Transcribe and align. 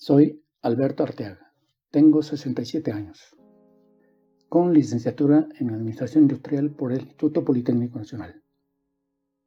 Soy 0.00 0.44
Alberto 0.62 1.02
Arteaga, 1.02 1.52
tengo 1.90 2.22
67 2.22 2.92
años, 2.92 3.34
con 4.48 4.72
licenciatura 4.72 5.48
en 5.58 5.70
Administración 5.70 6.22
Industrial 6.22 6.70
por 6.70 6.92
el 6.92 7.00
Instituto 7.00 7.44
Politécnico 7.44 7.98
Nacional. 7.98 8.40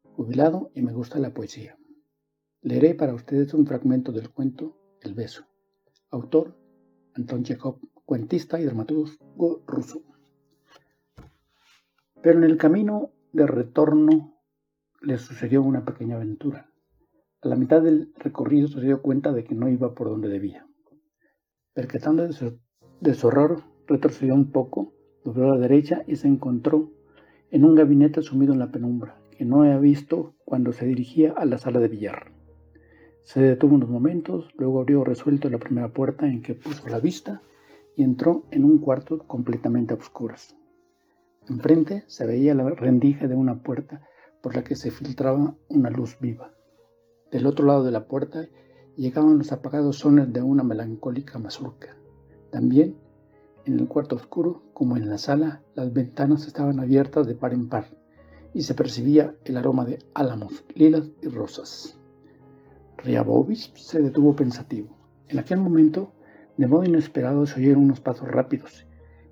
Jubilado 0.03 0.69
y 0.75 0.81
me 0.81 0.91
gusta 0.91 1.19
la 1.19 1.33
poesía. 1.33 1.77
Leeré 2.63 2.95
para 2.95 3.13
ustedes 3.13 3.53
un 3.53 3.65
fragmento 3.65 4.11
del 4.11 4.29
cuento 4.29 4.77
El 4.99 5.13
beso. 5.13 5.45
Autor 6.09 6.57
Anton 7.13 7.43
Chekhov, 7.43 7.79
cuentista 8.03 8.59
y 8.59 8.65
dramaturgo 8.65 9.63
ruso. 9.65 10.03
Pero 12.21 12.39
en 12.39 12.43
el 12.43 12.57
camino 12.57 13.13
de 13.31 13.47
retorno 13.47 14.37
le 14.99 15.17
sucedió 15.17 15.63
una 15.63 15.85
pequeña 15.85 16.17
aventura. 16.17 16.70
A 17.43 17.47
la 17.47 17.55
mitad 17.55 17.81
del 17.81 18.13
recorrido 18.17 18.67
se 18.67 18.81
dio 18.81 19.01
cuenta 19.01 19.31
de 19.31 19.43
que 19.43 19.55
no 19.55 19.67
iba 19.67 19.95
por 19.95 20.09
donde 20.09 20.29
debía. 20.29 20.67
Percatando 21.73 22.27
de 22.27 23.13
su, 23.15 23.27
horror, 23.27 23.63
retrocedió 23.87 24.35
un 24.35 24.51
poco, 24.51 24.93
dobló 25.25 25.45
a 25.45 25.55
la 25.55 25.61
derecha 25.61 26.03
y 26.05 26.17
se 26.17 26.27
encontró 26.27 26.91
en 27.49 27.65
un 27.65 27.73
gabinete 27.73 28.21
sumido 28.21 28.53
en 28.53 28.59
la 28.59 28.71
penumbra, 28.71 29.19
que 29.31 29.43
no 29.43 29.63
había 29.63 29.79
visto 29.79 30.35
cuando 30.45 30.71
se 30.71 30.85
dirigía 30.85 31.33
a 31.35 31.45
la 31.45 31.57
sala 31.57 31.79
de 31.79 31.87
billar. 31.87 32.31
Se 33.23 33.41
detuvo 33.41 33.73
unos 33.73 33.89
momentos, 33.89 34.53
luego 34.55 34.79
abrió 34.79 35.03
resuelto 35.03 35.49
la 35.49 35.57
primera 35.57 35.91
puerta 35.91 36.27
en 36.27 36.43
que 36.43 36.53
puso 36.53 36.87
la 36.89 36.99
vista 36.99 37.41
y 37.95 38.03
entró 38.03 38.45
en 38.51 38.65
un 38.65 38.77
cuarto 38.77 39.17
completamente 39.17 39.95
a 39.95 39.97
oscuras. 39.97 40.55
Enfrente 41.49 42.03
se 42.05 42.27
veía 42.27 42.53
la 42.53 42.69
rendija 42.69 43.27
de 43.27 43.33
una 43.33 43.63
puerta 43.63 44.07
por 44.43 44.55
la 44.55 44.63
que 44.63 44.75
se 44.75 44.91
filtraba 44.91 45.55
una 45.69 45.89
luz 45.89 46.19
viva. 46.19 46.53
Del 47.31 47.45
otro 47.45 47.65
lado 47.65 47.83
de 47.85 47.91
la 47.91 48.07
puerta 48.07 48.45
llegaban 48.97 49.37
los 49.37 49.53
apagados 49.53 49.99
sones 49.99 50.33
de 50.33 50.41
una 50.41 50.63
melancólica 50.63 51.39
mazurca. 51.39 51.95
También, 52.51 52.97
en 53.65 53.79
el 53.79 53.87
cuarto 53.87 54.17
oscuro, 54.17 54.63
como 54.73 54.97
en 54.97 55.09
la 55.09 55.17
sala, 55.17 55.61
las 55.73 55.93
ventanas 55.93 56.45
estaban 56.45 56.81
abiertas 56.81 57.27
de 57.27 57.35
par 57.35 57.53
en 57.53 57.69
par 57.69 57.85
y 58.53 58.63
se 58.63 58.73
percibía 58.73 59.33
el 59.45 59.55
aroma 59.55 59.85
de 59.85 59.99
álamos, 60.13 60.65
lilas 60.75 61.09
y 61.21 61.29
rosas. 61.29 61.97
Riabovich 62.97 63.73
se 63.75 64.01
detuvo 64.01 64.35
pensativo. 64.35 64.89
En 65.29 65.39
aquel 65.39 65.59
momento, 65.59 66.11
de 66.57 66.67
modo 66.67 66.83
inesperado, 66.83 67.45
se 67.45 67.61
oyeron 67.61 67.85
unos 67.85 68.01
pasos 68.01 68.27
rápidos 68.27 68.85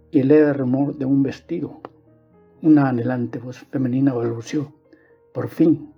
y 0.09 0.19
el 0.19 0.29
leve 0.29 0.53
rumor 0.53 0.97
de 0.97 1.03
un 1.03 1.21
vestido. 1.21 1.81
Una 2.61 2.87
anhelante 2.87 3.39
voz 3.39 3.59
femenina 3.59 4.13
balbuceó. 4.13 4.71
Por 5.33 5.49
fin, 5.49 5.93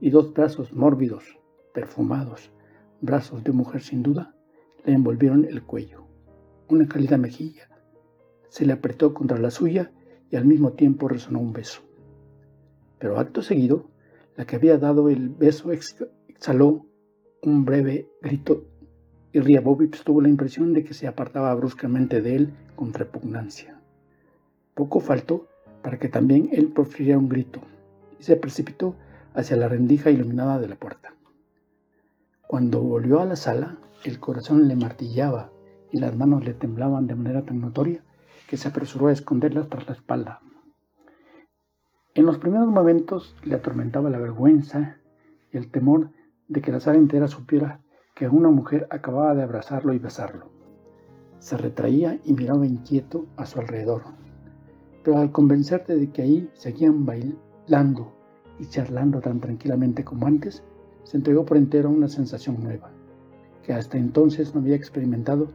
y 0.00 0.10
dos 0.10 0.32
brazos 0.32 0.72
mórbidos, 0.72 1.39
perfumados, 1.72 2.50
brazos 3.00 3.44
de 3.44 3.52
mujer 3.52 3.82
sin 3.82 4.02
duda, 4.02 4.34
le 4.84 4.92
envolvieron 4.92 5.44
el 5.44 5.62
cuello. 5.62 6.04
Una 6.68 6.86
cálida 6.86 7.16
mejilla 7.16 7.68
se 8.48 8.66
le 8.66 8.72
apretó 8.72 9.14
contra 9.14 9.38
la 9.38 9.50
suya 9.50 9.92
y 10.30 10.36
al 10.36 10.44
mismo 10.44 10.72
tiempo 10.72 11.08
resonó 11.08 11.40
un 11.40 11.52
beso. 11.52 11.82
Pero 12.98 13.18
acto 13.18 13.42
seguido, 13.42 13.90
la 14.36 14.44
que 14.44 14.56
había 14.56 14.76
dado 14.78 15.08
el 15.08 15.28
beso 15.28 15.72
exhaló 15.72 16.86
un 17.42 17.64
breve 17.64 18.08
grito 18.20 18.64
y 19.32 19.40
Riabovich 19.40 20.02
tuvo 20.02 20.20
la 20.20 20.28
impresión 20.28 20.72
de 20.72 20.84
que 20.84 20.94
se 20.94 21.06
apartaba 21.06 21.54
bruscamente 21.54 22.20
de 22.20 22.36
él 22.36 22.54
con 22.74 22.92
repugnancia. 22.92 23.80
Poco 24.74 25.00
faltó 25.00 25.46
para 25.82 25.98
que 25.98 26.08
también 26.08 26.48
él 26.52 26.68
profiriera 26.68 27.18
un 27.18 27.28
grito 27.28 27.60
y 28.18 28.24
se 28.24 28.36
precipitó 28.36 28.96
hacia 29.34 29.56
la 29.56 29.68
rendija 29.68 30.10
iluminada 30.10 30.58
de 30.58 30.68
la 30.68 30.76
puerta. 30.76 31.14
Cuando 32.50 32.80
volvió 32.80 33.20
a 33.20 33.26
la 33.26 33.36
sala, 33.36 33.78
el 34.02 34.18
corazón 34.18 34.66
le 34.66 34.74
martillaba 34.74 35.52
y 35.92 36.00
las 36.00 36.16
manos 36.16 36.44
le 36.44 36.52
temblaban 36.52 37.06
de 37.06 37.14
manera 37.14 37.42
tan 37.44 37.60
notoria 37.60 38.02
que 38.48 38.56
se 38.56 38.66
apresuró 38.66 39.06
a 39.06 39.12
esconderlas 39.12 39.68
tras 39.68 39.86
la 39.86 39.94
espalda. 39.94 40.40
En 42.12 42.26
los 42.26 42.38
primeros 42.38 42.66
momentos 42.66 43.36
le 43.44 43.54
atormentaba 43.54 44.10
la 44.10 44.18
vergüenza 44.18 44.96
y 45.52 45.58
el 45.58 45.70
temor 45.70 46.10
de 46.48 46.60
que 46.60 46.72
la 46.72 46.80
sala 46.80 46.98
entera 46.98 47.28
supiera 47.28 47.82
que 48.16 48.26
una 48.26 48.48
mujer 48.48 48.88
acababa 48.90 49.32
de 49.36 49.44
abrazarlo 49.44 49.92
y 49.92 50.00
besarlo. 50.00 50.50
Se 51.38 51.56
retraía 51.56 52.18
y 52.24 52.32
miraba 52.32 52.66
inquieto 52.66 53.26
a 53.36 53.46
su 53.46 53.60
alrededor, 53.60 54.02
pero 55.04 55.18
al 55.18 55.30
convencerte 55.30 55.94
de 55.94 56.10
que 56.10 56.22
ahí 56.22 56.50
seguían 56.54 57.06
bailando 57.06 58.12
y 58.58 58.66
charlando 58.66 59.20
tan 59.20 59.38
tranquilamente 59.38 60.02
como 60.02 60.26
antes, 60.26 60.64
se 61.04 61.16
entregó 61.16 61.44
por 61.44 61.56
entero 61.56 61.88
a 61.88 61.92
una 61.92 62.08
sensación 62.08 62.62
nueva, 62.62 62.90
que 63.62 63.72
hasta 63.72 63.98
entonces 63.98 64.54
no 64.54 64.60
había 64.60 64.76
experimentado 64.76 65.48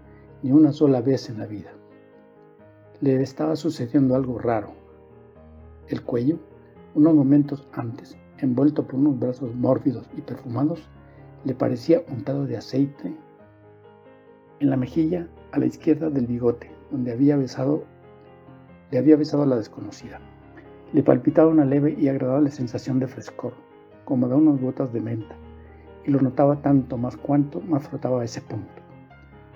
ni 0.44 0.51
una 0.51 0.72
sola 0.72 1.01
vez 1.01 1.29
en 1.29 1.39
la 1.39 1.45
vida. 1.45 1.72
Le 3.01 3.22
estaba 3.22 3.56
sucediendo 3.56 4.16
algo 4.16 4.38
raro. 4.38 4.73
El 5.88 6.01
cuello, 6.01 6.39
unos 6.94 7.13
momentos 7.13 7.67
antes, 7.73 8.17
envuelto 8.39 8.85
por 8.85 8.95
unos 8.95 9.19
brazos 9.19 9.53
mórbidos 9.56 10.07
y 10.17 10.22
perfumados, 10.22 10.88
le 11.44 11.53
parecía 11.53 12.03
untado 12.09 12.45
de 12.45 12.57
aceite. 12.57 13.16
En 14.59 14.69
la 14.69 14.77
mejilla, 14.77 15.27
a 15.51 15.59
la 15.59 15.66
izquierda 15.66 16.09
del 16.09 16.27
bigote, 16.27 16.72
donde 16.91 17.12
había 17.12 17.38
besado, 17.38 17.83
le 18.91 18.97
había 18.97 19.16
besado 19.16 19.44
a 19.44 19.47
la 19.47 19.57
desconocida. 19.57 20.19
Le 20.94 21.03
palpitaba 21.03 21.50
una 21.50 21.66
leve 21.66 21.95
y 22.00 22.07
agradable 22.07 22.51
sensación 22.51 23.00
de 23.00 23.07
frescor, 23.07 23.53
como 24.06 24.28
de 24.28 24.36
unas 24.36 24.62
gotas 24.62 24.94
de 24.94 25.02
menta, 25.02 25.36
y 26.06 26.12
lo 26.12 26.22
notaba 26.22 26.62
tanto 26.62 26.98
más 26.98 27.18
cuanto 27.18 27.62
más 27.62 27.88
frotaba 27.88 28.24
ese 28.24 28.42
punto. 28.42 28.82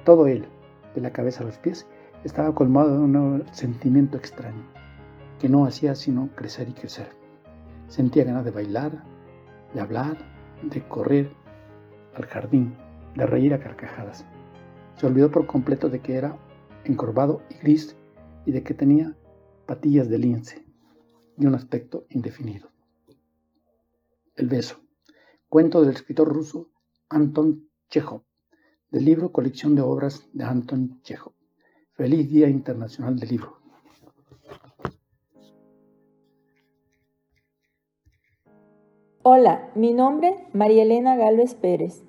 Todo 0.04 0.28
él, 0.28 0.46
de 0.96 1.02
la 1.02 1.12
cabeza 1.12 1.44
a 1.44 1.46
los 1.46 1.58
pies, 1.58 1.88
estaba 2.24 2.54
colmado 2.54 2.92
de 2.92 2.98
un 2.98 3.46
sentimiento 3.52 4.18
extraño, 4.18 4.64
que 5.40 5.48
no 5.50 5.66
hacía 5.66 5.96
sino 5.96 6.30
crecer 6.36 6.68
y 6.70 6.74
crecer. 6.74 7.10
Sentía 7.88 8.24
ganas 8.24 8.46
de 8.46 8.52
bailar, 8.52 9.04
de 9.74 9.82
hablar, 9.82 10.18
de 10.64 10.82
correr 10.88 11.32
al 12.16 12.26
jardín, 12.26 12.76
de 13.16 13.26
reír 13.26 13.54
a 13.54 13.60
carcajadas. 13.60 14.26
Se 14.96 15.08
olvidó 15.08 15.32
por 15.32 15.46
completo 15.46 15.90
de 15.90 16.00
que 16.00 16.16
era 16.16 16.38
encorvado 16.84 17.42
y 17.50 17.56
gris 17.56 17.96
y 18.46 18.52
de 18.52 18.64
que 18.64 18.74
tenía 18.74 19.16
patillas 19.66 20.10
de 20.10 20.18
lince 20.18 20.66
y 21.38 21.46
un 21.46 21.56
aspecto 21.56 22.06
indefinido. 22.10 22.70
El 24.40 24.48
beso. 24.48 24.78
Cuento 25.50 25.82
del 25.82 25.90
escritor 25.90 26.30
ruso 26.30 26.70
Anton 27.10 27.68
Chekhov, 27.90 28.22
del 28.90 29.04
libro 29.04 29.34
Colección 29.34 29.76
de 29.76 29.82
Obras 29.82 30.30
de 30.32 30.46
Anton 30.46 31.02
Chekhov. 31.04 31.34
Feliz 31.92 32.30
Día 32.30 32.48
Internacional 32.48 33.20
del 33.20 33.32
Libro. 33.32 33.58
Hola, 39.24 39.72
mi 39.76 39.92
nombre 39.92 40.48
María 40.54 40.84
Elena 40.84 41.18
Galvez 41.18 41.54
Pérez. 41.56 42.02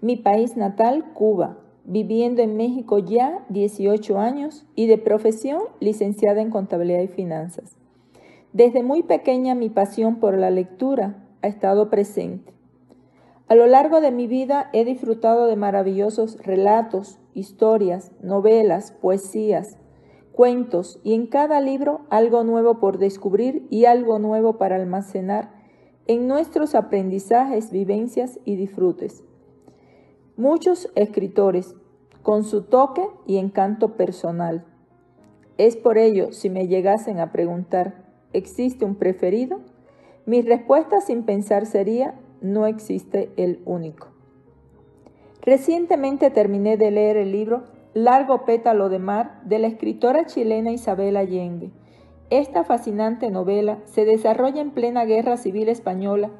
Mi 0.00 0.16
país 0.16 0.56
natal, 0.56 1.12
Cuba. 1.14 1.58
Viviendo 1.84 2.42
en 2.42 2.56
México 2.56 2.98
ya 2.98 3.46
18 3.50 4.18
años 4.18 4.66
y 4.74 4.88
de 4.88 4.98
profesión 4.98 5.62
licenciada 5.78 6.42
en 6.42 6.50
Contabilidad 6.50 7.02
y 7.02 7.06
Finanzas. 7.06 7.78
Desde 8.52 8.82
muy 8.82 9.04
pequeña 9.04 9.54
mi 9.54 9.70
pasión 9.70 10.16
por 10.16 10.36
la 10.36 10.50
lectura 10.50 11.22
ha 11.46 11.48
estado 11.48 11.88
presente. 11.88 12.52
A 13.48 13.54
lo 13.54 13.66
largo 13.66 14.00
de 14.00 14.10
mi 14.10 14.26
vida 14.26 14.68
he 14.72 14.84
disfrutado 14.84 15.46
de 15.46 15.56
maravillosos 15.56 16.38
relatos, 16.42 17.18
historias, 17.32 18.12
novelas, 18.20 18.92
poesías, 18.92 19.78
cuentos 20.32 21.00
y 21.04 21.14
en 21.14 21.26
cada 21.26 21.60
libro 21.60 22.02
algo 22.10 22.44
nuevo 22.44 22.80
por 22.80 22.98
descubrir 22.98 23.66
y 23.70 23.84
algo 23.84 24.18
nuevo 24.18 24.58
para 24.58 24.76
almacenar 24.76 25.54
en 26.06 26.28
nuestros 26.28 26.74
aprendizajes, 26.74 27.70
vivencias 27.70 28.38
y 28.44 28.56
disfrutes. 28.56 29.24
Muchos 30.36 30.90
escritores, 30.94 31.74
con 32.22 32.44
su 32.44 32.62
toque 32.62 33.08
y 33.26 33.38
encanto 33.38 33.96
personal. 33.96 34.66
Es 35.56 35.76
por 35.76 35.96
ello, 35.96 36.32
si 36.32 36.50
me 36.50 36.66
llegasen 36.66 37.20
a 37.20 37.32
preguntar, 37.32 38.06
¿Existe 38.36 38.84
un 38.84 38.96
preferido? 38.96 39.60
Mi 40.26 40.42
respuesta 40.42 41.00
sin 41.00 41.22
pensar 41.22 41.66
sería, 41.66 42.14
no 42.40 42.66
existe 42.66 43.30
el 43.36 43.62
único. 43.64 44.08
Recientemente 45.40 46.30
terminé 46.30 46.76
de 46.76 46.90
leer 46.90 47.16
el 47.16 47.30
libro 47.30 47.62
Largo 47.94 48.44
pétalo 48.44 48.88
de 48.88 48.98
mar 48.98 49.40
de 49.44 49.60
la 49.60 49.68
escritora 49.68 50.26
chilena 50.26 50.72
Isabel 50.72 51.16
Allende. 51.16 51.70
Esta 52.28 52.64
fascinante 52.64 53.30
novela 53.30 53.78
se 53.84 54.04
desarrolla 54.04 54.60
en 54.60 54.72
plena 54.72 55.04
guerra 55.04 55.36
civil 55.36 55.68
española 55.68 56.30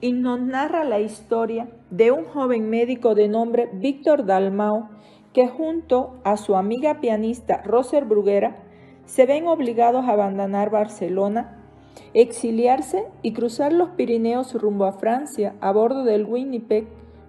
y 0.00 0.12
nos 0.12 0.40
narra 0.40 0.82
la 0.84 1.00
historia 1.00 1.68
de 1.90 2.12
un 2.12 2.24
joven 2.24 2.70
médico 2.70 3.14
de 3.14 3.28
nombre 3.28 3.68
Víctor 3.74 4.24
Dalmau 4.24 4.88
que 5.34 5.46
junto 5.46 6.18
a 6.24 6.38
su 6.38 6.56
amiga 6.56 7.00
pianista 7.00 7.60
Roser 7.62 8.06
Bruguera 8.06 8.64
se 9.04 9.26
ven 9.26 9.46
obligados 9.46 10.06
a 10.06 10.12
abandonar 10.12 10.70
Barcelona, 10.70 11.63
exiliarse 12.12 13.06
y 13.22 13.32
cruzar 13.32 13.72
los 13.72 13.90
Pirineos 13.90 14.54
rumbo 14.54 14.84
a 14.84 14.92
Francia 14.92 15.54
a 15.60 15.72
bordo 15.72 16.04
del 16.04 16.24
Winnipeg 16.24 16.86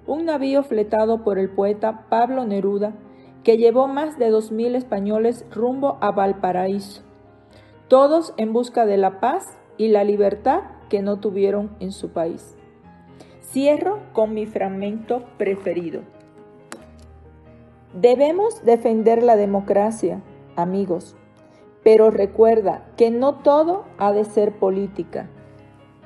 un 0.08 0.26
navío 0.26 0.64
fletado 0.64 1.24
por 1.24 1.40
el 1.40 1.50
poeta 1.50 2.06
Pablo 2.10 2.46
Neruda 2.46 2.94
que 3.44 3.58
llevó 3.58 3.88
más 3.88 4.18
de 4.18 4.32
2.000 4.32 4.76
españoles 4.76 5.46
rumbo 5.52 5.98
a 6.02 6.12
Valparaíso, 6.12 7.04
todos 7.88 8.34
en 8.38 8.54
busca 8.54 8.88
de 8.88 8.98
la 8.98 9.20
paz 9.20 9.56
y 9.78 9.90
la 9.90 10.04
libertad 10.04 10.62
que 10.90 11.02
no 11.04 11.18
tuvieron 11.20 11.76
en 11.80 11.92
su 11.92 12.10
país. 12.10 12.56
Cierro 13.42 14.00
con 14.14 14.34
mi 14.34 14.48
fragmento 14.48 15.24
preferido. 15.38 16.02
Debemos 17.94 18.66
defender 18.66 19.22
la 19.22 19.36
democracia, 19.36 20.22
amigos, 20.56 21.16
pero 21.86 22.10
recuerda 22.10 22.84
que 22.98 23.12
no 23.12 23.36
todo 23.36 23.86
ha 24.00 24.12
de 24.12 24.26
ser 24.26 24.58
política. 24.58 25.30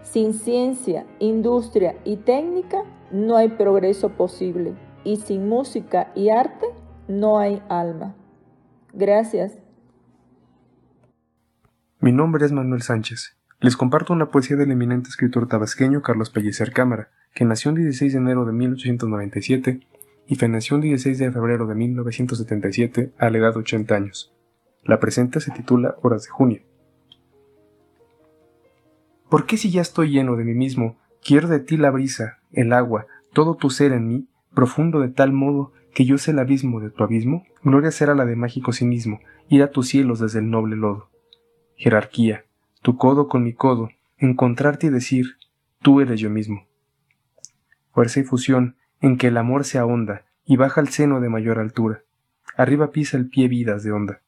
Sin 0.03 0.33
ciencia, 0.33 1.05
industria 1.19 1.95
y 2.03 2.17
técnica 2.17 2.83
no 3.13 3.37
hay 3.37 3.47
progreso 3.47 4.09
posible 4.09 4.73
y 5.05 5.15
sin 5.15 5.47
música 5.47 6.11
y 6.15 6.31
arte 6.31 6.65
no 7.07 7.39
hay 7.39 7.63
alma. 7.69 8.13
Gracias. 8.91 9.57
Mi 12.01 12.11
nombre 12.11 12.45
es 12.45 12.51
Manuel 12.51 12.81
Sánchez. 12.81 13.37
Les 13.61 13.77
comparto 13.77 14.11
una 14.11 14.31
poesía 14.31 14.57
del 14.57 14.71
eminente 14.71 15.07
escritor 15.07 15.47
tabasqueño 15.47 16.01
Carlos 16.01 16.29
Pellicer 16.29 16.73
Cámara, 16.73 17.09
que 17.33 17.45
nació 17.45 17.71
el 17.71 17.77
16 17.77 18.11
de 18.11 18.19
enero 18.19 18.43
de 18.43 18.51
1897 18.51 19.79
y 20.27 20.35
falleció 20.35 20.75
el 20.75 20.81
16 20.83 21.19
de 21.19 21.31
febrero 21.31 21.67
de 21.67 21.75
1977 21.75 23.13
a 23.17 23.29
la 23.29 23.37
edad 23.37 23.53
de 23.53 23.59
80 23.59 23.95
años. 23.95 24.35
La 24.83 24.99
presente 24.99 25.39
se 25.39 25.51
titula 25.51 25.95
Horas 26.01 26.23
de 26.23 26.29
Junio. 26.29 26.61
¿Por 29.29 29.45
qué 29.45 29.57
si 29.57 29.69
ya 29.69 29.81
estoy 29.81 30.09
lleno 30.09 30.35
de 30.35 30.43
mí 30.43 30.53
mismo, 30.53 30.97
quiero 31.23 31.47
de 31.47 31.59
ti 31.59 31.77
la 31.77 31.91
brisa, 31.91 32.39
el 32.51 32.73
agua, 32.73 33.05
todo 33.33 33.55
tu 33.55 33.69
ser 33.69 33.91
en 33.91 34.07
mí, 34.07 34.27
profundo 34.55 34.99
de 34.99 35.09
tal 35.09 35.33
modo 35.33 35.71
que 35.93 36.05
yo 36.05 36.17
sé 36.17 36.31
el 36.31 36.39
abismo 36.39 36.79
de 36.79 36.89
tu 36.89 37.03
abismo? 37.03 37.45
Gloria 37.63 37.91
será 37.91 38.15
la 38.15 38.25
de 38.25 38.35
mágico 38.35 38.73
cinismo, 38.73 39.19
ir 39.47 39.61
a 39.61 39.69
tus 39.71 39.89
cielos 39.89 40.19
desde 40.19 40.39
el 40.39 40.49
noble 40.49 40.75
lodo. 40.75 41.09
Jerarquía, 41.75 42.45
tu 42.81 42.97
codo 42.97 43.27
con 43.27 43.43
mi 43.43 43.53
codo, 43.53 43.89
encontrarte 44.17 44.87
y 44.87 44.89
decir, 44.89 45.37
tú 45.81 46.01
eres 46.01 46.19
yo 46.19 46.29
mismo. 46.29 46.65
Fuerza 47.91 48.21
y 48.21 48.23
fusión, 48.23 48.77
en 49.01 49.17
que 49.17 49.27
el 49.27 49.37
amor 49.37 49.65
se 49.65 49.77
ahonda 49.77 50.25
y 50.45 50.57
baja 50.57 50.81
al 50.81 50.89
seno 50.89 51.21
de 51.21 51.29
mayor 51.29 51.59
altura. 51.59 52.03
Arriba 52.57 52.91
pisa 52.91 53.17
el 53.17 53.29
pie 53.29 53.47
vidas 53.47 53.83
de 53.83 53.91
onda, 53.91 54.21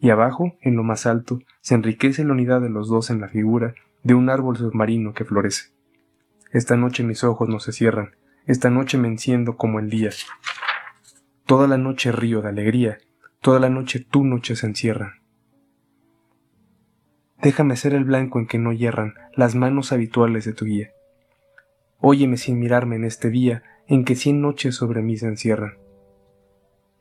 y 0.00 0.10
abajo, 0.10 0.56
en 0.60 0.76
lo 0.76 0.82
más 0.82 1.06
alto, 1.06 1.40
se 1.60 1.74
enriquece 1.74 2.24
la 2.24 2.32
unidad 2.32 2.60
de 2.60 2.70
los 2.70 2.88
dos 2.88 3.10
en 3.10 3.20
la 3.20 3.28
figura 3.28 3.74
de 4.02 4.14
un 4.14 4.30
árbol 4.30 4.56
submarino 4.56 5.12
que 5.12 5.24
florece. 5.24 5.72
Esta 6.52 6.76
noche 6.76 7.02
mis 7.02 7.24
ojos 7.24 7.48
no 7.48 7.60
se 7.60 7.72
cierran, 7.72 8.16
esta 8.46 8.70
noche 8.70 8.96
me 8.96 9.08
enciendo 9.08 9.56
como 9.56 9.78
el 9.78 9.90
día. 9.90 10.10
Toda 11.44 11.66
la 11.66 11.78
noche 11.78 12.12
río 12.12 12.40
de 12.40 12.48
alegría, 12.48 12.98
toda 13.40 13.60
la 13.60 13.68
noche 13.68 14.00
tu 14.00 14.24
noche 14.24 14.56
se 14.56 14.66
encierran. 14.66 15.20
Déjame 17.42 17.76
ser 17.76 17.94
el 17.94 18.04
blanco 18.04 18.38
en 18.38 18.46
que 18.46 18.58
no 18.58 18.72
hierran 18.72 19.14
las 19.36 19.54
manos 19.54 19.92
habituales 19.92 20.44
de 20.44 20.52
tu 20.52 20.64
guía. 20.64 20.90
Óyeme 22.00 22.36
sin 22.36 22.58
mirarme 22.58 22.96
en 22.96 23.04
este 23.04 23.30
día 23.30 23.62
en 23.86 24.04
que 24.04 24.16
cien 24.16 24.40
noches 24.40 24.74
sobre 24.74 25.02
mí 25.02 25.16
se 25.16 25.26
encierran. 25.26 25.78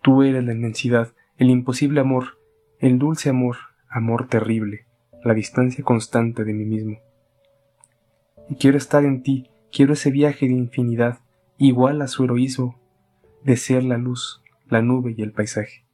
Tú 0.02 0.24
eres 0.24 0.44
la 0.44 0.54
inmensidad, 0.54 1.14
el 1.38 1.50
imposible 1.50 2.00
amor, 2.00 2.37
el 2.80 3.00
dulce 3.00 3.30
amor, 3.30 3.58
amor 3.90 4.28
terrible, 4.28 4.86
la 5.24 5.34
distancia 5.34 5.84
constante 5.84 6.44
de 6.44 6.54
mí 6.54 6.64
mismo. 6.64 6.98
Y 8.50 8.56
quiero 8.56 8.78
estar 8.78 9.04
en 9.04 9.24
ti, 9.24 9.50
quiero 9.72 9.94
ese 9.94 10.12
viaje 10.12 10.48
de 10.48 10.54
infinidad, 10.54 11.18
igual 11.58 12.04
a 12.04 12.08
su 12.08 12.24
heroísmo, 12.24 12.80
de 13.44 13.58
ser 13.58 13.84
la 13.84 13.98
luz, 13.98 14.44
la 14.70 14.84
nube 14.84 15.16
y 15.18 15.24
el 15.24 15.32
paisaje. 15.32 15.86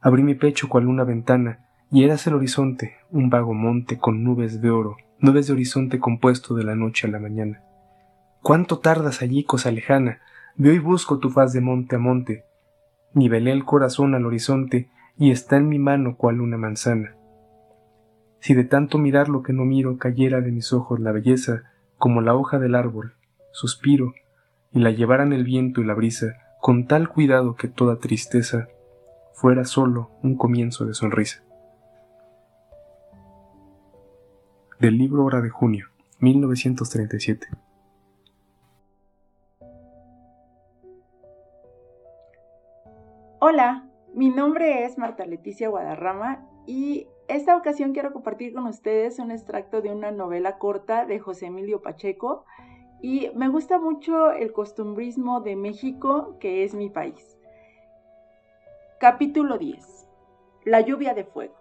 Abrí 0.00 0.22
mi 0.22 0.34
pecho 0.34 0.70
cual 0.70 0.86
una 0.86 1.04
ventana, 1.04 1.66
y 1.90 2.04
eras 2.04 2.26
el 2.26 2.34
horizonte, 2.34 2.96
un 3.10 3.28
vago 3.28 3.52
monte 3.52 3.98
con 3.98 4.24
nubes 4.24 4.62
de 4.62 4.70
oro, 4.70 4.96
nubes 5.18 5.48
de 5.48 5.52
horizonte 5.52 6.00
compuesto 6.00 6.54
de 6.54 6.64
la 6.64 6.74
noche 6.74 7.06
a 7.06 7.10
la 7.10 7.18
mañana. 7.18 7.62
¿Cuánto 8.42 8.78
tardas 8.78 9.20
allí, 9.20 9.44
cosa 9.44 9.70
lejana? 9.70 10.20
Veo 10.56 10.72
y 10.72 10.78
busco 10.78 11.18
tu 11.18 11.28
faz 11.28 11.52
de 11.52 11.60
monte 11.60 11.96
a 11.96 11.98
monte. 11.98 12.44
Nivelé 13.12 13.52
el 13.52 13.64
corazón 13.64 14.14
al 14.14 14.24
horizonte 14.24 14.88
y 15.18 15.30
está 15.30 15.56
en 15.56 15.68
mi 15.68 15.78
mano 15.78 16.16
cual 16.16 16.40
una 16.40 16.56
manzana. 16.56 17.14
Si 18.40 18.54
de 18.54 18.64
tanto 18.64 18.98
mirar 18.98 19.28
lo 19.28 19.42
que 19.42 19.52
no 19.52 19.64
miro 19.64 19.96
cayera 19.98 20.40
de 20.40 20.52
mis 20.52 20.72
ojos 20.72 21.00
la 21.00 21.12
belleza, 21.12 21.62
como 21.98 22.20
la 22.20 22.34
hoja 22.34 22.58
del 22.58 22.74
árbol, 22.74 23.14
suspiro, 23.52 24.12
y 24.72 24.80
la 24.80 24.90
llevaran 24.90 25.32
el 25.32 25.44
viento 25.44 25.80
y 25.80 25.84
la 25.84 25.94
brisa, 25.94 26.36
con 26.60 26.86
tal 26.86 27.08
cuidado 27.08 27.54
que 27.54 27.68
toda 27.68 27.98
tristeza 27.98 28.68
fuera 29.32 29.64
solo 29.64 30.10
un 30.22 30.36
comienzo 30.36 30.84
de 30.84 30.94
sonrisa. 30.94 31.42
Del 34.78 34.98
libro 34.98 35.24
Hora 35.24 35.40
de 35.40 35.48
Junio, 35.48 35.88
1937. 36.20 37.46
Hola, 43.38 43.86
mi 44.16 44.30
nombre 44.30 44.86
es 44.86 44.96
Marta 44.96 45.26
Leticia 45.26 45.68
Guadarrama 45.68 46.48
y 46.66 47.06
esta 47.28 47.54
ocasión 47.54 47.92
quiero 47.92 48.14
compartir 48.14 48.54
con 48.54 48.64
ustedes 48.64 49.18
un 49.18 49.30
extracto 49.30 49.82
de 49.82 49.90
una 49.90 50.10
novela 50.10 50.56
corta 50.56 51.04
de 51.04 51.18
José 51.18 51.46
Emilio 51.46 51.82
Pacheco 51.82 52.46
y 53.02 53.30
me 53.34 53.48
gusta 53.50 53.78
mucho 53.78 54.32
el 54.32 54.54
costumbrismo 54.54 55.42
de 55.42 55.54
México, 55.54 56.38
que 56.40 56.64
es 56.64 56.74
mi 56.74 56.88
país. 56.88 57.38
Capítulo 58.98 59.58
10. 59.58 60.08
La 60.64 60.80
lluvia 60.80 61.12
de 61.12 61.24
fuego. 61.24 61.56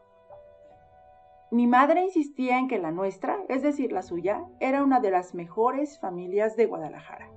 Mi 1.52 1.68
madre 1.68 2.04
insistía 2.04 2.58
en 2.58 2.70
que 2.70 2.80
la 2.80 2.92
nuestra, 2.92 3.38
es 3.50 3.64
decir, 3.64 3.92
la 3.92 4.02
suya, 4.02 4.46
era 4.62 4.82
una 4.82 5.02
de 5.02 5.12
las 5.12 5.36
mejores 5.36 6.00
familias 6.00 6.56
de 6.56 6.68
Guadalajara. 6.68 7.30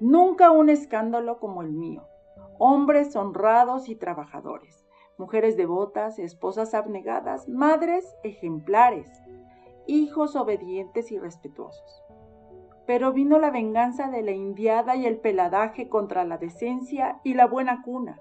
Nunca 0.00 0.52
un 0.52 0.70
escándalo 0.70 1.38
como 1.38 1.60
el 1.60 1.72
mío. 1.72 2.08
Hombres 2.58 3.14
honrados 3.16 3.88
y 3.88 3.96
trabajadores, 3.96 4.86
mujeres 5.16 5.56
devotas, 5.56 6.18
esposas 6.18 6.74
abnegadas, 6.74 7.48
madres 7.48 8.16
ejemplares, 8.24 9.08
hijos 9.86 10.36
obedientes 10.36 11.10
y 11.12 11.18
respetuosos. 11.18 12.02
Pero 12.86 13.12
vino 13.12 13.38
la 13.38 13.50
venganza 13.50 14.08
de 14.08 14.22
la 14.22 14.32
indiada 14.32 14.96
y 14.96 15.06
el 15.06 15.18
peladaje 15.18 15.88
contra 15.88 16.24
la 16.24 16.38
decencia 16.38 17.20
y 17.22 17.34
la 17.34 17.46
buena 17.46 17.82
cuna. 17.82 18.20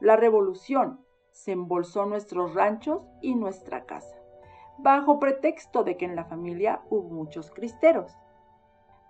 La 0.00 0.16
revolución 0.16 1.04
se 1.30 1.52
embolsó 1.52 2.06
nuestros 2.06 2.54
ranchos 2.54 3.02
y 3.20 3.34
nuestra 3.34 3.84
casa 3.84 4.16
bajo 4.78 5.18
pretexto 5.18 5.84
de 5.84 5.96
que 5.96 6.04
en 6.04 6.16
la 6.16 6.24
familia 6.24 6.82
hubo 6.90 7.08
muchos 7.08 7.50
cristeros. 7.50 8.12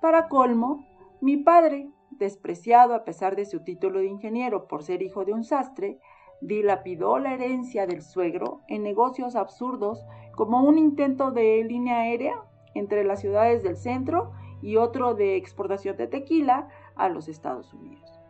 Para 0.00 0.28
colmo, 0.28 0.84
mi 1.20 1.36
padre, 1.36 1.90
despreciado 2.18 2.94
a 2.94 3.04
pesar 3.04 3.36
de 3.36 3.44
su 3.44 3.62
título 3.62 4.00
de 4.00 4.06
ingeniero 4.06 4.66
por 4.66 4.82
ser 4.82 5.02
hijo 5.02 5.24
de 5.24 5.32
un 5.32 5.44
sastre, 5.44 5.98
dilapidó 6.40 7.18
la 7.18 7.34
herencia 7.34 7.86
del 7.86 8.02
suegro 8.02 8.60
en 8.68 8.82
negocios 8.82 9.36
absurdos 9.36 10.04
como 10.34 10.62
un 10.62 10.78
intento 10.78 11.30
de 11.30 11.64
línea 11.64 12.00
aérea 12.00 12.42
entre 12.74 13.04
las 13.04 13.20
ciudades 13.20 13.62
del 13.62 13.76
centro 13.76 14.32
y 14.62 14.76
otro 14.76 15.14
de 15.14 15.36
exportación 15.36 15.96
de 15.96 16.06
tequila 16.06 16.68
a 16.94 17.08
los 17.08 17.28
Estados 17.28 17.72
Unidos. 17.72 18.20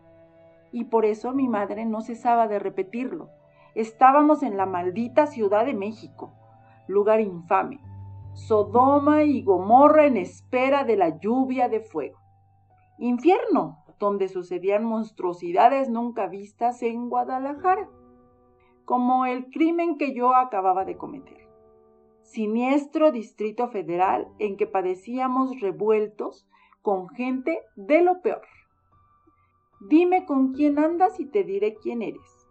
Y 0.73 0.85
por 0.85 1.05
eso 1.05 1.33
mi 1.33 1.49
madre 1.49 1.85
no 1.85 2.00
cesaba 2.00 2.49
de 2.49 2.59
repetirlo. 2.59 3.31
Estábamos 3.75 4.43
en 4.43 4.57
la 4.57 4.66
maldita 4.66 5.26
Ciudad 5.26 5.66
de 5.66 5.75
México, 5.75 6.33
lugar 6.87 7.21
infame, 7.21 7.81
Sodoma 8.35 9.25
y 9.25 9.43
Gomorra 9.43 10.07
en 10.07 10.16
espera 10.16 10.85
de 10.85 10.97
la 10.97 11.19
lluvia 11.19 11.69
de 11.69 11.81
fuego. 11.81 12.19
Infierno, 12.98 13.84
donde 13.98 14.28
sucedían 14.28 14.84
monstruosidades 14.84 15.88
nunca 15.88 16.26
vistas 16.26 16.82
en 16.82 17.08
Guadalajara, 17.08 17.88
como 18.84 19.26
el 19.26 19.50
crimen 19.50 19.98
que 19.98 20.14
yo 20.14 20.34
acababa 20.34 20.84
de 20.84 20.96
cometer. 20.96 21.46
Siniestro 22.22 23.12
Distrito 23.12 23.68
Federal 23.68 24.28
en 24.38 24.56
que 24.56 24.66
padecíamos 24.66 25.60
revueltos 25.60 26.48
con 26.82 27.08
gente 27.08 27.60
de 27.76 28.02
lo 28.02 28.20
peor. 28.22 28.46
Dime 29.88 30.24
con 30.24 30.52
quién 30.52 30.78
andas 30.78 31.20
y 31.20 31.26
te 31.26 31.44
diré 31.44 31.74
quién 31.74 32.02
eres, 32.02 32.48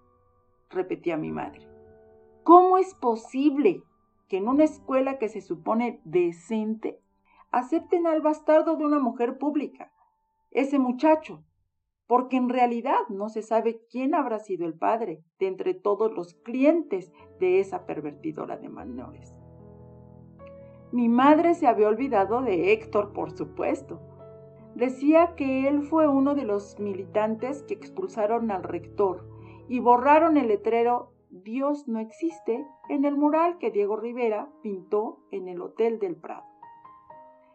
repetía 0.69 1.17
mi 1.17 1.31
madre. 1.31 1.67
¿Cómo 2.43 2.77
es 2.77 2.93
posible 2.93 3.81
que 4.27 4.37
en 4.37 4.47
una 4.47 4.63
escuela 4.63 5.17
que 5.17 5.29
se 5.29 5.41
supone 5.41 5.99
decente 6.03 6.99
acepten 7.51 8.05
al 8.05 8.21
bastardo 8.21 8.75
de 8.75 8.85
una 8.85 8.99
mujer 8.99 9.37
pública, 9.37 9.91
ese 10.55 10.79
muchacho, 10.79 11.43
porque 12.07 12.37
en 12.37 12.49
realidad 12.49 12.99
no 13.09 13.29
se 13.29 13.41
sabe 13.41 13.81
quién 13.91 14.15
habrá 14.15 14.39
sido 14.39 14.65
el 14.65 14.73
padre 14.73 15.23
de 15.39 15.47
entre 15.47 15.73
todos 15.73 16.11
los 16.13 16.33
clientes 16.33 17.11
de 17.39 17.59
esa 17.59 17.85
pervertidora 17.85 18.57
de 18.57 18.69
menores. 18.69 19.39
Mi 20.91 21.09
madre 21.09 21.55
se 21.55 21.67
había 21.67 21.89
olvidado 21.89 22.41
de 22.41 22.71
Héctor, 22.71 23.11
por 23.11 23.31
supuesto. 23.31 23.99
Decía 24.75 25.35
que 25.35 25.67
él 25.67 25.81
fue 25.81 26.07
uno 26.07 26.35
de 26.35 26.45
los 26.45 26.79
militantes 26.79 27.63
que 27.63 27.73
expulsaron 27.73 28.49
al 28.51 28.63
rector 28.63 29.27
y 29.67 29.79
borraron 29.79 30.37
el 30.37 30.47
letrero 30.47 31.11
Dios 31.29 31.87
no 31.89 31.99
existe 31.99 32.65
en 32.87 33.03
el 33.03 33.17
mural 33.17 33.57
que 33.57 33.71
Diego 33.71 33.97
Rivera 33.97 34.49
pintó 34.61 35.19
en 35.31 35.49
el 35.49 35.61
Hotel 35.61 35.99
del 35.99 36.15
Prado. 36.15 36.45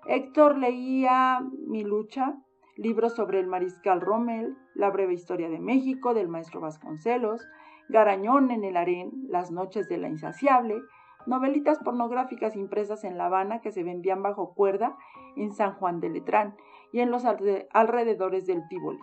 Héctor 0.07 0.59
leía 0.59 1.41
Mi 1.67 1.83
lucha, 1.83 2.37
libros 2.81 3.15
sobre 3.15 3.39
el 3.39 3.47
mariscal 3.47 4.01
Rommel, 4.01 4.57
La 4.75 4.91
breve 4.91 5.13
historia 5.13 5.51
de 5.51 5.59
México 5.59 6.15
del 6.15 6.29
maestro 6.29 6.61
Vasconcelos, 6.61 7.47
Garañón 7.91 8.51
en 8.51 8.65
el 8.65 8.79
harén, 8.79 9.11
Las 9.29 9.51
noches 9.51 9.87
de 9.89 9.99
la 9.99 10.09
insaciable, 10.09 10.81
novelitas 11.27 11.79
pornográficas 11.81 12.57
impresas 12.57 13.05
en 13.05 13.19
La 13.19 13.27
Habana 13.27 13.61
que 13.61 13.71
se 13.71 13.83
vendían 13.83 14.23
bajo 14.23 14.55
cuerda 14.55 14.97
en 15.37 15.53
San 15.53 15.75
Juan 15.75 16.01
de 16.01 16.09
Letrán 16.09 16.57
y 16.91 17.01
en 17.01 17.11
los 17.11 17.27
alrededores 17.27 18.47
del 18.47 18.67
Tívoli. 18.69 19.01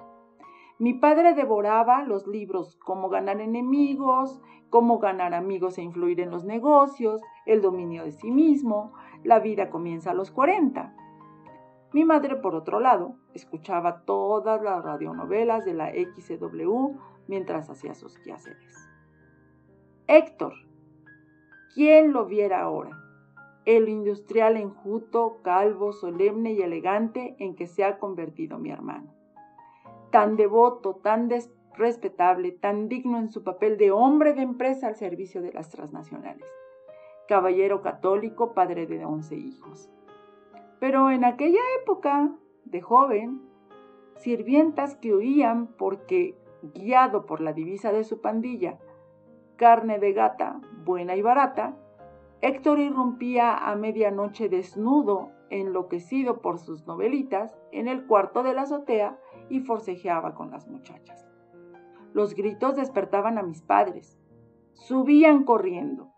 Mi 0.79 0.95
padre 0.95 1.35
devoraba 1.35 2.03
los 2.03 2.25
libros 2.25 2.77
Cómo 2.77 3.09
ganar 3.09 3.41
enemigos, 3.41 4.41
Cómo 4.71 4.97
ganar 4.97 5.35
amigos 5.35 5.77
e 5.77 5.83
influir 5.83 6.19
en 6.19 6.31
los 6.31 6.45
negocios, 6.45 7.21
El 7.45 7.61
dominio 7.61 8.05
de 8.05 8.11
sí 8.11 8.31
mismo, 8.31 8.93
La 9.23 9.39
vida 9.39 9.69
comienza 9.69 10.11
a 10.11 10.15
los 10.15 10.31
40. 10.31 10.95
Mi 11.93 12.03
madre, 12.03 12.35
por 12.35 12.53
otro 12.53 12.79
lado, 12.79 13.15
escuchaba 13.33 14.01
todas 14.01 14.61
las 14.61 14.83
radionovelas 14.83 15.63
de 15.63 15.73
la 15.73 15.91
XW 15.91 16.97
mientras 17.27 17.69
hacía 17.69 17.93
sus 17.93 18.17
quehaceres. 18.17 18.89
Héctor, 20.07 20.53
¿quién 21.73 22.11
lo 22.11 22.25
viera 22.25 22.61
ahora? 22.61 22.91
El 23.65 23.89
industrial 23.89 24.57
enjuto, 24.57 25.39
calvo, 25.43 25.91
solemne 25.91 26.53
y 26.53 26.61
elegante 26.61 27.35
en 27.39 27.55
que 27.55 27.67
se 27.67 27.83
ha 27.83 27.99
convertido 27.99 28.57
mi 28.57 28.69
hermano. 28.69 29.13
Tan 30.11 30.37
devoto, 30.37 30.95
tan 30.95 31.29
respetable, 31.73 32.51
tan 32.51 32.87
digno 32.87 33.17
en 33.17 33.29
su 33.29 33.43
papel 33.43 33.77
de 33.77 33.91
hombre 33.91 34.33
de 34.33 34.41
empresa 34.41 34.87
al 34.87 34.95
servicio 34.95 35.41
de 35.41 35.51
las 35.51 35.69
transnacionales. 35.69 36.47
Caballero 37.27 37.81
católico, 37.81 38.53
padre 38.53 38.87
de 38.87 39.03
once 39.03 39.35
hijos. 39.35 39.89
Pero 40.79 41.09
en 41.11 41.25
aquella 41.25 41.61
época, 41.81 42.31
de 42.65 42.81
joven, 42.81 43.41
sirvientas 44.15 44.95
que 44.95 45.13
huían 45.13 45.67
porque, 45.67 46.35
guiado 46.73 47.25
por 47.25 47.41
la 47.41 47.53
divisa 47.53 47.91
de 47.91 48.03
su 48.03 48.21
pandilla, 48.21 48.77
carne 49.55 49.99
de 49.99 50.13
gata, 50.13 50.59
buena 50.85 51.15
y 51.15 51.21
barata, 51.21 51.75
Héctor 52.41 52.79
irrumpía 52.79 53.57
a 53.57 53.75
medianoche 53.75 54.47
desnudo, 54.47 55.31
enloquecido 55.49 56.41
por 56.41 56.59
sus 56.59 56.85
novelitas, 56.85 57.57
en 57.71 57.87
el 57.87 58.05
cuarto 58.05 58.43
de 58.43 58.53
la 58.53 58.63
azotea 58.63 59.17
y 59.49 59.61
forcejeaba 59.61 60.35
con 60.35 60.51
las 60.51 60.67
muchachas. 60.67 61.27
Los 62.13 62.35
gritos 62.35 62.75
despertaban 62.75 63.37
a 63.37 63.43
mis 63.43 63.61
padres. 63.61 64.19
Subían 64.73 65.43
corriendo. 65.43 66.11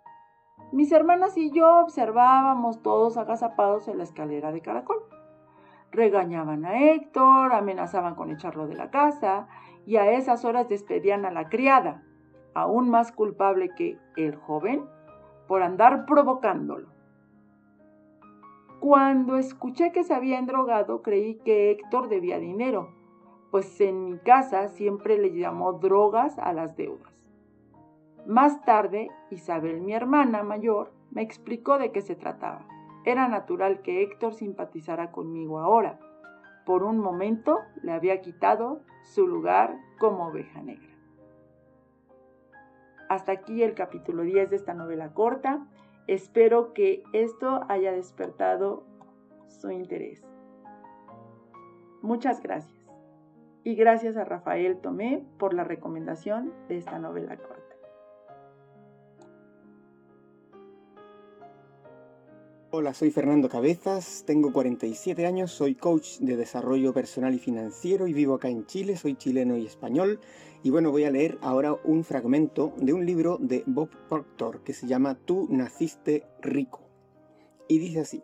Mis 0.72 0.92
hermanas 0.92 1.36
y 1.36 1.52
yo 1.52 1.80
observábamos 1.80 2.84
todos 2.84 3.18
agazapados 3.18 3.88
en 3.88 3.98
la 3.98 4.04
escalera 4.04 4.52
de 4.52 4.62
caracol. 4.62 5.00
Regañaban 5.92 6.64
a 6.64 6.92
Héctor, 6.92 7.54
amenazaban 7.54 8.14
con 8.14 8.30
echarlo 8.30 8.68
de 8.68 8.76
la 8.76 8.92
casa 8.92 9.48
y 9.88 9.96
a 9.96 10.12
esas 10.12 10.46
horas 10.46 10.70
despedían 10.70 11.26
a 11.26 11.32
la 11.32 11.50
criada, 11.50 12.04
aún 12.54 12.92
más 12.92 13.12
culpable 13.12 13.70
que 13.76 13.98
el 14.16 14.36
joven, 14.36 14.86
por 15.48 15.64
andar 15.64 16.06
provocándolo. 16.06 16.90
Cuando 18.80 19.38
escuché 19.38 19.92
que 19.92 20.04
se 20.04 20.14
habían 20.14 20.46
drogado, 20.46 21.02
creí 21.02 21.40
que 21.40 21.72
Héctor 21.72 22.10
debía 22.10 22.38
dinero, 22.38 22.94
pues 23.50 23.82
en 23.82 24.06
mi 24.06 24.20
casa 24.20 24.68
siempre 24.68 25.18
le 25.18 25.36
llamó 25.36 25.74
drogas 25.74 26.38
a 26.38 26.54
las 26.54 26.78
deudas. 26.78 27.19
Más 28.26 28.62
tarde, 28.64 29.10
Isabel, 29.30 29.82
mi 29.82 29.94
hermana 29.94 30.44
mayor, 30.44 30.92
me 31.12 31.22
explicó 31.22 31.78
de 31.78 31.92
qué 31.92 32.02
se 32.02 32.16
trataba. 32.16 32.66
Era 33.06 33.28
natural 33.28 33.82
que 33.82 34.04
Héctor 34.04 34.34
simpatizara 34.34 35.12
conmigo 35.12 35.60
ahora. 35.60 36.00
Por 36.66 36.84
un 36.84 37.00
momento 37.00 37.60
le 37.82 37.92
había 37.92 38.22
quitado 38.22 38.82
su 39.04 39.26
lugar 39.26 39.76
como 39.98 40.28
oveja 40.28 40.62
negra. 40.62 40.96
Hasta 43.10 43.32
aquí 43.32 43.64
el 43.64 43.74
capítulo 43.74 44.24
10 44.24 44.52
de 44.52 44.56
esta 44.56 44.76
novela 44.76 45.14
corta. 45.14 45.66
Espero 46.06 46.74
que 46.74 47.04
esto 47.12 47.62
haya 47.68 47.92
despertado 47.92 48.84
su 49.48 49.72
interés. 49.72 50.24
Muchas 52.02 52.42
gracias. 52.42 52.80
Y 53.64 53.76
gracias 53.76 54.16
a 54.16 54.26
Rafael 54.26 54.80
Tomé 54.80 55.26
por 55.38 55.54
la 55.54 55.64
recomendación 55.64 56.54
de 56.68 56.78
esta 56.78 57.00
novela 57.00 57.36
corta. 57.38 57.59
Hola, 62.72 62.94
soy 62.94 63.10
Fernando 63.10 63.50
Cabezas, 63.50 64.26
tengo 64.28 64.54
47 64.54 65.26
años, 65.26 65.50
soy 65.50 65.74
coach 65.74 66.20
de 66.20 66.38
desarrollo 66.38 66.94
personal 66.94 67.34
y 67.34 67.40
financiero 67.40 68.06
y 68.06 68.14
vivo 68.14 68.36
acá 68.36 68.50
en 68.50 68.68
Chile, 68.68 68.96
soy 68.96 69.16
chileno 69.16 69.58
y 69.58 69.66
español. 69.66 70.20
Y 70.62 70.70
bueno, 70.70 70.92
voy 70.92 71.06
a 71.06 71.10
leer 71.10 71.40
ahora 71.42 71.76
un 71.84 72.04
fragmento 72.04 72.76
de 72.78 72.94
un 72.94 73.08
libro 73.08 73.40
de 73.42 73.64
Bob 73.66 73.90
Proctor 74.08 74.64
que 74.64 74.74
se 74.74 74.86
llama 74.86 75.16
Tú 75.16 75.48
naciste 75.50 76.28
rico. 76.44 76.88
Y 77.68 77.80
dice 77.80 78.02
así, 78.02 78.22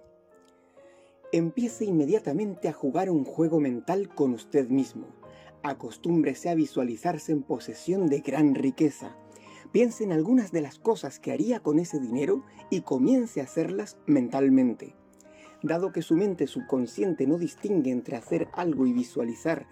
empiece 1.31 1.85
inmediatamente 1.85 2.69
a 2.69 2.73
jugar 2.73 3.09
un 3.09 3.25
juego 3.25 3.59
mental 3.59 4.09
con 4.13 4.33
usted 4.33 4.69
mismo. 4.69 5.07
Acostúmbrese 5.63 6.49
a 6.49 6.55
visualizarse 6.55 7.31
en 7.31 7.41
posesión 7.41 8.05
de 8.09 8.19
gran 8.19 8.53
riqueza 8.53 9.17
Piense 9.75 10.05
en 10.05 10.13
algunas 10.13 10.53
de 10.53 10.62
las 10.62 10.79
cosas 10.79 11.20
que 11.20 11.34
haría 11.34 11.60
con 11.60 11.79
ese 11.79 12.00
dinero 12.00 12.46
y 12.70 12.79
comience 12.79 13.41
a 13.41 13.44
hacerlas 13.44 13.98
mentalmente. 14.05 14.96
Dado 15.63 15.91
que 15.91 16.01
su 16.01 16.15
mente 16.15 16.48
subconsciente 16.48 17.27
no 17.27 17.38
distingue 17.38 17.91
entre 17.91 18.15
hacer 18.15 18.48
algo 18.53 18.88
y 18.88 18.94
visualizar 18.94 19.67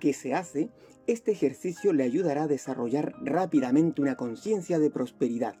qué 0.00 0.12
se 0.12 0.34
hace, 0.34 0.68
este 1.06 1.32
ejercicio 1.32 1.94
le 1.94 2.04
ayudará 2.04 2.42
a 2.42 2.46
desarrollar 2.46 3.14
rápidamente 3.22 4.02
una 4.02 4.16
conciencia 4.16 4.78
de 4.78 4.90
prosperidad. 4.90 5.56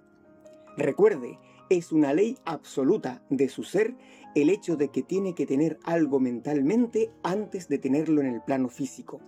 Recuerde, 0.76 1.38
es 1.70 1.90
una 1.90 2.12
ley 2.12 2.36
absoluta 2.44 3.22
de 3.30 3.48
su 3.48 3.62
ser 3.62 3.94
el 4.34 4.50
hecho 4.50 4.76
de 4.76 4.90
que 4.90 5.02
tiene 5.02 5.34
que 5.34 5.46
tener 5.46 5.78
algo 5.82 6.20
mentalmente 6.20 7.10
antes 7.22 7.68
de 7.68 7.78
tenerlo 7.78 8.20
en 8.20 8.26
el 8.26 8.42
plano 8.42 8.68
físico. 8.68 9.22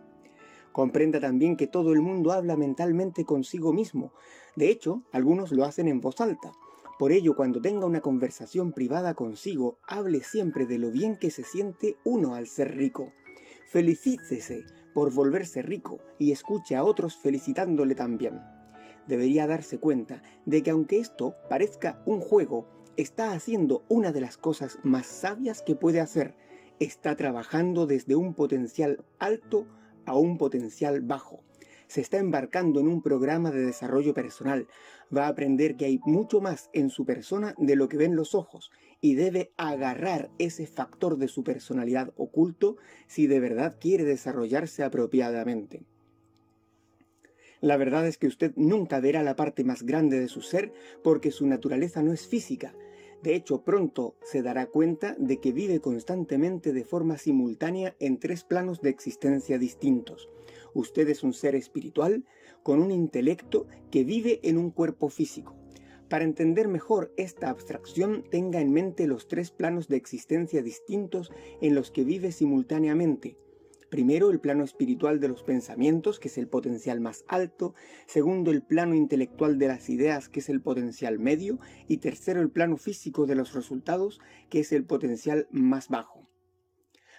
Comprenda 0.73 1.21
también 1.21 1.57
que 1.57 1.67
todo 1.67 1.93
el 1.93 2.01
mundo 2.01 2.33
habla 2.33 2.57
mentalmente 2.57 3.25
consigo 3.25 3.73
mismo. 3.73 4.13
De 4.57 4.71
hecho, 4.71 5.03
algunos 5.13 5.51
lo 5.53 5.65
hacen 5.65 5.89
en 5.89 6.01
voz 6.01 6.21
alta. 6.21 6.53
Por 6.99 7.13
ello, 7.13 7.35
cuando 7.35 7.61
tenga 7.61 7.87
una 7.87 8.01
conversación 8.01 8.73
privada 8.73 9.15
consigo, 9.15 9.79
hable 9.87 10.23
siempre 10.23 10.67
de 10.67 10.79
lo 10.79 10.91
bien 10.91 11.17
que 11.17 11.31
se 11.31 11.45
siente 11.45 11.97
uno 12.05 12.35
al 12.35 12.47
ser 12.47 12.77
rico. 12.77 13.13
Felicítese 13.67 14.65
por 14.93 15.13
volverse 15.13 15.63
rico 15.63 15.99
y 16.19 16.33
escuche 16.33 16.77
a 16.77 16.85
otros 16.85 17.17
felicitándole 17.17 17.95
también. 17.95 18.41
Debería 19.07 19.47
darse 19.47 19.79
cuenta 19.79 20.23
de 20.45 20.63
que 20.63 20.71
aunque 20.71 20.99
esto 20.99 21.35
parezca 21.49 22.03
un 22.07 22.21
juego, 22.21 22.69
está 22.97 23.33
haciendo 23.33 23.83
una 23.89 24.13
de 24.13 24.21
las 24.21 24.37
cosas 24.37 24.79
más 24.83 25.07
sabias 25.07 25.63
que 25.63 25.75
puede 25.75 26.01
hacer. 26.01 26.37
Está 26.81 27.17
trabajando 27.17 27.87
desde 27.87 28.15
un 28.15 28.35
potencial 28.35 29.05
alto 29.19 29.67
a 30.07 30.17
un 30.17 30.39
potencial 30.39 31.01
bajo. 31.01 31.43
Se 31.87 32.01
está 32.01 32.19
embarcando 32.19 32.81
en 32.81 32.89
un 32.89 33.03
programa 33.03 33.51
de 33.51 33.67
desarrollo 33.67 34.15
personal. 34.15 34.69
Va 35.15 35.27
a 35.27 35.29
aprender 35.29 35.77
que 35.77 35.87
hay 35.87 36.01
mucho 36.05 36.41
más 36.41 36.71
en 36.73 36.89
su 36.89 37.05
persona 37.05 37.55
de 37.59 37.75
lo 37.75 37.89
que 37.89 37.97
ven 37.97 38.15
los 38.15 38.35
ojos 38.35 38.71
y 39.01 39.15
debe 39.15 39.53
agarrar 39.57 40.31
ese 40.39 40.67
factor 40.67 41.17
de 41.17 41.29
su 41.29 41.43
personalidad 41.43 42.13
oculto 42.17 42.77
si 43.07 43.27
de 43.27 43.41
verdad 43.41 43.77
quiere 43.81 44.05
desarrollarse 44.05 44.85
apropiadamente. 44.85 45.83
La 47.61 47.77
verdad 47.77 48.07
es 48.07 48.17
que 48.17 48.27
usted 48.27 48.53
nunca 48.57 49.01
verá 49.01 49.23
la 49.23 49.37
parte 49.37 49.65
más 49.65 49.83
grande 49.83 50.19
de 50.19 50.29
su 50.29 50.41
ser 50.41 50.73
porque 51.03 51.31
su 51.31 51.47
naturaleza 51.47 52.03
no 52.03 52.13
es 52.13 52.27
física, 52.27 52.75
de 53.23 53.35
hecho, 53.35 53.63
pronto 53.63 54.15
se 54.23 54.43
dará 54.43 54.67
cuenta 54.67 55.15
de 55.19 55.39
que 55.41 55.53
vive 55.53 55.81
constantemente 55.81 56.73
de 56.73 56.85
forma 56.85 57.19
simultánea 57.19 57.95
en 58.01 58.19
tres 58.19 58.45
planos 58.45 58.81
de 58.81 58.91
existencia 58.91 59.59
distintos. 59.59 60.31
Usted 60.73 61.09
es 61.09 61.23
un 61.23 61.35
ser 61.35 61.55
espiritual 61.55 62.25
con 62.63 62.81
un 62.81 62.91
intelecto 62.91 63.67
que 63.91 64.05
vive 64.05 64.41
en 64.43 64.57
un 64.57 64.71
cuerpo 64.71 65.11
físico. 65.11 65.55
Para 66.09 66.25
entender 66.25 66.67
mejor 66.67 67.13
esta 67.17 67.51
abstracción, 67.51 68.25
tenga 68.31 68.61
en 68.61 68.73
mente 68.73 69.07
los 69.07 69.29
tres 69.29 69.51
planos 69.51 69.87
de 69.89 69.97
existencia 69.97 70.63
distintos 70.63 71.31
en 71.61 71.75
los 71.75 71.91
que 71.91 72.05
vive 72.05 72.33
simultáneamente, 72.33 73.37
Primero, 73.91 74.31
el 74.31 74.39
plano 74.39 74.63
espiritual 74.63 75.19
de 75.19 75.27
los 75.27 75.43
pensamientos, 75.43 76.21
que 76.21 76.29
es 76.29 76.39
el 76.39 76.47
potencial 76.47 77.01
más 77.01 77.25
alto. 77.27 77.75
Segundo, 78.07 78.53
el 78.53 78.63
plano 78.63 78.95
intelectual 78.95 79.59
de 79.59 79.67
las 79.67 79.91
ideas, 79.91 80.29
que 80.29 80.39
es 80.39 80.49
el 80.49 80.63
potencial 80.63 81.19
medio. 81.19 81.59
Y 81.89 81.97
tercero, 81.97 82.41
el 82.41 82.51
plano 82.51 82.77
físico 82.77 83.27
de 83.27 83.35
los 83.35 83.53
resultados, 83.53 84.21
que 84.49 84.61
es 84.61 84.71
el 84.71 84.85
potencial 84.85 85.49
más 85.51 85.89
bajo. 85.89 86.29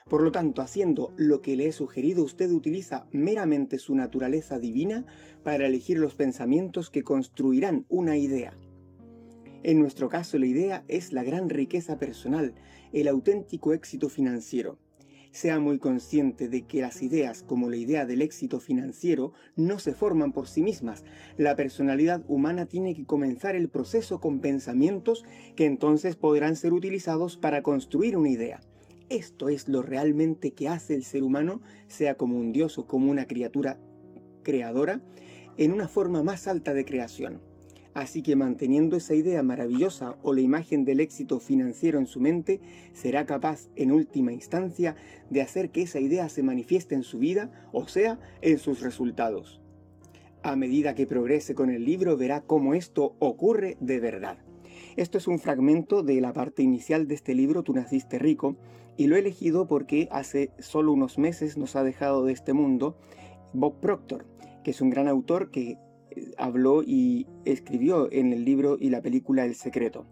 Por 0.10 0.24
lo 0.24 0.32
tanto, 0.32 0.62
haciendo 0.62 1.14
lo 1.18 1.42
que 1.42 1.58
le 1.58 1.68
he 1.68 1.72
sugerido, 1.74 2.24
usted 2.24 2.50
utiliza 2.52 3.06
meramente 3.12 3.78
su 3.78 3.94
naturaleza 3.94 4.58
divina 4.58 5.06
para 5.44 5.68
elegir 5.68 6.00
los 6.00 6.16
pensamientos 6.16 6.90
que 6.90 7.04
construirán 7.04 7.86
una 7.90 8.18
idea. 8.18 8.58
En 9.64 9.80
nuestro 9.80 10.10
caso, 10.10 10.40
la 10.40 10.48
idea 10.48 10.86
es 10.88 11.12
la 11.12 11.24
gran 11.24 11.50
riqueza 11.50 12.00
personal, 12.00 12.56
el 12.94 13.08
auténtico 13.08 13.74
éxito 13.74 14.10
financiero. 14.10 14.80
Sea 15.32 15.60
muy 15.60 15.80
consciente 15.80 16.50
de 16.50 16.64
que 16.64 16.82
las 16.82 17.02
ideas, 17.02 17.42
como 17.42 17.70
la 17.70 17.78
idea 17.78 18.06
del 18.06 18.22
éxito 18.22 18.60
financiero, 18.60 19.32
no 19.56 19.80
se 19.80 19.94
forman 19.94 20.34
por 20.34 20.50
sí 20.50 20.62
mismas. 20.62 21.06
La 21.38 21.56
personalidad 21.56 22.22
humana 22.28 22.66
tiene 22.66 22.94
que 22.94 23.06
comenzar 23.06 23.56
el 23.56 23.70
proceso 23.70 24.20
con 24.20 24.42
pensamientos 24.42 25.24
que 25.56 25.66
entonces 25.66 26.18
podrán 26.18 26.58
ser 26.58 26.74
utilizados 26.74 27.38
para 27.38 27.64
construir 27.64 28.18
una 28.18 28.30
idea. 28.30 28.60
Esto 29.08 29.48
es 29.48 29.70
lo 29.70 29.82
realmente 29.82 30.52
que 30.52 30.68
hace 30.68 30.96
el 30.96 31.06
ser 31.06 31.24
humano, 31.24 31.62
sea 31.88 32.16
como 32.16 32.38
un 32.38 32.52
dios 32.52 32.78
o 32.78 32.86
como 32.86 33.10
una 33.10 33.26
criatura 33.26 33.80
creadora, 34.44 35.02
en 35.58 35.72
una 35.72 35.88
forma 35.88 36.24
más 36.24 36.48
alta 36.48 36.74
de 36.74 36.84
creación. 36.84 37.51
Así 37.94 38.22
que 38.22 38.38
manteniendo 38.38 38.96
esa 38.96 39.16
idea 39.16 39.44
maravillosa 39.44 40.16
o 40.24 40.34
la 40.34 40.42
imagen 40.42 40.86
del 40.86 41.02
éxito 41.02 41.40
financiero 41.40 42.00
en 42.00 42.08
su 42.08 42.22
mente, 42.22 42.62
será 42.94 43.26
capaz 43.26 43.68
en 43.76 43.92
última 43.92 44.32
instancia 44.32 44.96
de 45.30 45.42
hacer 45.42 45.72
que 45.72 45.82
esa 45.82 46.00
idea 46.00 46.30
se 46.30 46.42
manifieste 46.42 46.96
en 46.96 47.04
su 47.04 47.20
vida, 47.20 47.52
o 47.74 47.88
sea, 47.88 48.20
en 48.42 48.60
sus 48.60 48.82
resultados. 48.82 49.62
A 50.42 50.56
medida 50.56 50.96
que 50.96 51.06
progrese 51.06 51.54
con 51.54 51.70
el 51.70 51.84
libro 51.84 52.16
verá 52.16 52.42
cómo 52.42 52.74
esto 52.74 53.16
ocurre 53.20 53.78
de 53.82 54.00
verdad. 54.00 54.38
Esto 54.96 55.18
es 55.18 55.28
un 55.28 55.40
fragmento 55.40 56.02
de 56.02 56.20
la 56.22 56.34
parte 56.34 56.64
inicial 56.64 57.08
de 57.08 57.16
este 57.16 57.36
libro, 57.36 57.64
Tú 57.64 57.74
naciste 57.74 58.20
rico, 58.20 58.56
y 58.98 59.08
lo 59.08 59.16
he 59.16 59.20
elegido 59.20 59.68
porque 59.68 60.08
hace 60.12 60.52
solo 60.60 60.94
unos 60.94 61.18
meses 61.18 61.58
nos 61.58 61.76
ha 61.76 61.84
dejado 61.84 62.26
de 62.26 62.34
este 62.34 62.54
mundo 62.54 62.98
Bob 63.54 63.80
Proctor, 63.80 64.26
que 64.64 64.72
es 64.72 64.82
un 64.82 64.90
gran 64.90 65.08
autor 65.08 65.52
que 65.52 65.78
habló 66.38 66.84
y 66.84 67.28
escribió 67.46 68.12
en 68.12 68.34
el 68.34 68.46
libro 68.46 68.78
y 68.80 68.90
la 68.90 69.02
película 69.02 69.46
El 69.46 69.56
Secreto. 69.56 70.06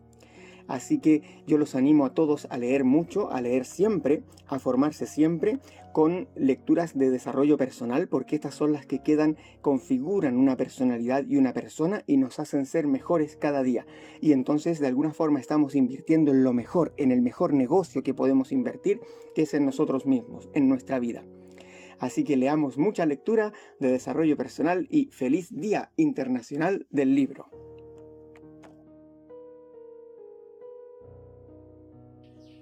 Así 0.69 0.99
que 0.99 1.23
yo 1.47 1.57
los 1.57 1.73
animo 1.73 2.05
a 2.05 2.13
todos 2.13 2.45
a 2.51 2.57
leer 2.59 2.83
mucho, 2.83 3.31
a 3.31 3.41
leer 3.41 3.65
siempre, 3.65 4.21
a 4.45 4.59
formarse 4.59 5.07
siempre 5.07 5.59
con 5.93 6.27
lecturas 6.35 6.95
de 6.95 7.09
desarrollo 7.09 7.57
personal, 7.57 8.07
porque 8.07 8.35
estas 8.35 8.53
son 8.53 8.71
las 8.71 8.85
que 8.85 9.01
quedan, 9.01 9.35
configuran 9.61 10.37
una 10.37 10.57
personalidad 10.57 11.25
y 11.27 11.37
una 11.37 11.53
persona 11.53 12.03
y 12.05 12.17
nos 12.17 12.37
hacen 12.37 12.67
ser 12.67 12.85
mejores 12.85 13.35
cada 13.35 13.63
día. 13.63 13.87
Y 14.21 14.31
entonces 14.31 14.79
de 14.79 14.85
alguna 14.85 15.11
forma 15.11 15.39
estamos 15.39 15.73
invirtiendo 15.73 16.31
en 16.31 16.43
lo 16.43 16.53
mejor, 16.53 16.93
en 16.97 17.11
el 17.11 17.23
mejor 17.23 17.53
negocio 17.53 18.03
que 18.03 18.13
podemos 18.13 18.51
invertir, 18.51 19.01
que 19.33 19.41
es 19.41 19.53
en 19.55 19.65
nosotros 19.65 20.05
mismos, 20.05 20.49
en 20.53 20.69
nuestra 20.69 20.99
vida. 20.99 21.25
Así 21.99 22.23
que 22.23 22.37
leamos 22.37 22.77
mucha 22.77 23.05
lectura 23.05 23.53
de 23.79 23.91
desarrollo 23.91 24.37
personal 24.37 24.87
y 24.89 25.05
feliz 25.11 25.49
Día 25.53 25.91
Internacional 25.97 26.87
del 26.89 27.15
Libro. 27.15 27.47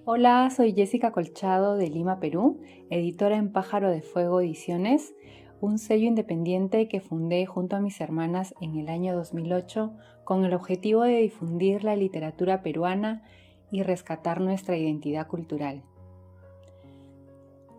Hola, 0.05 0.49
soy 0.49 0.71
Jessica 0.71 1.11
Colchado 1.11 1.75
de 1.75 1.89
Lima, 1.89 2.19
Perú, 2.21 2.61
editora 2.89 3.35
en 3.35 3.51
Pájaro 3.51 3.91
de 3.91 4.01
Fuego 4.01 4.39
Ediciones, 4.39 5.13
un 5.59 5.79
sello 5.79 6.07
independiente 6.07 6.87
que 6.87 7.01
fundé 7.01 7.45
junto 7.45 7.75
a 7.75 7.81
mis 7.81 7.99
hermanas 7.99 8.55
en 8.61 8.77
el 8.77 8.87
año 8.87 9.15
2008 9.15 9.93
con 10.23 10.45
el 10.45 10.53
objetivo 10.53 11.03
de 11.03 11.17
difundir 11.17 11.83
la 11.83 11.95
literatura 11.95 12.61
peruana 12.61 13.23
y 13.69 13.83
rescatar 13.83 14.39
nuestra 14.39 14.77
identidad 14.77 15.27
cultural. 15.27 15.83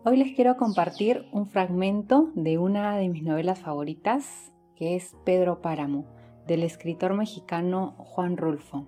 Hoy 0.05 0.15
les 0.15 0.33
quiero 0.33 0.55
compartir 0.55 1.25
un 1.33 1.45
fragmento 1.45 2.29
de 2.33 2.57
una 2.57 2.95
de 2.95 3.09
mis 3.09 3.21
novelas 3.21 3.59
favoritas, 3.59 4.49
que 4.77 4.95
es 4.95 5.13
Pedro 5.25 5.61
Páramo, 5.61 6.05
del 6.47 6.63
escritor 6.63 7.13
mexicano 7.15 7.95
Juan 7.97 8.37
Rulfo. 8.37 8.87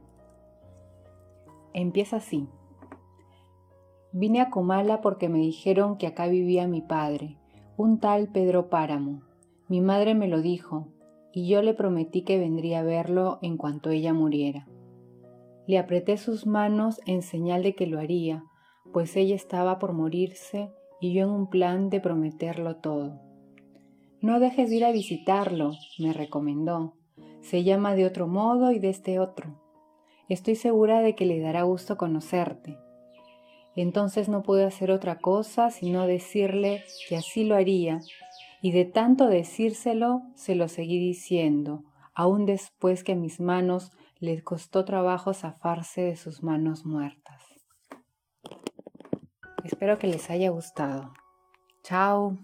Empieza 1.74 2.16
así. 2.16 2.48
Vine 4.14 4.40
a 4.40 4.50
Comala 4.50 5.02
porque 5.02 5.28
me 5.28 5.40
dijeron 5.40 5.98
que 5.98 6.08
acá 6.08 6.28
vivía 6.28 6.66
mi 6.66 6.80
padre, 6.80 7.38
un 7.76 8.00
tal 8.00 8.30
Pedro 8.30 8.70
Páramo. 8.70 9.22
Mi 9.68 9.82
madre 9.82 10.16
me 10.16 10.30
lo 10.30 10.42
dijo, 10.42 10.88
y 11.34 11.50
yo 11.50 11.62
le 11.62 11.74
prometí 11.74 12.22
que 12.22 12.40
vendría 12.40 12.80
a 12.80 12.84
verlo 12.84 13.38
en 13.42 13.58
cuanto 13.58 13.90
ella 13.90 14.14
muriera. 14.14 14.66
Le 15.68 15.78
apreté 15.78 16.16
sus 16.16 16.48
manos 16.48 17.02
en 17.06 17.22
señal 17.22 17.64
de 17.64 17.76
que 17.76 17.86
lo 17.86 18.00
haría, 18.00 18.46
pues 18.94 19.18
ella 19.18 19.36
estaba 19.36 19.78
por 19.78 19.92
morirse 19.92 20.72
y 21.02 21.14
yo 21.14 21.24
en 21.24 21.32
un 21.32 21.48
plan 21.48 21.90
de 21.90 22.00
prometerlo 22.00 22.78
todo. 22.78 23.20
No 24.22 24.40
dejes 24.40 24.70
de 24.70 24.76
ir 24.78 24.86
a 24.86 24.92
visitarlo, 24.92 25.74
me 25.98 26.14
recomendó. 26.14 26.94
Se 27.42 27.64
llama 27.64 27.96
de 27.96 28.06
otro 28.06 28.28
modo 28.28 28.72
y 28.72 28.78
de 28.78 28.90
este 28.90 29.20
otro. 29.20 29.60
Estoy 30.30 30.56
segura 30.56 31.02
de 31.02 31.16
que 31.16 31.26
le 31.26 31.40
dará 31.40 31.64
gusto 31.64 31.98
conocerte. 31.98 32.78
Entonces 33.76 34.30
no 34.30 34.44
pude 34.44 34.64
hacer 34.64 34.92
otra 34.92 35.18
cosa 35.20 35.72
sino 35.72 36.06
decirle 36.06 36.84
que 37.10 37.18
así 37.18 37.44
lo 37.44 37.56
haría, 37.56 38.00
y 38.62 38.72
de 38.72 38.86
tanto 38.86 39.28
decírselo 39.28 40.22
se 40.36 40.54
lo 40.54 40.68
seguí 40.68 41.00
diciendo, 41.00 41.84
aun 42.14 42.46
después 42.46 43.04
que 43.04 43.14
a 43.14 43.16
mis 43.16 43.40
manos 43.40 43.92
les 44.20 44.44
costó 44.44 44.86
trabajo 44.86 45.34
zafarse 45.34 46.02
de 46.02 46.16
sus 46.16 46.44
manos 46.44 46.86
muertas. 46.86 47.51
Espero 49.64 49.98
que 49.98 50.08
les 50.08 50.30
haya 50.30 50.50
gustado. 50.50 51.14
Chao. 51.84 52.38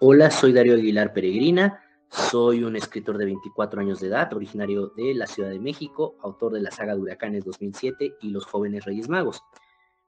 Hola, 0.00 0.30
soy 0.30 0.52
Darío 0.52 0.74
Aguilar 0.74 1.12
Peregrina 1.12 1.84
soy 2.10 2.64
un 2.64 2.74
escritor 2.74 3.18
de 3.18 3.24
24 3.24 3.80
años 3.80 4.00
de 4.00 4.08
edad, 4.08 4.32
originario 4.32 4.88
de 4.96 5.14
la 5.14 5.28
Ciudad 5.28 5.48
de 5.48 5.60
México, 5.60 6.16
autor 6.22 6.52
de 6.52 6.60
la 6.60 6.72
saga 6.72 6.96
de 6.96 7.00
Huracanes 7.00 7.44
2007 7.44 8.16
y 8.20 8.30
Los 8.30 8.46
jóvenes 8.46 8.84
Reyes 8.84 9.08
Magos. 9.08 9.44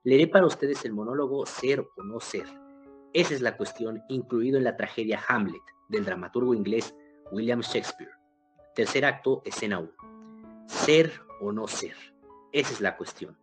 Leeré 0.03 0.27
para 0.27 0.47
ustedes 0.47 0.85
el 0.85 0.95
monólogo 0.95 1.47
Ser 1.47 1.87
o 1.97 2.03
no 2.03 2.19
ser. 2.19 2.47
Esa 3.13 3.35
es 3.35 3.41
la 3.41 3.57
cuestión, 3.57 4.03
incluido 4.09 4.59
en 4.59 4.65
la 4.65 4.77
tragedia 4.77 5.23
Hamlet 5.29 5.63
del 5.91 6.05
dramaturgo 6.05 6.55
inglés 6.55 6.93
William 7.31 7.61
Shakespeare. 7.61 8.11
Tercer 8.75 9.05
acto, 9.05 9.43
escena 9.45 9.79
1. 9.79 9.91
Ser 10.67 11.13
o 11.43 11.53
no 11.53 11.67
ser. 11.67 11.95
Esa 12.53 12.73
es 12.73 12.81
la 12.81 12.97
cuestión. 12.97 13.37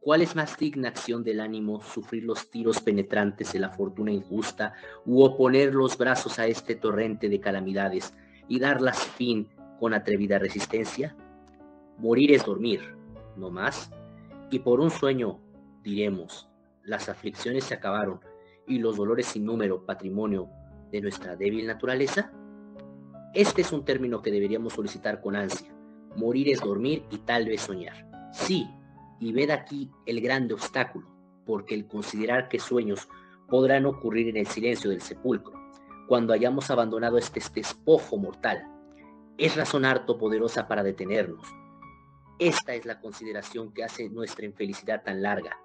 ¿Cuál 0.00 0.22
es 0.22 0.36
más 0.36 0.56
digna 0.56 0.88
acción 0.88 1.24
del 1.24 1.40
ánimo, 1.40 1.82
sufrir 1.82 2.24
los 2.24 2.50
tiros 2.50 2.80
penetrantes 2.80 3.52
de 3.52 3.58
la 3.58 3.70
fortuna 3.70 4.12
injusta 4.12 4.74
u 5.04 5.22
oponer 5.22 5.74
los 5.74 5.98
brazos 5.98 6.38
a 6.38 6.46
este 6.46 6.76
torrente 6.76 7.28
de 7.28 7.40
calamidades 7.40 8.14
y 8.46 8.60
darlas 8.60 8.98
fin 8.98 9.48
con 9.80 9.94
atrevida 9.94 10.38
resistencia? 10.38 11.16
Morir 11.98 12.32
es 12.32 12.44
dormir, 12.44 12.94
no 13.36 13.50
más. 13.50 13.90
Y 14.50 14.60
por 14.60 14.78
un 14.78 14.90
sueño, 14.90 15.40
diremos, 15.82 16.48
las 16.84 17.08
aflicciones 17.08 17.64
se 17.64 17.74
acabaron 17.74 18.20
y 18.68 18.78
los 18.78 18.96
dolores 18.96 19.26
sin 19.26 19.44
número, 19.44 19.84
patrimonio 19.84 20.48
de 20.92 21.00
nuestra 21.00 21.34
débil 21.34 21.66
naturaleza. 21.66 22.30
Este 23.34 23.62
es 23.62 23.72
un 23.72 23.84
término 23.84 24.22
que 24.22 24.30
deberíamos 24.30 24.74
solicitar 24.74 25.20
con 25.20 25.34
ansia. 25.34 25.75
Morir 26.16 26.48
es 26.48 26.60
dormir 26.60 27.04
y 27.10 27.18
tal 27.18 27.46
vez 27.46 27.62
soñar. 27.62 28.06
Sí, 28.32 28.68
y 29.20 29.32
ved 29.32 29.50
aquí 29.50 29.90
el 30.06 30.20
grande 30.20 30.54
obstáculo, 30.54 31.06
porque 31.44 31.74
el 31.74 31.86
considerar 31.86 32.48
que 32.48 32.58
sueños 32.58 33.08
podrán 33.48 33.86
ocurrir 33.86 34.28
en 34.28 34.36
el 34.36 34.46
silencio 34.46 34.90
del 34.90 35.00
sepulcro, 35.00 35.54
cuando 36.08 36.32
hayamos 36.32 36.70
abandonado 36.70 37.18
este 37.18 37.40
despojo 37.54 38.16
mortal, 38.16 38.64
es 39.38 39.56
razón 39.56 39.84
harto 39.84 40.18
poderosa 40.18 40.66
para 40.66 40.82
detenernos. 40.82 41.46
Esta 42.38 42.74
es 42.74 42.84
la 42.84 43.00
consideración 43.00 43.72
que 43.72 43.84
hace 43.84 44.08
nuestra 44.08 44.46
infelicidad 44.46 45.02
tan 45.04 45.22
larga. 45.22 45.58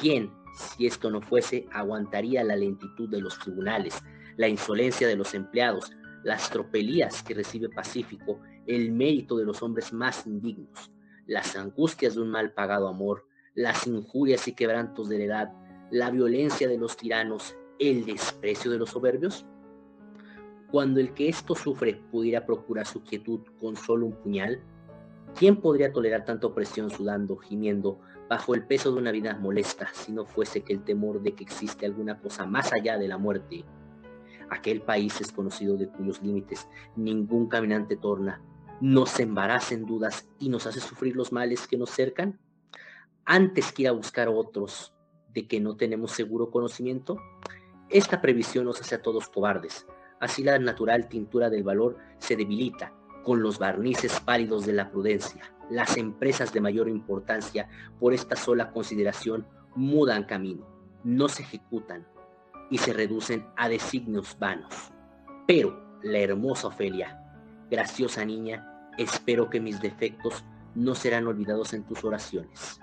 ¿Quién, 0.00 0.32
si 0.54 0.86
esto 0.86 1.10
no 1.10 1.20
fuese, 1.20 1.66
aguantaría 1.72 2.44
la 2.44 2.56
lentitud 2.56 3.08
de 3.08 3.20
los 3.20 3.38
tribunales, 3.38 4.02
la 4.36 4.48
insolencia 4.48 5.08
de 5.08 5.16
los 5.16 5.34
empleados, 5.34 5.90
las 6.28 6.50
tropelías 6.50 7.22
que 7.22 7.34
recibe 7.34 7.68
Pacífico, 7.68 8.40
el 8.66 8.92
mérito 8.92 9.36
de 9.36 9.44
los 9.44 9.62
hombres 9.62 9.92
más 9.92 10.26
indignos? 10.26 10.90
las 11.28 11.56
angustias 11.56 12.14
de 12.14 12.22
un 12.22 12.30
mal 12.30 12.52
pagado 12.52 12.88
amor, 12.88 13.26
las 13.54 13.86
injurias 13.86 14.48
y 14.48 14.54
quebrantos 14.54 15.10
de 15.10 15.18
la 15.18 15.24
edad, 15.24 15.52
la 15.90 16.10
violencia 16.10 16.66
de 16.66 16.78
los 16.78 16.96
tiranos, 16.96 17.54
el 17.78 18.06
desprecio 18.06 18.70
de 18.70 18.78
los 18.78 18.90
soberbios? 18.90 19.44
Cuando 20.70 21.00
el 21.00 21.12
que 21.12 21.28
esto 21.28 21.54
sufre 21.54 22.00
pudiera 22.10 22.46
procurar 22.46 22.86
su 22.86 23.02
quietud 23.02 23.40
con 23.60 23.76
solo 23.76 24.06
un 24.06 24.12
puñal, 24.12 24.62
¿quién 25.38 25.56
podría 25.56 25.92
tolerar 25.92 26.24
tanta 26.24 26.46
opresión 26.46 26.90
sudando, 26.90 27.36
gimiendo, 27.36 28.00
bajo 28.30 28.54
el 28.54 28.66
peso 28.66 28.90
de 28.90 28.98
una 28.98 29.12
vida 29.12 29.36
molesta, 29.36 29.88
si 29.92 30.12
no 30.12 30.24
fuese 30.24 30.62
que 30.62 30.72
el 30.72 30.82
temor 30.82 31.22
de 31.22 31.34
que 31.34 31.44
existe 31.44 31.84
alguna 31.84 32.18
cosa 32.18 32.46
más 32.46 32.72
allá 32.72 32.96
de 32.96 33.08
la 33.08 33.18
muerte? 33.18 33.66
Aquel 34.50 34.82
país 34.82 35.18
desconocido 35.18 35.76
de 35.76 35.88
cuyos 35.88 36.22
límites 36.22 36.68
ningún 36.96 37.48
caminante 37.48 37.96
torna, 37.96 38.42
nos 38.80 39.18
embaraza 39.18 39.74
en 39.74 39.86
dudas 39.86 40.28
y 40.38 40.48
nos 40.48 40.66
hace 40.66 40.80
sufrir 40.80 41.16
los 41.16 41.32
males 41.32 41.66
que 41.66 41.76
nos 41.76 41.90
cercan? 41.90 42.38
Antes 43.24 43.72
que 43.72 43.82
ir 43.82 43.88
a 43.88 43.92
buscar 43.92 44.28
otros 44.28 44.94
de 45.34 45.46
que 45.46 45.60
no 45.60 45.76
tenemos 45.76 46.12
seguro 46.12 46.50
conocimiento, 46.50 47.18
esta 47.90 48.20
previsión 48.20 48.64
nos 48.64 48.80
hace 48.80 48.94
a 48.94 49.02
todos 49.02 49.28
cobardes. 49.28 49.86
Así 50.20 50.42
la 50.42 50.58
natural 50.58 51.08
tintura 51.08 51.50
del 51.50 51.62
valor 51.62 51.96
se 52.18 52.36
debilita 52.36 52.92
con 53.24 53.42
los 53.42 53.58
barnices 53.58 54.20
pálidos 54.20 54.64
de 54.66 54.72
la 54.72 54.90
prudencia. 54.90 55.42
Las 55.70 55.96
empresas 55.96 56.52
de 56.52 56.60
mayor 56.60 56.88
importancia, 56.88 57.68
por 58.00 58.14
esta 58.14 58.36
sola 58.36 58.70
consideración, 58.70 59.46
mudan 59.74 60.24
camino, 60.24 60.66
no 61.04 61.28
se 61.28 61.42
ejecutan 61.42 62.06
y 62.70 62.78
se 62.78 62.92
reducen 62.92 63.46
a 63.56 63.68
designios 63.68 64.36
vanos. 64.38 64.92
Pero 65.46 65.98
la 66.02 66.18
hermosa 66.18 66.68
Ofelia, 66.68 67.20
graciosa 67.70 68.24
niña, 68.24 68.90
espero 68.98 69.48
que 69.48 69.60
mis 69.60 69.80
defectos 69.80 70.44
no 70.74 70.94
serán 70.94 71.26
olvidados 71.26 71.72
en 71.72 71.84
tus 71.84 72.04
oraciones. 72.04 72.80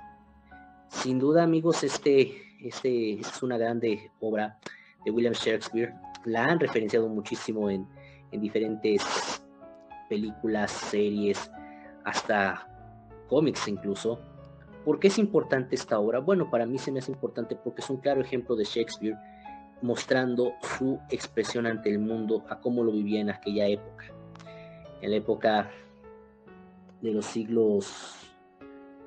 Sin 0.89 1.19
duda, 1.19 1.43
amigos, 1.43 1.83
este, 1.83 2.57
este 2.59 3.19
es 3.19 3.43
una 3.43 3.57
grande 3.57 4.11
obra 4.19 4.59
de 5.03 5.11
William 5.11 5.33
Shakespeare. 5.33 5.93
La 6.25 6.45
han 6.45 6.59
referenciado 6.59 7.07
muchísimo 7.07 7.69
en, 7.69 7.87
en 8.31 8.41
diferentes 8.41 9.43
películas, 10.09 10.71
series, 10.71 11.51
hasta 12.03 12.67
cómics 13.27 13.67
incluso. 13.67 14.19
¿Por 14.83 14.99
qué 14.99 15.07
es 15.07 15.17
importante 15.17 15.75
esta 15.75 15.99
obra? 15.99 16.19
Bueno, 16.19 16.49
para 16.49 16.65
mí 16.65 16.77
se 16.77 16.91
me 16.91 16.99
hace 16.99 17.11
importante 17.11 17.55
porque 17.55 17.81
es 17.81 17.89
un 17.89 17.97
claro 17.97 18.21
ejemplo 18.21 18.55
de 18.55 18.63
Shakespeare 18.63 19.17
mostrando 19.81 20.53
su 20.77 20.99
expresión 21.09 21.65
ante 21.65 21.89
el 21.89 21.99
mundo 21.99 22.43
a 22.49 22.59
cómo 22.59 22.83
lo 22.83 22.91
vivía 22.91 23.21
en 23.21 23.29
aquella 23.29 23.67
época. 23.67 24.05
En 25.01 25.11
la 25.11 25.17
época 25.17 25.71
de 27.01 27.11
los 27.11 27.25
siglos 27.25 28.15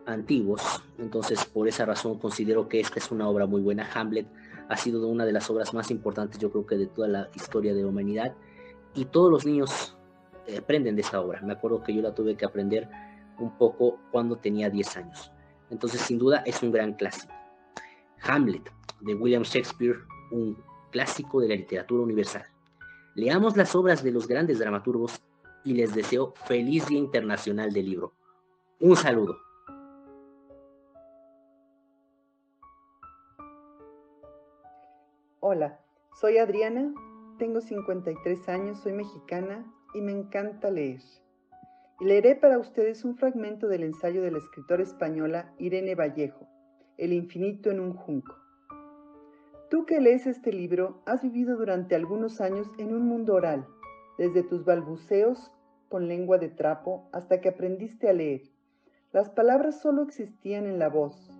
antiguos. 0.06 0.82
Entonces, 0.98 1.44
por 1.44 1.68
esa 1.68 1.84
razón 1.84 2.18
considero 2.18 2.68
que 2.68 2.80
esta 2.80 2.98
es 2.98 3.10
una 3.10 3.28
obra 3.28 3.46
muy 3.46 3.60
buena. 3.60 3.88
Hamlet 3.94 4.26
ha 4.68 4.76
sido 4.76 5.06
una 5.08 5.24
de 5.24 5.32
las 5.32 5.48
obras 5.50 5.72
más 5.74 5.90
importantes, 5.90 6.38
yo 6.38 6.50
creo 6.50 6.66
que 6.66 6.76
de 6.76 6.86
toda 6.86 7.08
la 7.08 7.28
historia 7.34 7.74
de 7.74 7.82
la 7.82 7.88
humanidad. 7.88 8.34
Y 8.94 9.06
todos 9.06 9.30
los 9.30 9.44
niños 9.46 9.96
eh, 10.46 10.58
aprenden 10.58 10.96
de 10.96 11.02
esta 11.02 11.20
obra. 11.20 11.40
Me 11.42 11.52
acuerdo 11.52 11.82
que 11.82 11.94
yo 11.94 12.02
la 12.02 12.14
tuve 12.14 12.36
que 12.36 12.44
aprender 12.44 12.88
un 13.38 13.56
poco 13.56 13.98
cuando 14.10 14.36
tenía 14.36 14.70
10 14.70 14.96
años. 14.96 15.32
Entonces, 15.70 16.00
sin 16.00 16.18
duda, 16.18 16.42
es 16.46 16.62
un 16.62 16.72
gran 16.72 16.94
clásico. 16.94 17.32
Hamlet, 18.22 18.70
de 19.00 19.14
William 19.14 19.42
Shakespeare, 19.42 19.98
un 20.30 20.56
clásico 20.90 21.40
de 21.40 21.48
la 21.48 21.54
literatura 21.54 22.02
universal. 22.02 22.44
Leamos 23.14 23.56
las 23.56 23.74
obras 23.74 24.02
de 24.02 24.12
los 24.12 24.28
grandes 24.28 24.58
dramaturgos 24.58 25.20
y 25.64 25.74
les 25.74 25.94
deseo 25.94 26.32
feliz 26.46 26.86
Día 26.86 26.98
Internacional 26.98 27.72
del 27.72 27.86
Libro. 27.86 28.12
Un 28.80 28.96
saludo. 28.96 29.38
Hola, 35.40 35.80
soy 36.20 36.38
Adriana, 36.38 36.92
tengo 37.38 37.60
53 37.60 38.48
años, 38.48 38.78
soy 38.80 38.92
mexicana 38.92 39.64
y 39.94 40.00
me 40.00 40.12
encanta 40.12 40.70
leer. 40.70 41.00
Leeré 42.00 42.36
para 42.36 42.58
ustedes 42.58 43.04
un 43.04 43.16
fragmento 43.16 43.66
del 43.66 43.82
ensayo 43.82 44.22
de 44.22 44.30
la 44.30 44.38
escritora 44.38 44.84
española 44.84 45.52
Irene 45.58 45.96
Vallejo, 45.96 46.46
El 46.96 47.12
infinito 47.12 47.72
en 47.72 47.80
un 47.80 47.94
junco. 47.94 48.37
Tú 49.70 49.84
que 49.84 50.00
lees 50.00 50.26
este 50.26 50.52
libro 50.52 51.02
has 51.04 51.22
vivido 51.22 51.56
durante 51.56 51.94
algunos 51.94 52.40
años 52.40 52.66
en 52.78 52.94
un 52.94 53.06
mundo 53.06 53.34
oral, 53.34 53.66
desde 54.16 54.42
tus 54.42 54.64
balbuceos 54.64 55.52
con 55.90 56.08
lengua 56.08 56.38
de 56.38 56.48
trapo 56.48 57.08
hasta 57.12 57.40
que 57.40 57.50
aprendiste 57.50 58.08
a 58.08 58.14
leer. 58.14 58.42
Las 59.12 59.28
palabras 59.28 59.80
solo 59.80 60.02
existían 60.02 60.66
en 60.66 60.78
la 60.78 60.88
voz, 60.88 61.30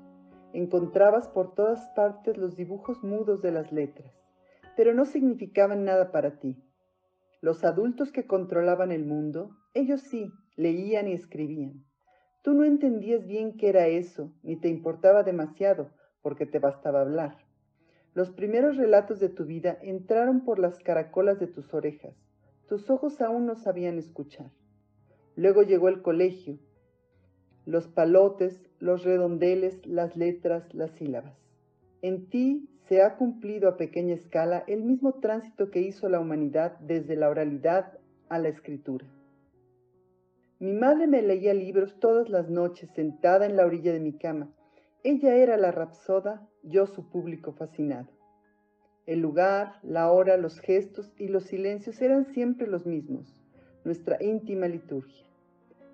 Encontrabas 0.52 1.28
por 1.28 1.54
todas 1.54 1.88
partes 1.94 2.38
los 2.38 2.56
dibujos 2.56 3.02
mudos 3.04 3.42
de 3.42 3.52
las 3.52 3.70
letras, 3.70 4.12
pero 4.76 4.94
no 4.94 5.04
significaban 5.04 5.84
nada 5.84 6.10
para 6.10 6.38
ti. 6.38 6.56
Los 7.42 7.64
adultos 7.64 8.12
que 8.12 8.26
controlaban 8.26 8.90
el 8.90 9.04
mundo, 9.04 9.56
ellos 9.74 10.00
sí, 10.00 10.32
leían 10.56 11.06
y 11.08 11.12
escribían. 11.12 11.84
Tú 12.42 12.54
no 12.54 12.64
entendías 12.64 13.26
bien 13.26 13.58
qué 13.58 13.68
era 13.68 13.86
eso, 13.88 14.32
ni 14.42 14.56
te 14.56 14.68
importaba 14.68 15.22
demasiado, 15.22 15.90
porque 16.22 16.46
te 16.46 16.58
bastaba 16.58 17.02
hablar. 17.02 17.47
Los 18.18 18.30
primeros 18.30 18.76
relatos 18.76 19.20
de 19.20 19.28
tu 19.28 19.44
vida 19.44 19.78
entraron 19.80 20.44
por 20.44 20.58
las 20.58 20.80
caracolas 20.80 21.38
de 21.38 21.46
tus 21.46 21.72
orejas. 21.72 22.16
Tus 22.66 22.90
ojos 22.90 23.20
aún 23.20 23.46
no 23.46 23.54
sabían 23.54 23.96
escuchar. 23.96 24.50
Luego 25.36 25.62
llegó 25.62 25.88
el 25.88 26.02
colegio, 26.02 26.58
los 27.64 27.86
palotes, 27.86 28.60
los 28.80 29.04
redondeles, 29.04 29.86
las 29.86 30.16
letras, 30.16 30.64
las 30.74 30.90
sílabas. 30.96 31.38
En 32.02 32.28
ti 32.28 32.68
se 32.88 33.02
ha 33.02 33.14
cumplido 33.14 33.68
a 33.68 33.76
pequeña 33.76 34.14
escala 34.14 34.64
el 34.66 34.82
mismo 34.82 35.20
tránsito 35.20 35.70
que 35.70 35.82
hizo 35.82 36.08
la 36.08 36.18
humanidad 36.18 36.76
desde 36.80 37.14
la 37.14 37.28
oralidad 37.28 38.00
a 38.28 38.40
la 38.40 38.48
escritura. 38.48 39.06
Mi 40.58 40.72
madre 40.72 41.06
me 41.06 41.22
leía 41.22 41.54
libros 41.54 41.94
todas 42.00 42.28
las 42.30 42.50
noches 42.50 42.90
sentada 42.96 43.46
en 43.46 43.54
la 43.54 43.64
orilla 43.64 43.92
de 43.92 44.00
mi 44.00 44.18
cama. 44.18 44.50
Ella 45.04 45.36
era 45.36 45.56
la 45.56 45.70
rapsoda, 45.70 46.48
yo 46.64 46.88
su 46.88 47.08
público 47.08 47.52
fascinado. 47.52 48.08
El 49.06 49.20
lugar, 49.20 49.74
la 49.84 50.10
hora, 50.10 50.36
los 50.36 50.58
gestos 50.58 51.14
y 51.16 51.28
los 51.28 51.44
silencios 51.44 52.02
eran 52.02 52.26
siempre 52.34 52.66
los 52.66 52.84
mismos, 52.84 53.40
nuestra 53.84 54.16
íntima 54.20 54.66
liturgia. 54.66 55.24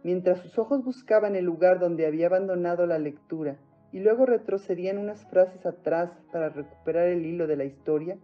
Mientras 0.04 0.40
sus 0.40 0.58
ojos 0.58 0.82
buscaban 0.82 1.36
el 1.36 1.44
lugar 1.44 1.80
donde 1.80 2.06
había 2.06 2.28
abandonado 2.28 2.86
la 2.86 2.98
lectura 2.98 3.58
y 3.92 4.00
luego 4.00 4.24
retrocedían 4.24 4.96
unas 4.96 5.22
frases 5.28 5.66
atrás 5.66 6.10
para 6.32 6.48
recuperar 6.48 7.08
el 7.08 7.26
hilo 7.26 7.46
de 7.46 7.56
la 7.56 7.64
historia, 7.64 8.18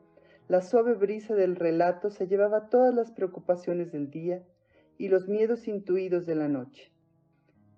la 0.49 0.63
suave 0.63 0.95
brisa 0.95 1.35
del 1.35 1.57
relato 1.57 2.09
se 2.09 2.27
llevaba 2.27 2.71
todas 2.71 2.95
las 2.95 3.13
preocupaciones 3.13 3.93
del 3.93 4.11
día 4.11 4.43
y 4.97 5.09
los 5.09 5.29
miedos 5.29 5.69
intuidos 5.69 6.25
de 6.25 6.37
la 6.37 6.49
noche. 6.49 6.91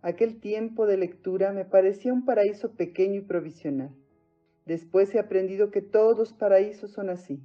Aquel 0.03 0.41
tiempo 0.41 0.87
de 0.87 0.97
lectura 0.97 1.53
me 1.53 1.65
parecía 1.65 2.13
un 2.13 2.25
paraíso 2.25 2.73
pequeño 2.73 3.21
y 3.21 3.25
provisional. 3.25 3.95
Después 4.67 5.15
he 5.15 5.21
aprendido 5.21 5.71
que 5.71 5.81
todos 5.81 6.19
los 6.19 6.33
paraísos 6.33 6.91
son 6.91 7.09
así, 7.09 7.41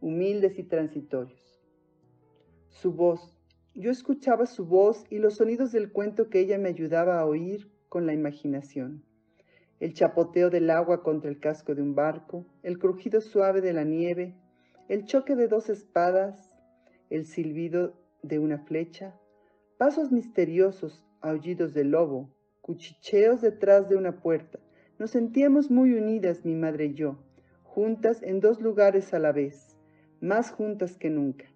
humildes 0.00 0.56
y 0.56 0.62
transitorios. 0.62 1.60
Su 2.68 2.92
voz, 2.92 3.36
yo 3.74 3.90
escuchaba 3.90 4.46
su 4.46 4.66
voz 4.66 5.04
y 5.10 5.18
los 5.18 5.34
sonidos 5.34 5.72
del 5.72 5.90
cuento 5.90 6.30
que 6.30 6.38
ella 6.38 6.58
me 6.58 6.68
ayudaba 6.68 7.18
a 7.18 7.26
oír 7.26 7.72
con 7.88 8.06
la 8.06 8.12
imaginación. 8.12 9.02
El 9.80 9.92
chapoteo 9.92 10.48
del 10.48 10.70
agua 10.70 11.02
contra 11.02 11.28
el 11.28 11.40
casco 11.40 11.74
de 11.74 11.82
un 11.82 11.96
barco, 11.96 12.46
el 12.62 12.78
crujido 12.78 13.20
suave 13.20 13.60
de 13.60 13.72
la 13.72 13.82
nieve, 13.82 14.36
el 14.88 15.06
choque 15.06 15.34
de 15.34 15.48
dos 15.48 15.68
espadas, 15.68 16.52
el 17.10 17.26
silbido 17.26 17.94
de 18.22 18.38
una 18.38 18.58
flecha, 18.58 19.18
pasos 19.76 20.12
misteriosos, 20.12 21.02
aullidos 21.26 21.74
de 21.74 21.84
lobo, 21.84 22.30
cuchicheos 22.60 23.40
detrás 23.40 23.88
de 23.88 23.96
una 23.96 24.20
puerta. 24.20 24.58
Nos 24.98 25.10
sentíamos 25.10 25.70
muy 25.70 25.92
unidas, 25.92 26.44
mi 26.44 26.54
madre 26.54 26.86
y 26.86 26.94
yo, 26.94 27.18
juntas 27.62 28.22
en 28.22 28.40
dos 28.40 28.60
lugares 28.60 29.12
a 29.14 29.18
la 29.18 29.32
vez, 29.32 29.76
más 30.20 30.50
juntas 30.50 30.96
que 30.96 31.10
nunca 31.10 31.46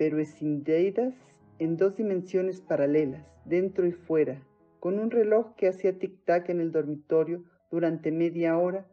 pero 0.00 0.18
escindidas 0.18 1.12
en 1.58 1.76
dos 1.76 1.94
dimensiones 1.94 2.62
paralelas, 2.62 3.22
dentro 3.44 3.86
y 3.86 3.92
fuera, 3.92 4.42
con 4.78 4.98
un 4.98 5.10
reloj 5.10 5.54
que 5.56 5.68
hacía 5.68 5.98
tic-tac 5.98 6.48
en 6.48 6.58
el 6.62 6.72
dormitorio 6.72 7.44
durante 7.70 8.10
media 8.10 8.56
hora 8.56 8.88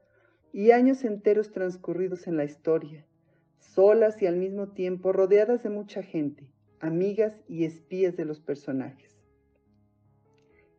y 0.52 0.72
años 0.72 1.06
enteros 1.06 1.54
transcurridos 1.54 2.28
en 2.28 2.36
la 2.36 2.44
historia, 2.44 3.06
solas 3.58 4.22
y 4.22 4.26
al 4.26 4.36
mismo 4.36 4.74
tiempo 4.74 5.14
rodeadas 5.14 5.64
de 5.64 5.70
mucha 5.70 6.04
gente, 6.04 6.52
amigas 6.82 7.42
y 7.48 7.64
espías 7.64 8.18
de 8.18 8.26
los 8.26 8.42
personajes. 8.42 9.17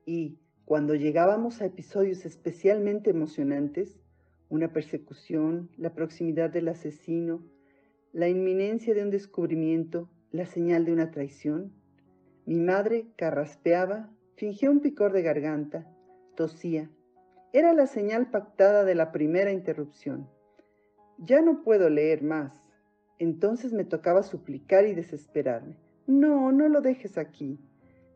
Y 0.08 0.38
cuando 0.64 0.94
llegábamos 0.94 1.60
a 1.60 1.66
episodios 1.66 2.24
especialmente 2.24 3.10
emocionantes, 3.10 4.00
una 4.48 4.72
persecución, 4.72 5.68
la 5.76 5.94
proximidad 5.94 6.48
del 6.48 6.68
asesino, 6.68 7.44
la 8.14 8.26
inminencia 8.26 8.94
de 8.94 9.02
un 9.02 9.10
descubrimiento, 9.10 10.08
la 10.30 10.46
señal 10.46 10.86
de 10.86 10.94
una 10.94 11.10
traición? 11.10 11.74
Mi 12.46 12.58
madre 12.58 13.08
carraspeaba, 13.16 14.08
fingía 14.34 14.70
un 14.70 14.80
picor 14.80 15.12
de 15.12 15.20
garganta, 15.20 15.86
tosía. 16.36 16.90
Era 17.52 17.74
la 17.74 17.86
señal 17.86 18.30
pactada 18.30 18.84
de 18.84 18.94
la 18.94 19.12
primera 19.12 19.52
interrupción. 19.52 20.26
Ya 21.18 21.42
no 21.42 21.62
puedo 21.62 21.90
leer 21.90 22.22
más. 22.22 22.54
Entonces 23.18 23.74
me 23.74 23.84
tocaba 23.84 24.22
suplicar 24.22 24.86
y 24.86 24.94
desesperarme. 24.94 25.76
No, 26.06 26.50
no 26.50 26.66
lo 26.70 26.80
dejes 26.80 27.18
aquí. 27.18 27.60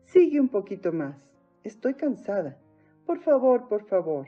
Sigue 0.05 0.39
un 0.39 0.49
poquito 0.49 0.91
más. 0.91 1.32
Estoy 1.63 1.93
cansada. 1.93 2.57
Por 3.05 3.19
favor, 3.21 3.69
por 3.69 3.85
favor. 3.85 4.27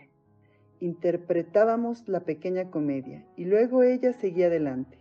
Interpretábamos 0.80 2.08
la 2.08 2.22
pequeña 2.22 2.72
comedia 2.72 3.26
y 3.36 3.44
luego 3.44 3.84
ella 3.84 4.14
seguía 4.14 4.48
adelante. 4.48 5.00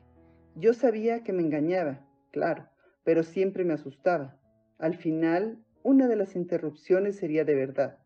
Yo 0.56 0.72
sabía 0.74 1.22
que 1.22 1.32
me 1.32 1.42
engañaba, 1.42 2.04
claro, 2.32 2.68
pero 3.04 3.22
siempre 3.22 3.64
me 3.64 3.74
asustaba. 3.74 4.36
Al 4.78 4.96
final, 4.96 5.58
una 5.84 6.08
de 6.08 6.16
las 6.16 6.34
interrupciones 6.34 7.16
sería 7.16 7.44
de 7.44 7.54
verdad, 7.54 7.98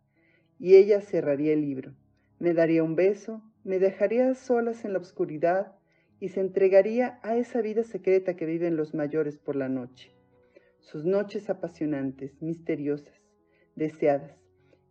y 0.58 0.74
ella 0.74 1.00
cerraría 1.00 1.52
el 1.52 1.62
libro, 1.62 1.94
me 2.38 2.52
daría 2.52 2.82
un 2.82 2.96
beso, 2.96 3.42
me 3.64 3.78
dejaría 3.78 4.30
a 4.30 4.34
solas 4.34 4.84
en 4.84 4.92
la 4.92 4.98
oscuridad 4.98 5.72
y 6.20 6.28
se 6.28 6.40
entregaría 6.40 7.18
a 7.22 7.36
esa 7.36 7.62
vida 7.62 7.84
secreta 7.84 8.36
que 8.36 8.46
viven 8.46 8.76
los 8.76 8.94
mayores 8.94 9.38
por 9.38 9.56
la 9.56 9.68
noche. 9.68 10.12
Sus 10.80 11.04
noches 11.04 11.48
apasionantes, 11.50 12.42
misteriosas, 12.42 13.27
deseadas. 13.78 14.32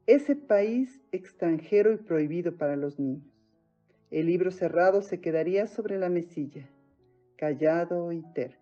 Ese 0.08 0.36
país 0.36 1.02
extranjero 1.12 1.92
y 1.92 1.98
prohibido 1.98 2.56
para 2.56 2.78
los 2.78 2.98
niños. 2.98 3.28
El 4.10 4.28
libro 4.28 4.52
cerrado 4.52 5.02
se 5.02 5.20
quedaría 5.20 5.68
sobre 5.68 6.00
la 6.00 6.10
mesilla, 6.10 6.70
callado 7.36 8.14
y 8.14 8.22
terco. 8.34 8.58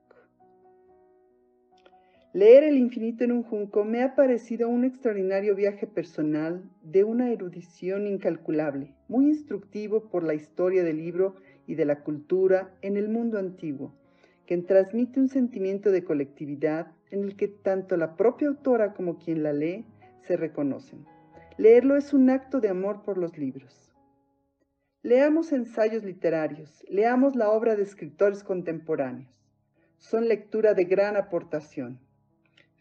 Leer 2.34 2.64
El 2.64 2.78
infinito 2.78 3.24
en 3.24 3.32
un 3.32 3.44
junco 3.44 3.86
me 3.86 4.02
ha 4.02 4.16
parecido 4.16 4.68
un 4.68 4.84
extraordinario 4.84 5.56
viaje 5.56 5.86
personal 5.86 6.64
de 6.82 7.04
una 7.04 7.32
erudición 7.32 8.08
incalculable, 8.08 8.96
muy 9.08 9.28
instructivo 9.28 10.10
por 10.10 10.24
la 10.24 10.34
historia 10.34 10.84
del 10.84 10.98
libro 10.98 11.36
y 11.68 11.76
de 11.76 11.86
la 11.86 12.02
cultura 12.02 12.76
en 12.82 12.98
el 12.98 13.08
mundo 13.08 13.38
antiguo, 13.38 13.94
que 14.48 14.58
transmite 14.58 15.20
un 15.20 15.30
sentimiento 15.30 15.92
de 15.92 16.04
colectividad 16.04 16.88
en 17.12 17.24
el 17.24 17.36
que 17.38 17.48
tanto 17.48 17.96
la 17.96 18.18
propia 18.18 18.48
autora 18.48 18.94
como 18.94 19.18
quien 19.18 19.44
la 19.44 19.54
lee 19.54 19.86
se 20.26 20.38
reconocen. 20.38 21.06
Leerlo 21.58 21.96
es 21.96 22.14
un 22.14 22.30
acto 22.30 22.60
de 22.60 22.70
amor 22.70 23.04
por 23.04 23.18
los 23.18 23.38
libros. 23.38 23.94
Leamos 25.02 25.52
ensayos 25.52 26.04
literarios, 26.04 26.84
leamos 26.90 27.36
la 27.36 27.50
obra 27.52 27.76
de 27.76 27.84
escritores 27.84 28.44
contemporáneos. 28.44 29.32
Son 29.98 30.28
lectura 30.28 30.74
de 30.74 30.86
gran 30.86 31.16
aportación. 31.16 32.00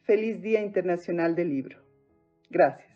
Feliz 0.05 0.43
Día 0.43 0.63
Internacional 0.63 1.35
del 1.35 1.51
Libro. 1.51 1.79
Gracias. 2.51 2.95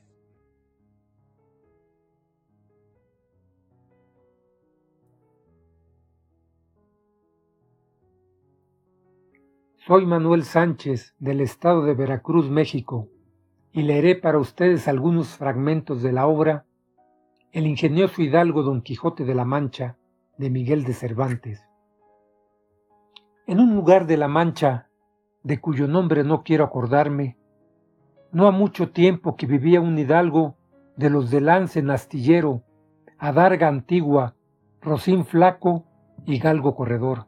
Soy 9.87 10.05
Manuel 10.05 10.43
Sánchez 10.43 11.15
del 11.19 11.41
estado 11.41 11.85
de 11.87 11.95
Veracruz, 11.95 12.51
México, 12.51 13.09
y 13.79 13.83
leeré 13.83 14.17
para 14.17 14.38
ustedes 14.38 14.88
algunos 14.88 15.37
fragmentos 15.37 16.03
de 16.03 16.11
la 16.11 16.27
obra 16.27 16.64
El 17.53 17.64
ingenioso 17.64 18.21
hidalgo 18.21 18.64
Don 18.64 18.83
Quijote 18.83 19.25
de 19.25 19.37
la 19.37 19.45
Mancha 19.45 19.97
de 20.37 20.51
Miguel 20.51 20.83
de 20.83 20.95
Cervantes. 20.95 21.64
En 23.47 23.61
un 23.61 23.77
lugar 23.77 24.09
de 24.09 24.17
la 24.17 24.27
Mancha, 24.27 24.88
de 25.45 25.61
cuyo 25.61 25.87
nombre 25.87 26.25
no 26.25 26.43
quiero 26.43 26.64
acordarme, 26.64 27.37
no 28.33 28.49
ha 28.49 28.51
mucho 28.51 28.91
tiempo 28.91 29.37
que 29.37 29.47
vivía 29.47 29.81
un 29.81 29.97
hidalgo 29.97 30.57
de 30.97 31.11
los 31.11 31.31
de 31.31 31.41
lance 31.41 31.79
en 31.79 31.91
astillero, 31.91 32.64
adarga 33.17 33.69
antigua, 33.69 34.35
rocín 34.81 35.25
flaco 35.25 35.85
y 36.27 36.41
galgo 36.41 36.75
corredor 36.75 37.27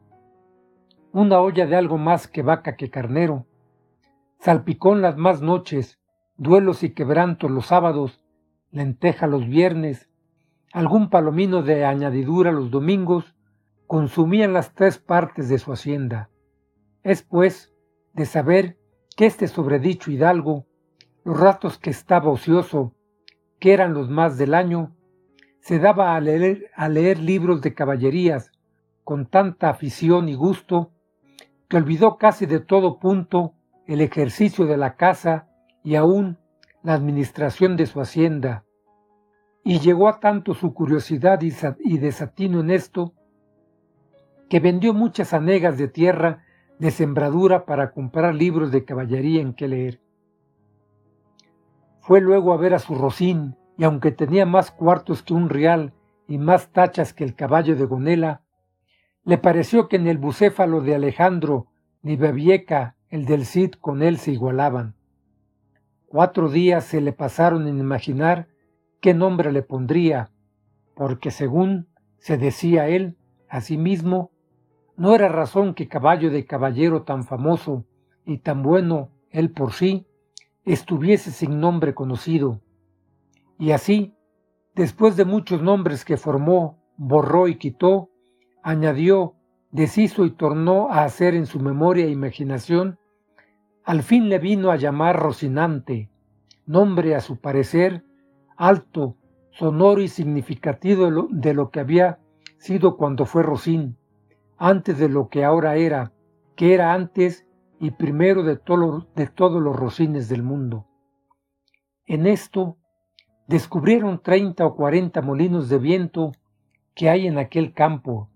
una 1.13 1.39
olla 1.39 1.65
de 1.65 1.77
algo 1.77 1.97
más 1.97 2.27
que 2.27 2.41
vaca 2.41 2.75
que 2.75 2.89
carnero, 2.89 3.45
salpicón 4.39 5.01
las 5.01 5.15
más 5.15 5.41
noches, 5.41 6.00
duelos 6.41 6.81
y 6.81 6.89
quebrantos 6.89 7.51
los 7.51 7.67
sábados, 7.67 8.19
lenteja 8.71 9.27
los 9.27 9.47
viernes, 9.47 10.09
algún 10.73 11.11
palomino 11.11 11.61
de 11.61 11.85
añadidura 11.85 12.51
los 12.51 12.71
domingos, 12.71 13.35
consumían 13.85 14.51
las 14.51 14.73
tres 14.73 14.97
partes 14.97 15.49
de 15.49 15.59
su 15.59 15.71
hacienda. 15.71 16.31
Es 17.03 17.21
pues 17.21 17.75
de 18.13 18.25
saber 18.25 18.79
que 19.15 19.27
este 19.27 19.47
sobredicho 19.47 20.09
hidalgo, 20.09 20.65
los 21.23 21.39
ratos 21.39 21.77
que 21.77 21.91
estaba 21.91 22.31
ocioso, 22.31 22.95
que 23.59 23.73
eran 23.73 23.93
los 23.93 24.09
más 24.09 24.39
del 24.39 24.55
año, 24.55 24.95
se 25.59 25.77
daba 25.77 26.15
a 26.15 26.19
leer, 26.21 26.71
a 26.75 26.89
leer 26.89 27.19
libros 27.19 27.61
de 27.61 27.75
caballerías 27.75 28.51
con 29.03 29.27
tanta 29.27 29.69
afición 29.69 30.27
y 30.27 30.33
gusto 30.33 30.89
que 31.67 31.77
olvidó 31.77 32.17
casi 32.17 32.47
de 32.47 32.61
todo 32.61 32.97
punto 32.97 33.53
el 33.85 34.01
ejercicio 34.01 34.65
de 34.65 34.77
la 34.77 34.95
casa 34.95 35.50
y 35.83 35.95
aún 35.95 36.37
la 36.83 36.93
administración 36.93 37.77
de 37.77 37.85
su 37.85 38.01
hacienda, 38.01 38.65
y 39.63 39.79
llegó 39.79 40.07
a 40.07 40.19
tanto 40.19 40.53
su 40.53 40.73
curiosidad 40.73 41.39
y 41.41 41.97
desatino 41.97 42.59
en 42.59 42.71
esto, 42.71 43.13
que 44.49 44.59
vendió 44.59 44.93
muchas 44.93 45.33
anegas 45.33 45.77
de 45.77 45.87
tierra 45.87 46.43
de 46.79 46.91
sembradura 46.91 47.65
para 47.65 47.91
comprar 47.91 48.33
libros 48.33 48.71
de 48.71 48.83
caballería 48.85 49.41
en 49.41 49.53
que 49.53 49.67
leer. 49.67 50.01
Fue 51.99 52.19
luego 52.21 52.53
a 52.53 52.57
ver 52.57 52.73
a 52.73 52.79
su 52.79 52.95
Rocín, 52.95 53.55
y 53.77 53.83
aunque 53.83 54.11
tenía 54.11 54.45
más 54.45 54.71
cuartos 54.71 55.23
que 55.23 55.33
un 55.33 55.49
real 55.49 55.93
y 56.27 56.37
más 56.37 56.71
tachas 56.71 57.13
que 57.13 57.23
el 57.23 57.35
caballo 57.35 57.75
de 57.75 57.85
Gonela, 57.85 58.41
le 59.23 59.37
pareció 59.37 59.87
que 59.87 59.97
en 59.97 60.07
el 60.07 60.17
bucéfalo 60.17 60.81
de 60.81 60.95
Alejandro 60.95 61.67
ni 62.01 62.15
Babieca, 62.15 62.95
el 63.09 63.25
del 63.25 63.45
Cid, 63.45 63.73
con 63.79 64.01
él 64.01 64.17
se 64.17 64.31
igualaban. 64.31 64.95
Cuatro 66.11 66.49
días 66.49 66.83
se 66.83 66.99
le 66.99 67.13
pasaron 67.13 67.69
en 67.69 67.79
imaginar 67.79 68.49
qué 68.99 69.13
nombre 69.13 69.53
le 69.53 69.63
pondría, 69.63 70.29
porque 70.93 71.31
según 71.31 71.87
se 72.17 72.37
decía 72.37 72.89
él 72.89 73.15
a 73.47 73.61
sí 73.61 73.77
mismo, 73.77 74.29
no 74.97 75.15
era 75.15 75.29
razón 75.29 75.73
que 75.73 75.87
caballo 75.87 76.29
de 76.29 76.45
caballero 76.45 77.03
tan 77.03 77.23
famoso 77.23 77.85
y 78.25 78.39
tan 78.39 78.61
bueno 78.61 79.11
él 79.29 79.51
por 79.51 79.71
sí 79.71 80.05
estuviese 80.65 81.31
sin 81.31 81.61
nombre 81.61 81.93
conocido. 81.93 82.59
Y 83.57 83.71
así, 83.71 84.13
después 84.75 85.15
de 85.15 85.23
muchos 85.23 85.61
nombres 85.61 86.03
que 86.03 86.17
formó, 86.17 86.83
borró 86.97 87.47
y 87.47 87.55
quitó, 87.55 88.09
añadió, 88.63 89.35
deshizo 89.71 90.25
y 90.25 90.31
tornó 90.31 90.89
a 90.91 91.05
hacer 91.05 91.35
en 91.35 91.45
su 91.45 91.61
memoria 91.61 92.03
e 92.03 92.09
imaginación, 92.09 92.99
al 93.83 94.03
fin 94.03 94.29
le 94.29 94.39
vino 94.39 94.71
a 94.71 94.75
llamar 94.75 95.19
Rocinante, 95.19 96.09
nombre 96.65 97.15
a 97.15 97.21
su 97.21 97.37
parecer 97.37 98.03
alto, 98.55 99.17
sonoro 99.51 100.01
y 100.01 100.07
significativo 100.07 101.27
de 101.31 101.53
lo, 101.53 101.71
que 101.71 101.79
había 101.79 102.19
sido 102.59 102.95
cuando 102.95 103.25
fue 103.25 103.41
Rocín, 103.41 103.97
antes 104.57 104.99
de 104.99 105.09
lo 105.09 105.29
que 105.29 105.43
ahora 105.43 105.77
era, 105.77 106.13
que 106.55 106.75
era 106.75 106.93
antes 106.93 107.47
y 107.79 107.89
primero 107.89 108.43
de, 108.43 108.55
todos 108.55 109.61
los 109.61 109.75
rocines 109.75 110.29
del 110.29 110.43
mundo. 110.43 110.85
En 112.05 112.27
esto 112.27 112.77
descubrieron 113.47 114.21
treinta 114.21 114.67
o 114.67 114.75
cuarenta 114.75 115.23
molinos 115.23 115.67
de 115.69 115.79
viento 115.79 116.31
que 116.93 117.09
hay 117.09 117.25
en 117.25 117.39
aquel 117.39 117.73
campo, 117.73 118.29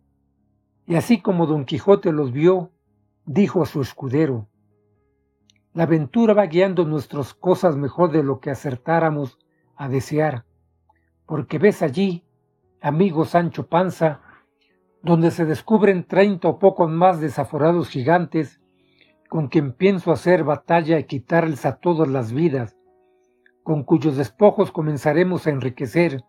y 0.88 0.96
así 0.96 1.22
como 1.22 1.46
don 1.46 1.66
Quijote 1.66 2.12
los 2.12 2.32
vio, 2.32 2.72
dijo 3.26 3.62
a 3.62 3.68
su 3.68 3.82
escudero, 3.82 4.48
La 5.76 5.84
aventura 5.84 6.34
va 6.34 6.46
guiando 6.46 6.86
nuestras 6.86 7.34
cosas 7.34 7.76
mejor 7.76 8.10
de 8.14 8.24
lo 8.24 8.40
que 8.40 8.50
acertáramos 8.50 9.38
a 9.76 9.90
desear, 9.90 10.46
porque 11.26 11.60
ves 11.60 11.82
allí, 11.82 12.24
amigo 12.80 13.26
Sancho 13.26 13.68
Panza, 13.68 14.22
donde 15.04 15.32
se 15.32 15.44
descubren 15.44 16.08
treinta 16.08 16.48
o 16.48 16.60
pocos 16.60 16.90
más 16.90 17.20
desaforados 17.20 17.90
gigantes, 17.90 18.62
con 19.28 19.50
quien 19.50 19.74
pienso 19.74 20.14
hacer 20.14 20.46
batalla 20.46 20.98
y 20.98 21.04
quitarles 21.04 21.66
a 21.66 21.76
todas 21.76 22.08
las 22.08 22.32
vidas, 22.32 22.78
con 23.62 23.84
cuyos 23.84 24.16
despojos 24.16 24.72
comenzaremos 24.72 25.46
a 25.46 25.50
enriquecer. 25.50 26.24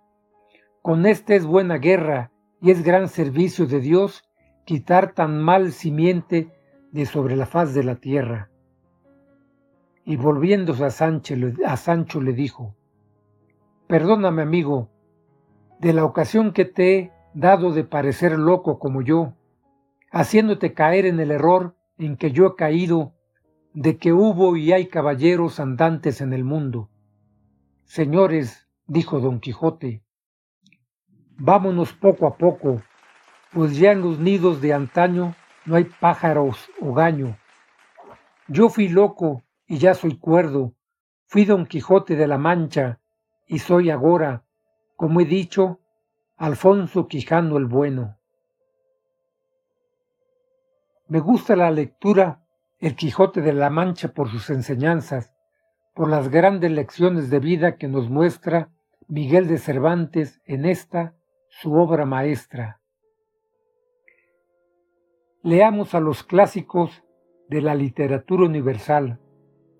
Con 0.83 1.07
este 1.07 1.37
es 1.37 1.47
buena 1.47 1.79
guerra 1.79 2.33
y 2.61 2.73
es 2.73 2.83
gran 2.83 3.07
servicio 3.07 3.67
de 3.67 3.79
Dios 3.79 4.25
quitar 4.65 5.13
tan 5.13 5.41
mal 5.41 5.71
simiente 5.71 6.51
de 6.91 7.07
sobre 7.07 7.37
la 7.37 7.47
faz 7.47 7.75
de 7.75 7.85
la 7.85 7.95
tierra. 7.95 8.51
Y 10.09 10.15
volviéndose 10.15 10.85
a 10.85 10.91
Sancho, 10.91 11.35
a 11.67 11.77
Sancho 11.77 12.21
le 12.21 12.33
dijo, 12.33 12.77
Perdóname 13.89 14.41
amigo, 14.41 14.89
de 15.81 15.93
la 15.93 16.05
ocasión 16.05 16.53
que 16.53 16.65
te 16.65 16.97
he 16.97 17.13
dado 17.35 17.73
de 17.73 17.83
parecer 17.83 18.39
loco 18.39 18.79
como 18.79 19.03
yo, 19.03 19.35
haciéndote 20.13 20.75
caer 20.75 21.07
en 21.07 21.19
el 21.19 21.33
error 21.33 21.75
en 21.99 22.17
que 22.17 22.31
yo 22.31 22.47
he 22.47 22.55
caído 22.55 23.15
de 23.75 23.99
que 23.99 24.13
hubo 24.13 24.57
y 24.57 24.73
hay 24.73 24.87
caballeros 24.87 25.59
andantes 25.59 26.21
en 26.21 26.33
el 26.33 26.45
mundo. 26.45 26.89
Señores, 27.85 28.69
dijo 28.87 29.19
don 29.19 29.41
Quijote, 29.41 30.05
vámonos 31.37 31.93
poco 31.93 32.29
a 32.29 32.37
poco, 32.37 32.81
pues 33.53 33.77
ya 33.77 33.91
en 33.91 34.03
los 34.03 34.21
nidos 34.21 34.61
de 34.61 34.73
antaño 34.73 35.35
no 35.65 35.75
hay 35.75 35.85
pájaros 35.85 36.71
o 36.81 36.95
gaño. 36.95 37.37
Yo 38.47 38.69
fui 38.69 38.89
loco 38.89 39.43
y 39.67 39.79
ya 39.79 39.95
soy 39.95 40.19
cuerdo, 40.19 40.75
fui 41.27 41.45
don 41.45 41.67
Quijote 41.67 42.17
de 42.17 42.27
la 42.27 42.39
Mancha 42.39 43.01
y 43.47 43.59
soy 43.59 43.91
agora, 43.91 44.45
como 44.97 45.21
he 45.21 45.25
dicho, 45.25 45.81
Alfonso 46.37 47.09
Quijano 47.09 47.57
el 47.57 47.67
Bueno. 47.67 48.19
Me 51.09 51.21
gusta 51.21 51.57
la 51.57 51.71
lectura 51.71 52.45
El 52.79 52.97
Quijote 52.97 53.41
de 53.41 53.53
la 53.53 53.71
Mancha 53.71 54.13
por 54.13 54.29
sus 54.29 54.51
enseñanzas, 54.51 55.33
por 55.95 56.11
las 56.11 56.29
grandes 56.29 56.71
lecciones 56.71 57.31
de 57.31 57.39
vida 57.39 57.77
que 57.77 57.89
nos 57.89 58.11
muestra 58.11 58.71
Miguel 59.09 59.47
de 59.47 59.59
Cervantes 59.59 60.41
en 60.45 60.67
esta, 60.67 61.15
su 61.49 61.75
obra 61.75 62.05
maestra. 62.05 62.81
Leamos 65.43 65.95
a 65.95 66.01
los 66.01 66.25
clásicos 66.25 67.05
de 67.49 67.63
la 67.63 67.75
literatura 67.75 68.45
universal. 68.45 69.21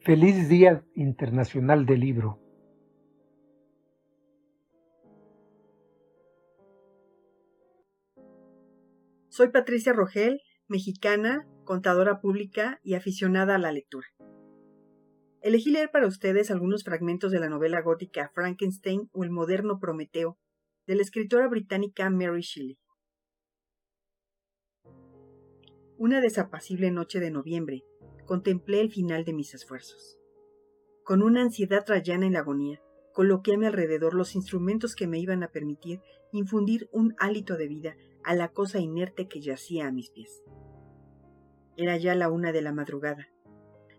Feliz 0.07 0.49
Día 0.49 0.85
Internacional 0.95 1.85
del 1.85 1.99
Libro. 1.99 2.39
Soy 9.31 9.49
Patricia 9.49 9.93
Rogel, 9.93 10.43
mexicana, 10.69 11.45
contadora 11.65 12.21
pública 12.21 12.79
y 12.85 12.95
aficionada 12.95 13.57
a 13.57 13.59
la 13.59 13.73
lectura. 13.73 14.07
Elegí 15.41 15.73
leer 15.73 15.91
para 15.91 16.07
ustedes 16.07 16.53
algunos 16.53 16.85
fragmentos 16.85 17.33
de 17.33 17.41
la 17.41 17.49
novela 17.49 17.83
gótica 17.83 18.31
Frankenstein 18.33 19.11
o 19.11 19.25
el 19.25 19.33
moderno 19.33 19.81
Prometeo 19.81 20.39
de 20.87 20.95
la 20.95 21.03
escritora 21.03 21.49
británica 21.49 22.09
Mary 22.11 22.43
Shelley. 22.43 22.79
Una 25.99 26.21
desapacible 26.21 26.93
noche 26.93 27.19
de 27.19 27.33
noviembre, 27.33 27.83
contemplé 28.27 28.81
el 28.81 28.91
final 28.91 29.25
de 29.25 29.33
mis 29.33 29.55
esfuerzos. 29.55 30.19
Con 31.05 31.23
una 31.23 31.43
ansiedad 31.43 31.85
trayana 31.85 32.27
en 32.27 32.35
la 32.35 32.41
agonía, 32.41 32.83
coloqué 33.15 33.55
a 33.55 33.59
mi 33.59 33.67
alrededor 33.67 34.13
los 34.13 34.35
instrumentos 34.35 34.95
que 34.95 35.07
me 35.07 35.19
iban 35.19 35.43
a 35.43 35.49
permitir 35.49 36.03
infundir 36.33 36.89
un 36.93 37.15
hálito 37.19 37.57
de 37.57 37.69
vida 37.69 37.97
a 38.25 38.35
la 38.35 38.49
cosa 38.49 38.81
inerte 38.81 39.29
que 39.29 39.41
yacía 39.41 39.87
a 39.87 39.93
mis 39.93 40.11
pies. 40.11 40.43
Era 41.77 41.97
ya 41.97 42.15
la 42.15 42.29
una 42.29 42.53
de 42.53 42.61
la 42.61 42.73
madrugada. 42.73 43.29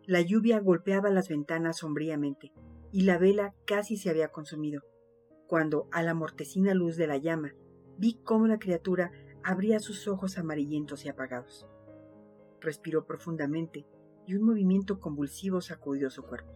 La 0.06 0.22
lluvia 0.22 0.60
golpeaba 0.60 1.10
las 1.10 1.30
ventanas 1.30 1.78
sombríamente, 1.78 2.52
y 2.92 3.02
la 3.02 3.18
vela 3.18 3.56
casi 3.66 3.98
se 3.98 4.10
había 4.10 4.30
consumido, 4.30 4.82
cuando, 5.48 5.88
a 5.92 6.04
la 6.04 6.14
mortecina 6.14 6.74
luz 6.74 6.98
de 6.98 7.08
la 7.08 7.18
llama, 7.18 7.54
vi 7.98 8.20
cómo 8.24 8.48
la 8.48 8.60
criatura 8.60 9.12
abría 9.44 9.80
sus 9.80 10.08
ojos 10.08 10.38
amarillentos 10.38 11.06
y 11.06 11.10
apagados. 11.10 11.68
Respiró 12.60 13.06
profundamente 13.06 13.86
y 14.28 14.36
un 14.36 14.44
movimiento 14.44 15.00
convulsivo 15.00 15.62
sacudió 15.62 16.10
su 16.10 16.22
cuerpo. 16.22 16.52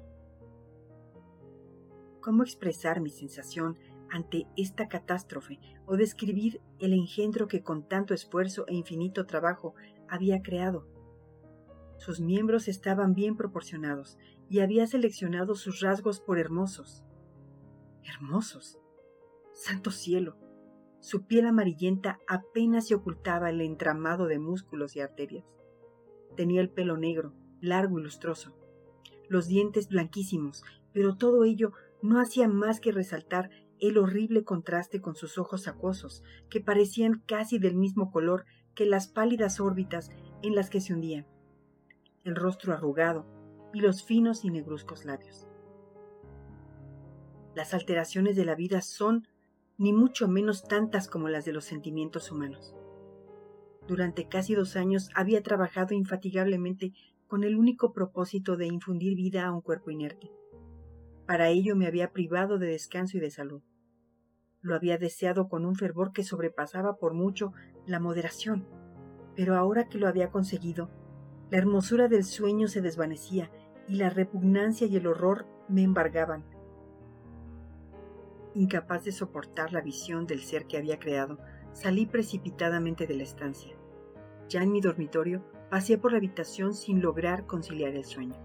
¿Cómo 2.20 2.44
expresar 2.44 3.02
mi 3.02 3.10
sensación 3.10 3.78
ante 4.12 4.46
esta 4.58 4.88
catástrofe 4.88 5.60
o 5.88 5.96
describir 5.96 6.62
el 6.80 6.94
engendro 6.94 7.48
que 7.48 7.64
con 7.64 7.88
tanto 7.88 8.14
esfuerzo 8.14 8.66
e 8.68 8.76
infinito 8.76 9.26
trabajo 9.26 9.74
había 10.08 10.42
creado? 10.42 10.86
Sus 11.98 12.20
miembros 12.20 12.68
estaban 12.68 13.14
bien 13.14 13.38
proporcionados 13.38 14.18
y 14.50 14.60
había 14.60 14.86
seleccionado 14.86 15.56
sus 15.56 15.80
rasgos 15.80 16.20
por 16.20 16.38
hermosos. 16.38 17.04
Hermosos. 18.04 18.80
Santo 19.54 19.92
cielo. 19.92 20.38
Su 21.00 21.26
piel 21.26 21.48
amarillenta 21.48 22.20
apenas 22.28 22.88
se 22.88 22.96
ocultaba 22.96 23.50
el 23.50 23.62
entramado 23.62 24.26
de 24.28 24.40
músculos 24.40 24.96
y 24.96 25.00
arterias. 25.00 25.46
Tenía 26.36 26.62
el 26.62 26.70
pelo 26.70 26.98
negro, 26.98 27.34
largo 27.62 28.00
y 28.00 28.04
lustroso, 28.04 28.54
los 29.30 29.48
dientes 29.48 29.88
blanquísimos, 29.88 30.64
pero 30.92 31.16
todo 31.16 31.46
ello 31.46 31.72
no 32.02 32.20
hacía 32.20 32.48
más 32.48 32.80
que 32.80 32.92
resaltar 32.92 33.50
el 33.80 33.98
horrible 33.98 34.44
contraste 34.44 35.02
con 35.02 35.16
sus 35.16 35.38
ojos 35.38 35.68
acuosos, 35.68 36.24
que 36.50 36.62
parecían 36.62 37.24
casi 37.26 37.58
del 37.58 37.76
mismo 37.76 38.12
color 38.12 38.46
que 38.76 38.86
las 38.86 39.08
pálidas 39.08 39.60
órbitas 39.60 40.12
en 40.44 40.56
las 40.56 40.70
que 40.70 40.82
se 40.82 40.94
hundían, 40.94 41.26
el 42.24 42.36
rostro 42.36 42.74
arrugado 42.74 43.26
y 43.74 43.80
los 43.80 44.04
finos 44.04 44.44
y 44.46 44.50
negruzcos 44.50 45.06
labios. 45.06 45.48
Las 47.56 47.74
alteraciones 47.74 48.36
de 48.36 48.46
la 48.46 48.56
vida 48.56 48.82
son 48.82 49.28
ni 49.78 49.94
mucho 49.94 50.28
menos 50.28 50.64
tantas 50.64 51.08
como 51.08 51.28
las 51.28 51.44
de 51.44 51.54
los 51.54 51.66
sentimientos 51.66 52.32
humanos. 52.32 52.76
Durante 53.88 54.28
casi 54.28 54.54
dos 54.54 54.76
años 54.76 55.10
había 55.16 55.42
trabajado 55.42 55.96
infatigablemente 55.96 56.94
con 57.32 57.46
el 57.46 57.56
único 57.56 57.94
propósito 57.94 58.58
de 58.58 58.68
infundir 58.68 59.16
vida 59.16 59.46
a 59.46 59.54
un 59.54 59.62
cuerpo 59.62 59.90
inerte. 59.90 60.30
Para 61.26 61.48
ello 61.48 61.78
me 61.78 61.88
había 61.88 62.12
privado 62.12 62.58
de 62.58 62.68
descanso 62.68 63.16
y 63.16 63.22
de 63.22 63.32
salud. 63.32 63.62
Lo 64.60 64.76
había 64.76 64.98
deseado 64.98 65.48
con 65.48 65.64
un 65.64 65.76
fervor 65.76 66.12
que 66.12 66.26
sobrepasaba 66.26 66.98
por 66.98 67.14
mucho 67.14 67.54
la 67.86 68.02
moderación, 68.02 68.68
pero 69.34 69.56
ahora 69.56 69.88
que 69.88 69.98
lo 69.98 70.10
había 70.10 70.30
conseguido, 70.30 70.90
la 71.50 71.60
hermosura 71.60 72.10
del 72.10 72.26
sueño 72.26 72.68
se 72.68 72.82
desvanecía 72.82 73.50
y 73.88 73.96
la 73.96 74.10
repugnancia 74.10 74.88
y 74.88 74.98
el 74.98 75.08
horror 75.08 75.48
me 75.70 75.84
embargaban. 75.84 76.44
Incapaz 78.56 79.06
de 79.06 79.14
soportar 79.14 79.72
la 79.72 79.80
visión 79.80 80.28
del 80.28 80.42
ser 80.42 80.66
que 80.66 80.76
había 80.76 81.00
creado, 81.00 81.38
salí 81.72 82.06
precipitadamente 82.08 83.08
de 83.08 83.16
la 83.16 83.24
estancia. 83.24 83.74
Ya 84.50 84.64
en 84.64 84.74
mi 84.74 84.82
dormitorio 84.82 85.46
Pasé 85.72 85.98
por 85.98 86.12
la 86.12 86.18
habitación 86.18 86.74
sin 86.74 87.02
lograr 87.02 87.46
conciliar 87.46 87.96
el 87.96 88.04
sueño. 88.04 88.36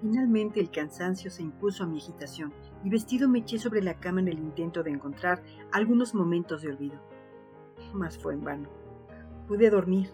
Finalmente 0.00 0.60
el 0.60 0.70
cansancio 0.70 1.28
se 1.28 1.42
impuso 1.42 1.82
a 1.82 1.88
mi 1.88 1.98
agitación 1.98 2.52
y 2.84 2.88
vestido 2.88 3.28
me 3.28 3.40
eché 3.40 3.58
sobre 3.58 3.82
la 3.82 3.98
cama 3.98 4.20
en 4.20 4.28
el 4.28 4.38
intento 4.38 4.84
de 4.84 4.92
encontrar 4.92 5.42
algunos 5.72 6.14
momentos 6.14 6.62
de 6.62 6.68
olvido. 6.68 7.00
Mas 7.92 8.16
fue 8.16 8.34
en 8.34 8.44
vano. 8.44 8.68
Pude 9.48 9.70
dormir, 9.70 10.10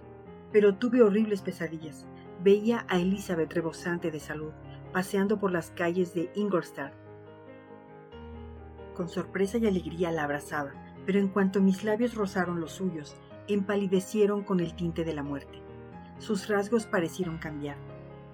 pero 0.53 0.77
tuve 0.77 1.03
horribles 1.03 1.43
pesadillas. 1.43 2.07
Veía 2.43 2.87
a 2.89 2.99
Elizabeth 2.99 3.53
rebosante 3.53 4.11
de 4.11 4.21
salud, 4.21 4.53
paseando 4.95 5.39
por 5.39 5.53
las 5.53 5.71
calles 5.73 6.15
de 6.15 6.31
Ingolstadt. 6.35 6.95
Con 8.95 9.11
sorpresa 9.11 9.59
y 9.59 9.67
alegría 9.67 10.13
la 10.13 10.25
abrazaba, 10.25 10.73
pero 11.05 11.19
en 11.19 11.29
cuanto 11.29 11.61
mis 11.61 11.85
labios 11.85 12.15
rozaron 12.15 12.59
los 12.59 12.73
suyos, 12.73 13.19
empalidecieron 13.49 14.45
con 14.45 14.61
el 14.61 14.75
tinte 14.75 15.05
de 15.05 15.15
la 15.15 15.23
muerte. 15.23 15.63
Sus 16.19 16.49
rasgos 16.49 16.87
parecieron 16.87 17.39
cambiar, 17.39 17.77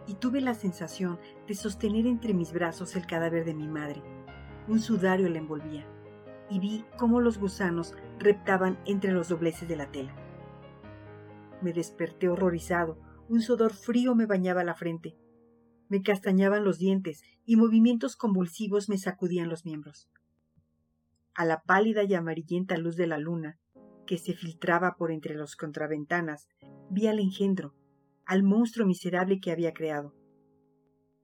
y 0.06 0.14
tuve 0.14 0.40
la 0.40 0.54
sensación 0.54 1.18
de 1.46 1.54
sostener 1.54 2.06
entre 2.06 2.34
mis 2.34 2.52
brazos 2.52 2.96
el 2.96 3.06
cadáver 3.06 3.44
de 3.44 3.54
mi 3.54 3.68
madre. 3.68 4.02
Un 4.68 4.80
sudario 4.80 5.28
la 5.28 5.38
envolvía, 5.38 5.86
y 6.50 6.58
vi 6.58 6.84
cómo 6.98 7.20
los 7.20 7.38
gusanos 7.38 7.94
reptaban 8.18 8.78
entre 8.86 9.12
los 9.12 9.28
dobleces 9.28 9.68
de 9.68 9.76
la 9.76 9.90
tela. 9.90 10.14
Me 11.62 11.72
desperté 11.72 12.28
horrorizado, 12.28 12.98
un 13.28 13.40
sudor 13.40 13.72
frío 13.72 14.14
me 14.14 14.26
bañaba 14.26 14.64
la 14.64 14.74
frente. 14.74 15.16
Me 15.88 16.02
castañaban 16.02 16.64
los 16.64 16.78
dientes 16.78 17.22
y 17.46 17.56
movimientos 17.56 18.16
convulsivos 18.16 18.88
me 18.88 18.98
sacudían 18.98 19.48
los 19.48 19.64
miembros. 19.64 20.10
A 21.34 21.44
la 21.44 21.62
pálida 21.62 22.04
y 22.04 22.14
amarillenta 22.14 22.76
luz 22.76 22.96
de 22.96 23.06
la 23.06 23.18
luna, 23.18 23.58
que 24.04 24.18
se 24.18 24.34
filtraba 24.34 24.96
por 24.96 25.10
entre 25.10 25.34
las 25.34 25.56
contraventanas, 25.56 26.48
vi 26.90 27.06
al 27.06 27.18
engendro, 27.18 27.74
al 28.26 28.42
monstruo 28.42 28.86
miserable 28.86 29.40
que 29.40 29.50
había 29.50 29.72
creado. 29.72 30.14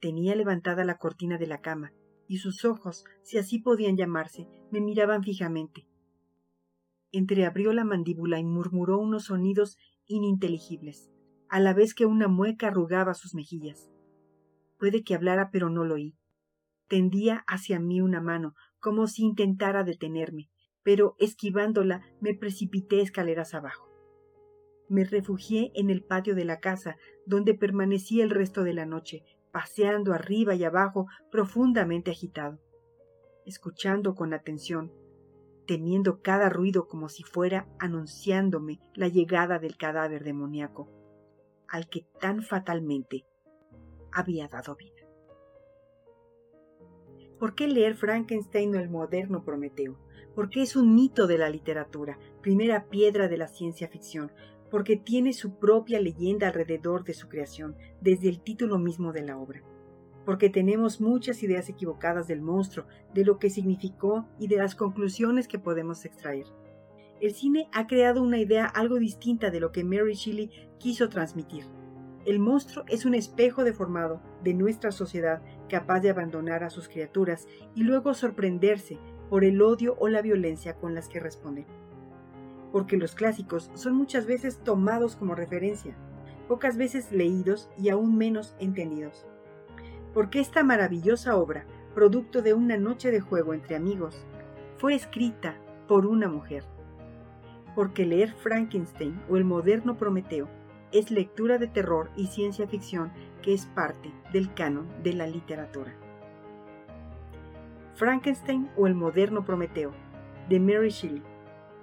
Tenía 0.00 0.34
levantada 0.34 0.84
la 0.84 0.96
cortina 0.98 1.38
de 1.38 1.46
la 1.46 1.60
cama, 1.60 1.92
y 2.26 2.38
sus 2.38 2.64
ojos, 2.64 3.04
si 3.22 3.38
así 3.38 3.58
podían 3.58 3.96
llamarse, 3.96 4.46
me 4.70 4.80
miraban 4.80 5.22
fijamente. 5.22 5.86
Entreabrió 7.12 7.72
la 7.72 7.84
mandíbula 7.84 8.38
y 8.38 8.44
murmuró 8.44 8.98
unos 8.98 9.24
sonidos 9.24 9.76
ininteligibles, 10.06 11.10
a 11.48 11.58
la 11.58 11.74
vez 11.74 11.94
que 11.94 12.06
una 12.06 12.28
mueca 12.28 12.68
arrugaba 12.68 13.14
sus 13.14 13.34
mejillas. 13.34 13.90
Puede 14.78 15.02
que 15.02 15.14
hablara, 15.14 15.50
pero 15.50 15.68
no 15.70 15.84
lo 15.84 15.94
oí. 15.94 16.14
Tendía 16.88 17.44
hacia 17.46 17.80
mí 17.80 18.00
una 18.00 18.20
mano, 18.20 18.54
como 18.78 19.06
si 19.06 19.24
intentara 19.24 19.84
detenerme, 19.84 20.48
pero 20.82 21.14
esquivándola 21.18 22.02
me 22.20 22.34
precipité 22.34 23.00
escaleras 23.00 23.54
abajo. 23.54 23.88
Me 24.88 25.04
refugié 25.04 25.70
en 25.74 25.90
el 25.90 26.02
patio 26.02 26.34
de 26.34 26.44
la 26.44 26.60
casa, 26.60 26.96
donde 27.26 27.54
permanecí 27.54 28.20
el 28.20 28.30
resto 28.30 28.64
de 28.64 28.74
la 28.74 28.86
noche, 28.86 29.24
paseando 29.52 30.12
arriba 30.12 30.54
y 30.54 30.64
abajo, 30.64 31.06
profundamente 31.30 32.10
agitado, 32.10 32.58
escuchando 33.46 34.14
con 34.14 34.34
atención, 34.34 34.92
temiendo 35.66 36.22
cada 36.22 36.48
ruido 36.48 36.88
como 36.88 37.08
si 37.08 37.22
fuera 37.22 37.68
anunciándome 37.78 38.80
la 38.94 39.08
llegada 39.08 39.58
del 39.58 39.76
cadáver 39.76 40.24
demoníaco, 40.24 40.88
al 41.68 41.88
que 41.88 42.06
tan 42.18 42.42
fatalmente 42.42 43.24
había 44.12 44.48
dado 44.48 44.74
vida. 44.74 45.06
¿Por 47.38 47.54
qué 47.54 47.68
leer 47.68 47.94
Frankenstein 47.94 48.74
o 48.74 48.80
el 48.80 48.90
moderno 48.90 49.44
Prometeo? 49.44 49.98
Porque 50.34 50.62
es 50.62 50.76
un 50.76 50.94
mito 50.94 51.26
de 51.26 51.38
la 51.38 51.50
literatura, 51.50 52.18
primera 52.40 52.86
piedra 52.88 53.28
de 53.28 53.36
la 53.36 53.48
ciencia 53.48 53.88
ficción, 53.88 54.32
porque 54.70 54.96
tiene 54.96 55.32
su 55.32 55.58
propia 55.58 56.00
leyenda 56.00 56.48
alrededor 56.48 57.04
de 57.04 57.14
su 57.14 57.28
creación, 57.28 57.76
desde 58.00 58.28
el 58.28 58.40
título 58.40 58.78
mismo 58.78 59.12
de 59.12 59.22
la 59.22 59.36
obra, 59.36 59.62
porque 60.24 60.48
tenemos 60.48 61.00
muchas 61.00 61.42
ideas 61.42 61.68
equivocadas 61.68 62.28
del 62.28 62.40
monstruo, 62.40 62.86
de 63.12 63.24
lo 63.24 63.38
que 63.38 63.50
significó 63.50 64.26
y 64.38 64.46
de 64.46 64.56
las 64.56 64.74
conclusiones 64.74 65.48
que 65.48 65.58
podemos 65.58 66.04
extraer. 66.04 66.46
El 67.20 67.34
cine 67.34 67.68
ha 67.72 67.86
creado 67.86 68.22
una 68.22 68.38
idea 68.38 68.64
algo 68.64 68.98
distinta 68.98 69.50
de 69.50 69.60
lo 69.60 69.72
que 69.72 69.84
Mary 69.84 70.14
Shelley 70.14 70.50
quiso 70.78 71.08
transmitir. 71.10 71.64
El 72.24 72.38
monstruo 72.38 72.84
es 72.88 73.04
un 73.04 73.14
espejo 73.14 73.64
deformado 73.64 74.22
de 74.42 74.54
nuestra 74.54 74.90
sociedad 74.90 75.42
capaz 75.68 76.00
de 76.00 76.10
abandonar 76.10 76.64
a 76.64 76.70
sus 76.70 76.88
criaturas 76.88 77.46
y 77.74 77.82
luego 77.82 78.14
sorprenderse 78.14 78.98
por 79.30 79.44
el 79.44 79.62
odio 79.62 79.96
o 80.00 80.08
la 80.08 80.20
violencia 80.20 80.74
con 80.74 80.94
las 80.94 81.08
que 81.08 81.20
responden. 81.20 81.64
Porque 82.72 82.96
los 82.96 83.14
clásicos 83.14 83.70
son 83.74 83.94
muchas 83.94 84.26
veces 84.26 84.58
tomados 84.58 85.14
como 85.14 85.36
referencia, 85.36 85.94
pocas 86.48 86.76
veces 86.76 87.12
leídos 87.12 87.70
y 87.78 87.88
aún 87.90 88.18
menos 88.18 88.56
entendidos. 88.58 89.24
Porque 90.12 90.40
esta 90.40 90.64
maravillosa 90.64 91.36
obra, 91.36 91.64
producto 91.94 92.42
de 92.42 92.54
una 92.54 92.76
noche 92.76 93.12
de 93.12 93.20
juego 93.20 93.54
entre 93.54 93.76
amigos, 93.76 94.26
fue 94.78 94.94
escrita 94.94 95.56
por 95.86 96.06
una 96.06 96.28
mujer. 96.28 96.64
Porque 97.76 98.04
leer 98.04 98.34
Frankenstein 98.34 99.22
o 99.28 99.36
el 99.36 99.44
moderno 99.44 99.96
Prometeo 99.96 100.48
es 100.90 101.12
lectura 101.12 101.58
de 101.58 101.68
terror 101.68 102.10
y 102.16 102.26
ciencia 102.26 102.66
ficción 102.66 103.12
que 103.42 103.54
es 103.54 103.66
parte 103.66 104.12
del 104.32 104.52
canon 104.54 104.88
de 105.04 105.12
la 105.12 105.28
literatura. 105.28 105.94
Frankenstein 107.94 108.70
o 108.76 108.86
el 108.86 108.94
moderno 108.94 109.44
Prometeo, 109.44 109.92
de 110.48 110.60
Mary 110.60 110.90
Shelley, 110.90 111.22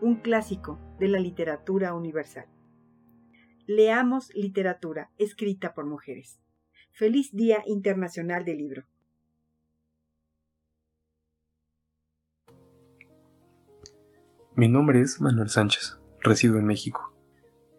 un 0.02 0.16
clásico 0.16 0.80
de 1.00 1.08
la 1.08 1.20
literatura 1.20 1.94
universal. 1.94 2.46
Leamos 3.66 4.34
literatura 4.34 5.12
escrita 5.18 5.74
por 5.74 5.86
mujeres. 5.86 6.40
Feliz 6.92 7.36
Día 7.36 7.62
Internacional 7.66 8.46
del 8.46 8.58
Libro. 8.58 8.86
Mi 14.56 14.68
nombre 14.68 15.02
es 15.02 15.22
Manuel 15.22 15.50
Sánchez, 15.50 16.00
resido 16.22 16.58
en 16.58 16.66
México. 16.66 17.14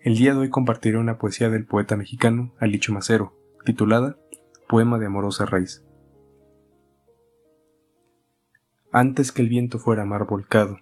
El 0.00 0.16
día 0.16 0.32
de 0.32 0.40
hoy 0.40 0.50
compartiré 0.50 0.96
una 0.96 1.18
poesía 1.18 1.50
del 1.50 1.66
poeta 1.66 1.96
mexicano 1.96 2.54
Alicho 2.60 2.92
Macero, 2.92 3.36
titulada 3.64 4.16
Poema 4.68 4.98
de 4.98 5.06
amorosa 5.06 5.44
raíz. 5.44 5.87
Antes 8.90 9.32
que 9.32 9.42
el 9.42 9.50
viento 9.50 9.78
fuera 9.78 10.06
mar 10.06 10.26
volcado, 10.26 10.78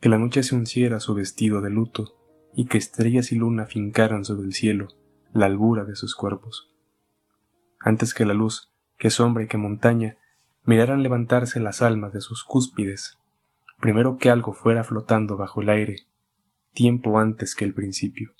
que 0.00 0.08
la 0.08 0.18
noche 0.18 0.44
se 0.44 0.54
unciera 0.54 1.00
su 1.00 1.14
vestido 1.14 1.60
de 1.60 1.70
luto, 1.70 2.14
y 2.54 2.66
que 2.66 2.78
estrellas 2.78 3.32
y 3.32 3.36
luna 3.36 3.66
fincaran 3.66 4.24
sobre 4.24 4.46
el 4.46 4.54
cielo 4.54 4.88
la 5.32 5.46
albura 5.46 5.84
de 5.84 5.96
sus 5.96 6.14
cuerpos. 6.14 6.72
Antes 7.80 8.14
que 8.14 8.24
la 8.24 8.34
luz, 8.34 8.72
que 8.98 9.10
sombra 9.10 9.42
y 9.42 9.48
que 9.48 9.56
montaña, 9.56 10.16
miraran 10.64 11.02
levantarse 11.02 11.58
las 11.58 11.82
almas 11.82 12.12
de 12.12 12.20
sus 12.20 12.44
cúspides, 12.44 13.18
primero 13.80 14.16
que 14.16 14.30
algo 14.30 14.52
fuera 14.52 14.84
flotando 14.84 15.36
bajo 15.36 15.60
el 15.60 15.70
aire, 15.70 16.06
tiempo 16.72 17.18
antes 17.18 17.56
que 17.56 17.64
el 17.64 17.74
principio. 17.74 18.32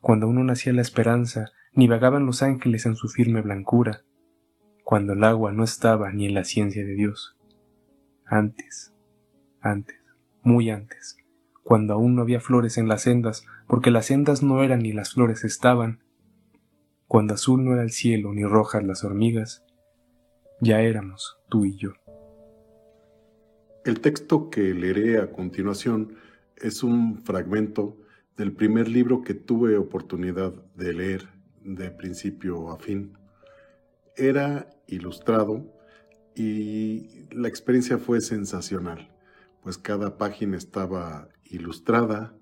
Cuando 0.00 0.28
uno 0.28 0.44
nacía 0.44 0.72
la 0.72 0.82
esperanza, 0.82 1.50
ni 1.72 1.88
vagaban 1.88 2.24
los 2.24 2.42
ángeles 2.42 2.86
en 2.86 2.96
su 2.96 3.08
firme 3.08 3.42
blancura, 3.42 4.02
cuando 4.82 5.12
el 5.12 5.24
agua 5.24 5.52
no 5.52 5.64
estaba 5.64 6.10
ni 6.12 6.26
en 6.26 6.34
la 6.34 6.44
ciencia 6.44 6.84
de 6.84 6.94
Dios. 6.94 7.35
Antes, 8.26 8.92
antes, 9.60 9.96
muy 10.42 10.70
antes, 10.70 11.16
cuando 11.62 11.94
aún 11.94 12.16
no 12.16 12.22
había 12.22 12.40
flores 12.40 12.76
en 12.76 12.88
las 12.88 13.02
sendas, 13.02 13.46
porque 13.68 13.90
las 13.90 14.06
sendas 14.06 14.42
no 14.42 14.64
eran 14.64 14.80
ni 14.80 14.92
las 14.92 15.14
flores 15.14 15.44
estaban, 15.44 16.02
cuando 17.06 17.34
azul 17.34 17.64
no 17.64 17.72
era 17.72 17.82
el 17.82 17.92
cielo 17.92 18.32
ni 18.34 18.44
rojas 18.44 18.84
las 18.84 19.04
hormigas, 19.04 19.64
ya 20.60 20.80
éramos 20.80 21.38
tú 21.48 21.64
y 21.64 21.76
yo. 21.76 21.92
El 23.84 24.00
texto 24.00 24.50
que 24.50 24.74
leeré 24.74 25.18
a 25.18 25.30
continuación 25.30 26.16
es 26.56 26.82
un 26.82 27.22
fragmento 27.22 27.96
del 28.36 28.52
primer 28.52 28.88
libro 28.88 29.22
que 29.22 29.34
tuve 29.34 29.76
oportunidad 29.76 30.52
de 30.74 30.92
leer 30.92 31.28
de 31.62 31.92
principio 31.92 32.70
a 32.70 32.78
fin. 32.78 33.16
Era 34.16 34.68
ilustrado 34.88 35.75
y 36.36 37.26
la 37.30 37.48
experiencia 37.48 37.98
fue 37.98 38.20
sensacional, 38.20 39.10
pues 39.62 39.78
cada 39.78 40.18
página 40.18 40.56
estaba 40.56 41.28
ilustrada, 41.44 42.34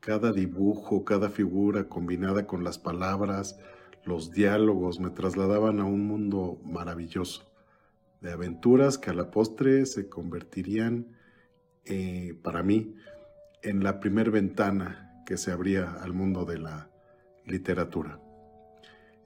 cada 0.00 0.32
dibujo, 0.32 1.04
cada 1.04 1.30
figura 1.30 1.88
combinada 1.88 2.46
con 2.46 2.64
las 2.64 2.78
palabras, 2.78 3.58
los 4.04 4.32
diálogos 4.32 4.98
me 4.98 5.10
trasladaban 5.10 5.78
a 5.78 5.84
un 5.84 6.06
mundo 6.06 6.60
maravilloso, 6.64 7.52
de 8.20 8.32
aventuras 8.32 8.98
que 8.98 9.10
a 9.10 9.14
la 9.14 9.30
postre 9.30 9.86
se 9.86 10.08
convertirían 10.08 11.16
eh, 11.84 12.36
para 12.42 12.62
mí 12.62 12.96
en 13.62 13.84
la 13.84 14.00
primer 14.00 14.30
ventana 14.30 15.22
que 15.24 15.36
se 15.36 15.52
abría 15.52 15.92
al 16.02 16.12
mundo 16.14 16.44
de 16.44 16.58
la 16.58 16.90
literatura. 17.46 18.20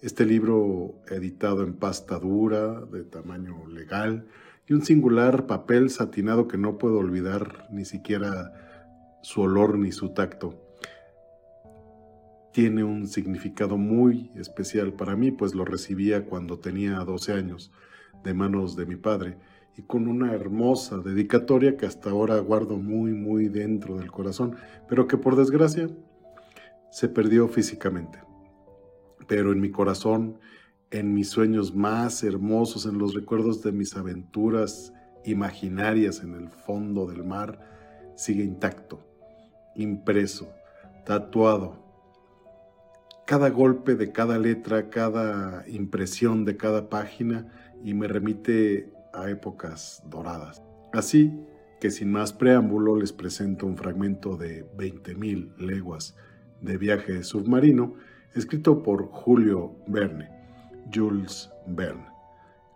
Este 0.04 0.26
libro 0.26 1.00
editado 1.08 1.62
en 1.62 1.72
pasta 1.72 2.18
dura, 2.18 2.82
de 2.92 3.04
tamaño 3.04 3.66
legal, 3.66 4.26
y 4.68 4.74
un 4.74 4.82
singular 4.82 5.46
papel 5.46 5.88
satinado 5.88 6.46
que 6.46 6.58
no 6.58 6.76
puedo 6.76 6.98
olvidar 6.98 7.68
ni 7.70 7.86
siquiera 7.86 8.52
su 9.22 9.40
olor 9.40 9.78
ni 9.78 9.92
su 9.92 10.10
tacto. 10.10 10.60
Tiene 12.52 12.84
un 12.84 13.06
significado 13.06 13.78
muy 13.78 14.30
especial 14.36 14.92
para 14.92 15.16
mí, 15.16 15.30
pues 15.30 15.54
lo 15.54 15.64
recibía 15.64 16.26
cuando 16.26 16.58
tenía 16.58 16.98
12 16.98 17.32
años, 17.32 17.72
de 18.22 18.34
manos 18.34 18.76
de 18.76 18.84
mi 18.84 18.96
padre, 18.96 19.38
y 19.74 19.84
con 19.84 20.06
una 20.06 20.34
hermosa 20.34 20.98
dedicatoria 20.98 21.78
que 21.78 21.86
hasta 21.86 22.10
ahora 22.10 22.38
guardo 22.40 22.76
muy, 22.76 23.14
muy 23.14 23.48
dentro 23.48 23.96
del 23.96 24.12
corazón, 24.12 24.54
pero 24.86 25.08
que 25.08 25.16
por 25.16 25.34
desgracia 25.34 25.88
se 26.90 27.08
perdió 27.08 27.48
físicamente 27.48 28.23
pero 29.26 29.52
en 29.52 29.60
mi 29.60 29.70
corazón, 29.70 30.38
en 30.90 31.14
mis 31.14 31.28
sueños 31.28 31.74
más 31.74 32.22
hermosos, 32.22 32.86
en 32.86 32.98
los 32.98 33.14
recuerdos 33.14 33.62
de 33.62 33.72
mis 33.72 33.96
aventuras 33.96 34.92
imaginarias 35.24 36.22
en 36.22 36.34
el 36.34 36.48
fondo 36.48 37.06
del 37.06 37.24
mar, 37.24 37.58
sigue 38.16 38.44
intacto, 38.44 39.00
impreso, 39.74 40.48
tatuado. 41.04 41.82
Cada 43.26 43.50
golpe 43.50 43.94
de 43.94 44.12
cada 44.12 44.38
letra, 44.38 44.90
cada 44.90 45.64
impresión 45.68 46.44
de 46.44 46.56
cada 46.56 46.88
página 46.90 47.50
y 47.82 47.94
me 47.94 48.06
remite 48.06 48.92
a 49.14 49.30
épocas 49.30 50.02
doradas. 50.10 50.62
Así 50.92 51.32
que 51.80 51.90
sin 51.90 52.12
más 52.12 52.32
preámbulo 52.32 52.96
les 52.96 53.12
presento 53.12 53.66
un 53.66 53.76
fragmento 53.76 54.36
de 54.36 54.66
20.000 54.76 55.56
leguas 55.56 56.16
de 56.60 56.78
viaje 56.78 57.22
submarino 57.22 57.94
escrito 58.34 58.82
por 58.82 59.06
Julio 59.10 59.76
Verne, 59.86 60.28
Jules 60.92 61.50
Verne, 61.66 62.06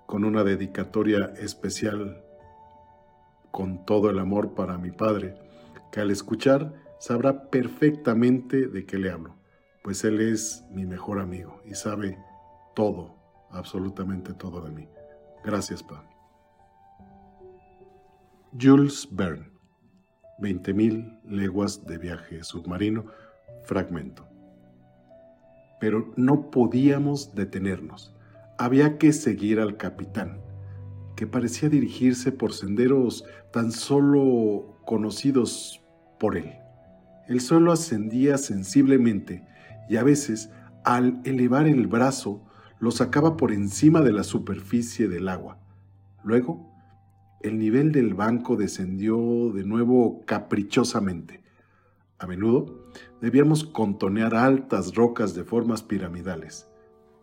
con 0.07 0.25
una 0.25 0.45
dedicatoria 0.45 1.33
especial 1.39 2.25
con 3.51 3.85
todo 3.85 4.09
el 4.09 4.21
amor 4.21 4.55
para 4.55 4.79
mi 4.79 4.93
padre, 4.93 5.35
que 5.91 6.01
al 6.01 6.11
escuchar 6.11 6.73
sabrá 7.01 7.51
perfectamente 7.51 8.69
de 8.69 8.87
qué 8.87 8.99
le 8.99 9.11
hablo, 9.11 9.35
pues 9.83 10.05
él 10.05 10.21
es 10.21 10.65
mi 10.71 10.87
mejor 10.87 11.19
amigo 11.19 11.61
y 11.65 11.75
sabe 11.75 12.19
todo, 12.75 13.17
absolutamente 13.51 14.35
todo 14.35 14.61
de 14.61 14.71
mí. 14.71 14.89
Gracias, 15.45 15.83
Pa. 15.83 16.05
Jules 18.59 19.09
Verne, 19.11 19.51
20.000 20.39 21.23
leguas 21.25 21.85
de 21.85 21.99
viaje 21.99 22.45
submarino, 22.45 23.07
fragmento 23.65 24.29
pero 25.81 26.13
no 26.17 26.51
podíamos 26.51 27.35
detenernos. 27.35 28.15
Había 28.59 28.99
que 28.99 29.13
seguir 29.13 29.61
al 29.61 29.77
capitán, 29.77 30.41
que 31.17 31.27
parecía 31.27 31.69
dirigirse 31.69 32.33
por 32.33 32.53
senderos 32.53 33.25
tan 33.53 33.73
solo 33.73 34.77
conocidos 34.85 35.83
por 36.19 36.37
él. 36.37 36.53
El 37.29 37.41
suelo 37.41 37.73
ascendía 37.73 38.39
sensiblemente 38.39 39.45
y 39.89 39.97
a 39.97 40.03
veces, 40.03 40.51
al 40.85 41.21
elevar 41.25 41.67
el 41.67 41.87
brazo, 41.87 42.43
lo 42.81 42.91
sacaba 42.91 43.37
por 43.37 43.53
encima 43.53 44.01
de 44.01 44.13
la 44.13 44.23
superficie 44.23 45.09
del 45.09 45.29
agua. 45.29 45.59
Luego, 46.25 46.73
el 47.41 47.59
nivel 47.59 47.93
del 47.93 48.15
banco 48.15 48.57
descendió 48.57 49.53
de 49.53 49.65
nuevo 49.65 50.25
caprichosamente. 50.27 51.43
A 52.19 52.27
menudo 52.27 52.91
debíamos 53.21 53.65
contonear 53.65 54.35
altas 54.35 54.95
rocas 54.95 55.35
de 55.35 55.45
formas 55.45 55.83
piramidales. 55.83 56.69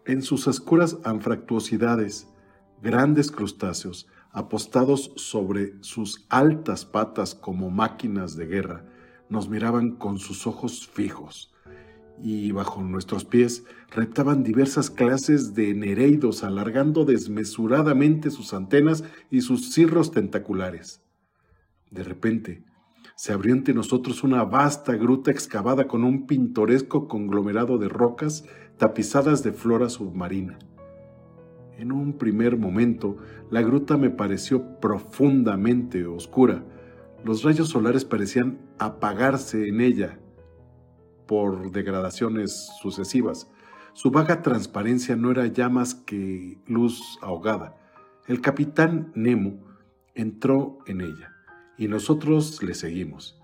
En 0.06 0.22
sus 0.22 0.48
oscuras 0.48 0.98
anfractuosidades, 1.04 2.28
grandes 2.82 3.32
crustáceos, 3.32 4.08
apostados 4.32 5.12
sobre 5.16 5.74
sus 5.82 6.26
altas 6.30 6.86
patas 6.86 7.36
como 7.36 7.70
máquinas 7.70 8.36
de 8.36 8.46
guerra, 8.46 8.86
nos 9.30 9.50
miraban 9.50 9.92
con 9.92 10.20
sus 10.20 10.46
ojos 10.46 10.88
fijos, 10.88 11.54
y 12.22 12.52
bajo 12.52 12.82
nuestros 12.82 13.26
pies 13.26 13.64
reptaban 13.90 14.44
diversas 14.44 14.90
clases 14.90 15.54
de 15.54 15.74
nereidos 15.74 16.44
alargando 16.44 17.04
desmesuradamente 17.04 18.30
sus 18.30 18.54
antenas 18.54 19.04
y 19.30 19.42
sus 19.42 19.74
cirros 19.74 20.12
tentaculares. 20.12 21.02
De 21.92 22.04
repente, 22.04 22.64
se 23.16 23.32
abrió 23.32 23.54
ante 23.54 23.74
nosotros 23.74 24.24
una 24.24 24.44
vasta 24.44 24.94
gruta 24.96 25.32
excavada 25.32 25.88
con 25.88 26.04
un 26.04 26.28
pintoresco 26.28 27.08
conglomerado 27.08 27.78
de 27.78 27.88
rocas 27.88 28.44
tapizadas 28.78 29.42
de 29.42 29.54
flora 29.54 29.90
submarina. 29.90 30.60
En 31.78 31.94
un 31.94 32.18
primer 32.18 32.58
momento, 32.58 33.18
la 33.50 33.62
gruta 33.62 33.98
me 33.98 34.10
pareció 34.10 34.80
profundamente 34.80 36.06
oscura. 36.06 36.64
Los 37.24 37.44
rayos 37.44 37.70
solares 37.70 38.04
parecían 38.04 38.60
apagarse 38.80 39.68
en 39.68 39.82
ella 39.82 40.20
por 41.26 41.72
degradaciones 41.72 42.70
sucesivas. 42.82 43.50
Su 43.94 44.12
vaga 44.12 44.42
transparencia 44.42 45.16
no 45.16 45.32
era 45.32 45.48
ya 45.48 45.70
más 45.70 45.96
que 45.96 46.60
luz 46.68 47.18
ahogada. 47.22 47.78
El 48.28 48.42
capitán 48.42 49.12
Nemo 49.16 49.60
entró 50.14 50.80
en 50.86 51.02
ella 51.02 51.35
y 51.78 51.88
nosotros 51.88 52.62
le 52.64 52.74
seguimos. 52.74 53.40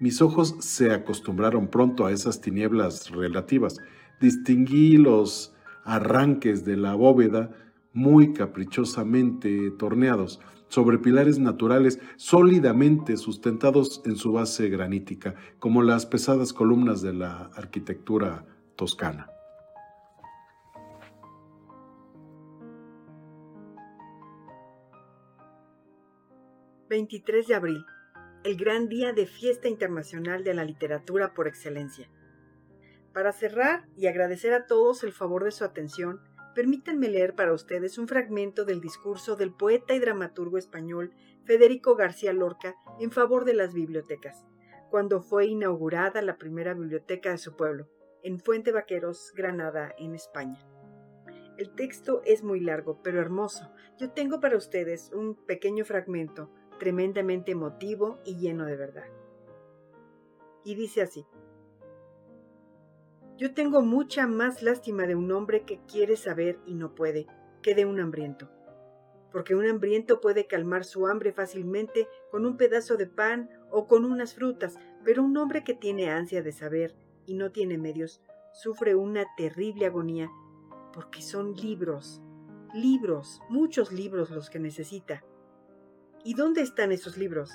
Mis 0.00 0.22
ojos 0.22 0.56
se 0.60 0.92
acostumbraron 0.92 1.68
pronto 1.68 2.06
a 2.06 2.12
esas 2.12 2.40
tinieblas 2.40 3.10
relativas. 3.10 3.76
Distinguí 4.20 4.96
los 4.96 5.54
arranques 5.84 6.64
de 6.64 6.76
la 6.76 6.94
bóveda 6.94 7.50
muy 7.92 8.32
caprichosamente 8.32 9.70
torneados 9.72 10.40
sobre 10.68 10.98
pilares 10.98 11.38
naturales 11.38 11.98
sólidamente 12.16 13.16
sustentados 13.16 14.02
en 14.04 14.16
su 14.16 14.32
base 14.32 14.68
granítica, 14.68 15.34
como 15.58 15.82
las 15.82 16.06
pesadas 16.06 16.52
columnas 16.52 17.02
de 17.02 17.12
la 17.12 17.50
arquitectura 17.56 18.46
toscana. 18.76 19.28
...23 26.90 27.46
de 27.46 27.54
abril... 27.54 27.86
...el 28.42 28.56
gran 28.56 28.88
día 28.88 29.12
de 29.12 29.26
fiesta 29.26 29.68
internacional 29.68 30.42
de 30.42 30.54
la 30.54 30.64
literatura 30.64 31.34
por 31.34 31.46
excelencia... 31.46 32.10
...para 33.14 33.32
cerrar 33.32 33.86
y 33.96 34.08
agradecer 34.08 34.52
a 34.52 34.66
todos 34.66 35.04
el 35.04 35.12
favor 35.12 35.44
de 35.44 35.52
su 35.52 35.62
atención 35.62 36.20
permítanme 36.54 37.08
leer 37.08 37.36
para 37.36 37.52
ustedes 37.52 37.96
un 37.96 38.08
fragmento 38.08 38.64
del 38.64 38.80
discurso 38.80 39.36
del 39.36 39.52
poeta 39.52 39.94
y 39.94 40.00
dramaturgo 40.00 40.58
español 40.58 41.12
Federico 41.44 41.94
García 41.94 42.32
Lorca 42.32 42.74
en 42.98 43.12
favor 43.12 43.44
de 43.44 43.54
las 43.54 43.72
bibliotecas, 43.72 44.44
cuando 44.90 45.22
fue 45.22 45.46
inaugurada 45.46 46.22
la 46.22 46.38
primera 46.38 46.74
biblioteca 46.74 47.30
de 47.30 47.38
su 47.38 47.54
pueblo, 47.54 47.88
en 48.22 48.40
Fuente 48.40 48.72
Vaqueros, 48.72 49.32
Granada, 49.36 49.94
en 49.96 50.14
España. 50.14 50.58
El 51.56 51.74
texto 51.74 52.22
es 52.24 52.42
muy 52.42 52.60
largo, 52.60 53.00
pero 53.02 53.20
hermoso. 53.20 53.70
Yo 53.98 54.10
tengo 54.10 54.40
para 54.40 54.56
ustedes 54.56 55.10
un 55.12 55.34
pequeño 55.46 55.84
fragmento 55.84 56.50
tremendamente 56.80 57.52
emotivo 57.52 58.18
y 58.24 58.38
lleno 58.38 58.66
de 58.66 58.76
verdad. 58.76 59.06
Y 60.64 60.74
dice 60.74 61.02
así. 61.02 61.24
Yo 63.36 63.54
tengo 63.54 63.82
mucha 63.82 64.26
más 64.26 64.62
lástima 64.62 65.06
de 65.06 65.14
un 65.14 65.30
hombre 65.30 65.64
que 65.64 65.80
quiere 65.86 66.16
saber 66.16 66.58
y 66.66 66.74
no 66.74 66.94
puede, 66.94 67.28
que 67.62 67.76
de 67.76 67.86
un 67.86 68.00
hambriento. 68.00 68.50
Porque 69.30 69.54
un 69.54 69.66
hambriento 69.66 70.20
puede 70.20 70.46
calmar 70.46 70.84
su 70.84 71.06
hambre 71.06 71.32
fácilmente 71.32 72.08
con 72.32 72.44
un 72.44 72.56
pedazo 72.56 72.96
de 72.96 73.06
pan 73.06 73.48
o 73.70 73.86
con 73.86 74.04
unas 74.04 74.34
frutas, 74.34 74.76
pero 75.04 75.22
un 75.22 75.36
hombre 75.36 75.62
que 75.62 75.74
tiene 75.74 76.10
ansia 76.10 76.42
de 76.42 76.52
saber 76.52 76.96
y 77.26 77.34
no 77.34 77.52
tiene 77.52 77.78
medios, 77.78 78.20
sufre 78.52 78.94
una 78.94 79.24
terrible 79.36 79.86
agonía, 79.86 80.28
porque 80.92 81.22
son 81.22 81.54
libros, 81.54 82.20
libros, 82.74 83.40
muchos 83.48 83.92
libros 83.92 84.30
los 84.30 84.50
que 84.50 84.58
necesita. 84.58 85.24
¿Y 86.22 86.34
dónde 86.34 86.60
están 86.60 86.92
esos 86.92 87.16
libros? 87.16 87.50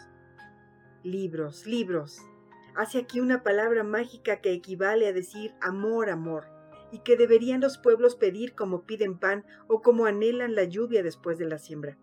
Libros, 1.03 1.67
libros, 1.67 2.19
hace 2.75 2.97
aquí 2.97 3.19
una 3.19 3.43
palabra 3.43 3.83
mágica 3.83 4.41
que 4.41 4.53
equivale 4.53 5.07
a 5.07 5.13
decir 5.13 5.53
amor, 5.61 6.09
amor, 6.09 6.45
y 6.91 6.99
que 6.99 7.15
deberían 7.15 7.61
los 7.61 7.77
pueblos 7.77 8.15
pedir 8.15 8.55
como 8.55 8.87
piden 8.87 9.19
pan 9.19 9.45
o 9.67 9.83
como 9.83 10.07
anhelan 10.07 10.55
la 10.55 10.63
lluvia 10.63 11.03
después 11.03 11.37
de 11.37 11.45
la 11.45 11.59
siembra. 11.59 11.99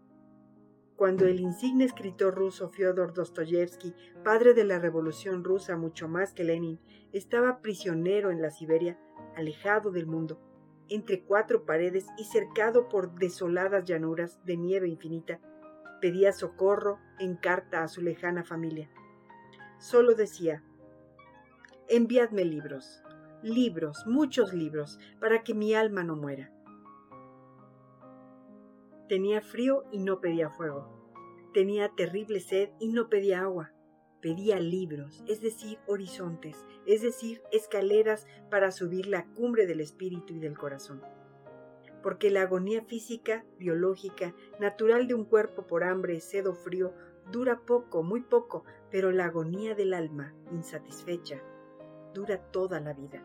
Cuando 0.95 1.27
el 1.27 1.41
insigne 1.41 1.85
escritor 1.85 2.37
ruso 2.37 2.69
Fyodor 2.69 3.13
Dostoyevsky, 3.13 3.93
padre 4.23 4.55
de 4.55 4.63
la 4.63 4.79
revolución 4.79 5.43
rusa 5.43 5.77
mucho 5.77 6.07
más 6.07 6.33
que 6.33 6.45
Lenin, 6.45 6.79
estaba 7.13 7.61
prisionero 7.61 8.31
en 8.31 8.41
la 8.41 8.51
Siberia, 8.53 9.01
alejado 9.35 9.91
del 9.91 10.07
mundo, 10.07 10.41
entre 10.89 11.25
cuatro 11.25 11.65
paredes 11.65 12.07
y 12.19 12.25
cercado 12.25 12.89
por 12.89 13.17
desoladas 13.17 13.85
llanuras 13.85 14.39
de 14.45 14.57
nieve 14.57 14.89
infinita, 14.89 15.41
pedía 16.03 16.33
socorro 16.33 16.99
en 17.19 17.37
carta 17.37 17.83
a 17.83 17.89
su 17.89 18.03
lejana 18.03 18.45
familia 18.45 18.91
solo 19.83 20.15
decía, 20.15 20.63
enviadme 21.89 22.45
libros, 22.45 23.03
libros, 23.43 24.07
muchos 24.07 24.55
libros, 24.55 25.01
para 25.19 25.43
que 25.43 25.55
mi 25.55 25.75
alma 25.75 26.05
no 26.05 26.15
muera. 26.15 26.53
Tenía 29.09 29.43
frío 29.43 29.83
y 29.91 29.99
no 29.99 30.21
pedía 30.21 30.51
fuego. 30.51 30.89
Tenía 31.53 31.89
terrible 31.97 32.39
sed 32.39 32.71
y 32.79 32.91
no 32.91 33.09
pedía 33.09 33.41
agua. 33.41 33.73
Pedía 34.21 34.61
libros, 34.61 35.25
es 35.27 35.41
decir, 35.41 35.81
horizontes, 35.89 36.65
es 36.87 37.03
decir, 37.03 37.43
escaleras 37.51 38.29
para 38.53 38.71
subir 38.71 39.09
la 39.09 39.27
cumbre 39.35 39.67
del 39.67 39.81
espíritu 39.81 40.35
y 40.35 40.39
del 40.39 40.57
corazón. 40.57 41.03
Porque 42.03 42.31
la 42.31 42.43
agonía 42.43 42.83
física, 42.83 43.45
biológica, 43.59 44.35
natural 44.59 45.07
de 45.07 45.15
un 45.15 45.25
cuerpo 45.25 45.67
por 45.67 45.85
hambre, 45.85 46.21
sed 46.21 46.49
o 46.49 46.55
frío, 46.55 46.93
dura 47.31 47.61
poco, 47.61 48.03
muy 48.03 48.21
poco, 48.23 48.65
pero 48.91 49.13
la 49.13 49.27
agonía 49.27 49.75
del 49.75 49.95
alma, 49.95 50.35
insatisfecha, 50.51 51.43
dura 52.13 52.39
toda 52.39 52.81
la 52.81 52.93
vida. 52.93 53.23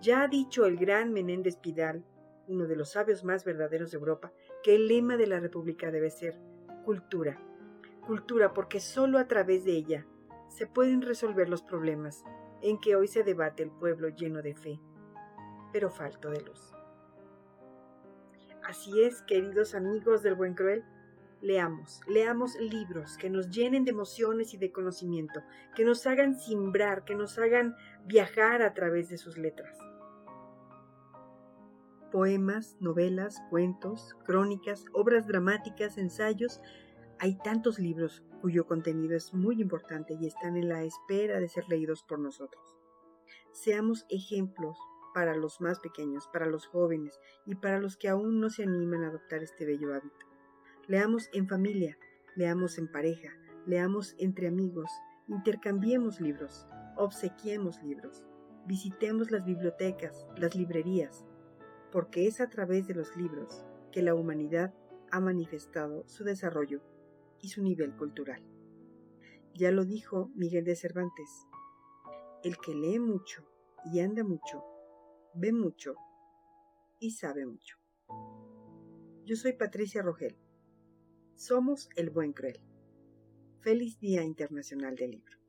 Ya 0.00 0.22
ha 0.22 0.28
dicho 0.28 0.66
el 0.66 0.76
gran 0.76 1.12
Menéndez 1.12 1.56
Pidal, 1.56 2.04
uno 2.48 2.66
de 2.66 2.76
los 2.76 2.90
sabios 2.90 3.24
más 3.24 3.44
verdaderos 3.44 3.90
de 3.90 3.98
Europa, 3.98 4.32
que 4.62 4.74
el 4.74 4.88
lema 4.88 5.16
de 5.16 5.26
la 5.26 5.40
República 5.40 5.90
debe 5.90 6.10
ser 6.10 6.40
cultura. 6.84 7.40
Cultura 8.06 8.52
porque 8.52 8.80
sólo 8.80 9.18
a 9.18 9.28
través 9.28 9.64
de 9.64 9.72
ella 9.72 10.06
se 10.48 10.66
pueden 10.66 11.02
resolver 11.02 11.48
los 11.48 11.62
problemas 11.62 12.24
en 12.62 12.78
que 12.80 12.96
hoy 12.96 13.08
se 13.08 13.22
debate 13.22 13.62
el 13.62 13.70
pueblo 13.70 14.08
lleno 14.08 14.42
de 14.42 14.54
fe, 14.54 14.80
pero 15.72 15.90
falto 15.90 16.30
de 16.30 16.40
luz. 16.40 16.74
Así 18.72 19.02
es, 19.02 19.20
queridos 19.20 19.74
amigos 19.74 20.22
del 20.22 20.34
buen 20.34 20.54
cruel, 20.54 20.82
Leamos, 21.42 22.00
leamos 22.06 22.58
libros 22.58 23.18
que 23.18 23.28
nos 23.28 23.50
llenen 23.50 23.84
de 23.84 23.90
emociones 23.90 24.54
y 24.54 24.56
de 24.56 24.72
conocimiento, 24.72 25.42
que 25.74 25.84
nos 25.84 26.06
hagan 26.06 26.40
simbrar, 26.40 27.04
que 27.04 27.14
nos 27.14 27.38
hagan 27.38 27.76
viajar 28.06 28.62
a 28.62 28.72
través 28.72 29.10
de 29.10 29.18
sus 29.18 29.36
letras. 29.36 29.76
Poemas, 32.10 32.78
novelas, 32.80 33.42
cuentos, 33.50 34.16
crónicas, 34.24 34.86
obras 34.94 35.26
dramáticas, 35.26 35.98
ensayos, 35.98 36.62
hay 37.18 37.36
tantos 37.44 37.78
libros 37.78 38.22
cuyo 38.40 38.66
contenido 38.66 39.14
es 39.14 39.34
muy 39.34 39.60
importante 39.60 40.16
y 40.18 40.26
están 40.26 40.56
en 40.56 40.70
la 40.70 40.82
espera 40.82 41.40
de 41.40 41.48
ser 41.48 41.68
leídos 41.68 42.04
por 42.04 42.18
nosotros. 42.18 42.64
Seamos 43.52 44.06
ejemplos 44.08 44.78
para 45.14 45.36
los 45.36 45.60
más 45.60 45.80
pequeños, 45.80 46.28
para 46.32 46.46
los 46.46 46.66
jóvenes 46.66 47.20
y 47.46 47.54
para 47.54 47.78
los 47.78 47.96
que 47.96 48.08
aún 48.08 48.40
no 48.40 48.50
se 48.50 48.62
animan 48.62 49.04
a 49.04 49.08
adoptar 49.08 49.42
este 49.42 49.64
bello 49.64 49.94
hábito. 49.94 50.26
Leamos 50.86 51.28
en 51.32 51.48
familia, 51.48 51.98
leamos 52.34 52.78
en 52.78 52.90
pareja, 52.90 53.30
leamos 53.66 54.14
entre 54.18 54.48
amigos, 54.48 54.90
intercambiemos 55.28 56.20
libros, 56.20 56.66
obsequiemos 56.96 57.82
libros, 57.82 58.24
visitemos 58.66 59.30
las 59.30 59.44
bibliotecas, 59.44 60.26
las 60.36 60.54
librerías, 60.54 61.24
porque 61.90 62.26
es 62.26 62.40
a 62.40 62.48
través 62.48 62.86
de 62.86 62.94
los 62.94 63.16
libros 63.16 63.64
que 63.90 64.02
la 64.02 64.14
humanidad 64.14 64.74
ha 65.10 65.20
manifestado 65.20 66.08
su 66.08 66.24
desarrollo 66.24 66.80
y 67.40 67.48
su 67.48 67.62
nivel 67.62 67.94
cultural. 67.96 68.42
Ya 69.54 69.70
lo 69.70 69.84
dijo 69.84 70.30
Miguel 70.34 70.64
de 70.64 70.74
Cervantes, 70.74 71.46
el 72.42 72.56
que 72.56 72.74
lee 72.74 72.98
mucho 72.98 73.44
y 73.84 74.00
anda 74.00 74.24
mucho, 74.24 74.64
ve 75.34 75.52
mucho 75.52 75.94
y 77.00 77.12
sabe 77.12 77.46
mucho. 77.46 77.76
Yo 79.24 79.36
soy 79.36 79.52
Patricia 79.52 80.02
Rogel 80.02 80.36
somos 81.42 81.88
el 81.96 82.10
buen 82.10 82.32
cruel. 82.32 82.60
Feliz 83.62 83.98
Día 83.98 84.22
Internacional 84.22 84.94
del 84.94 85.10
Libro. 85.10 85.41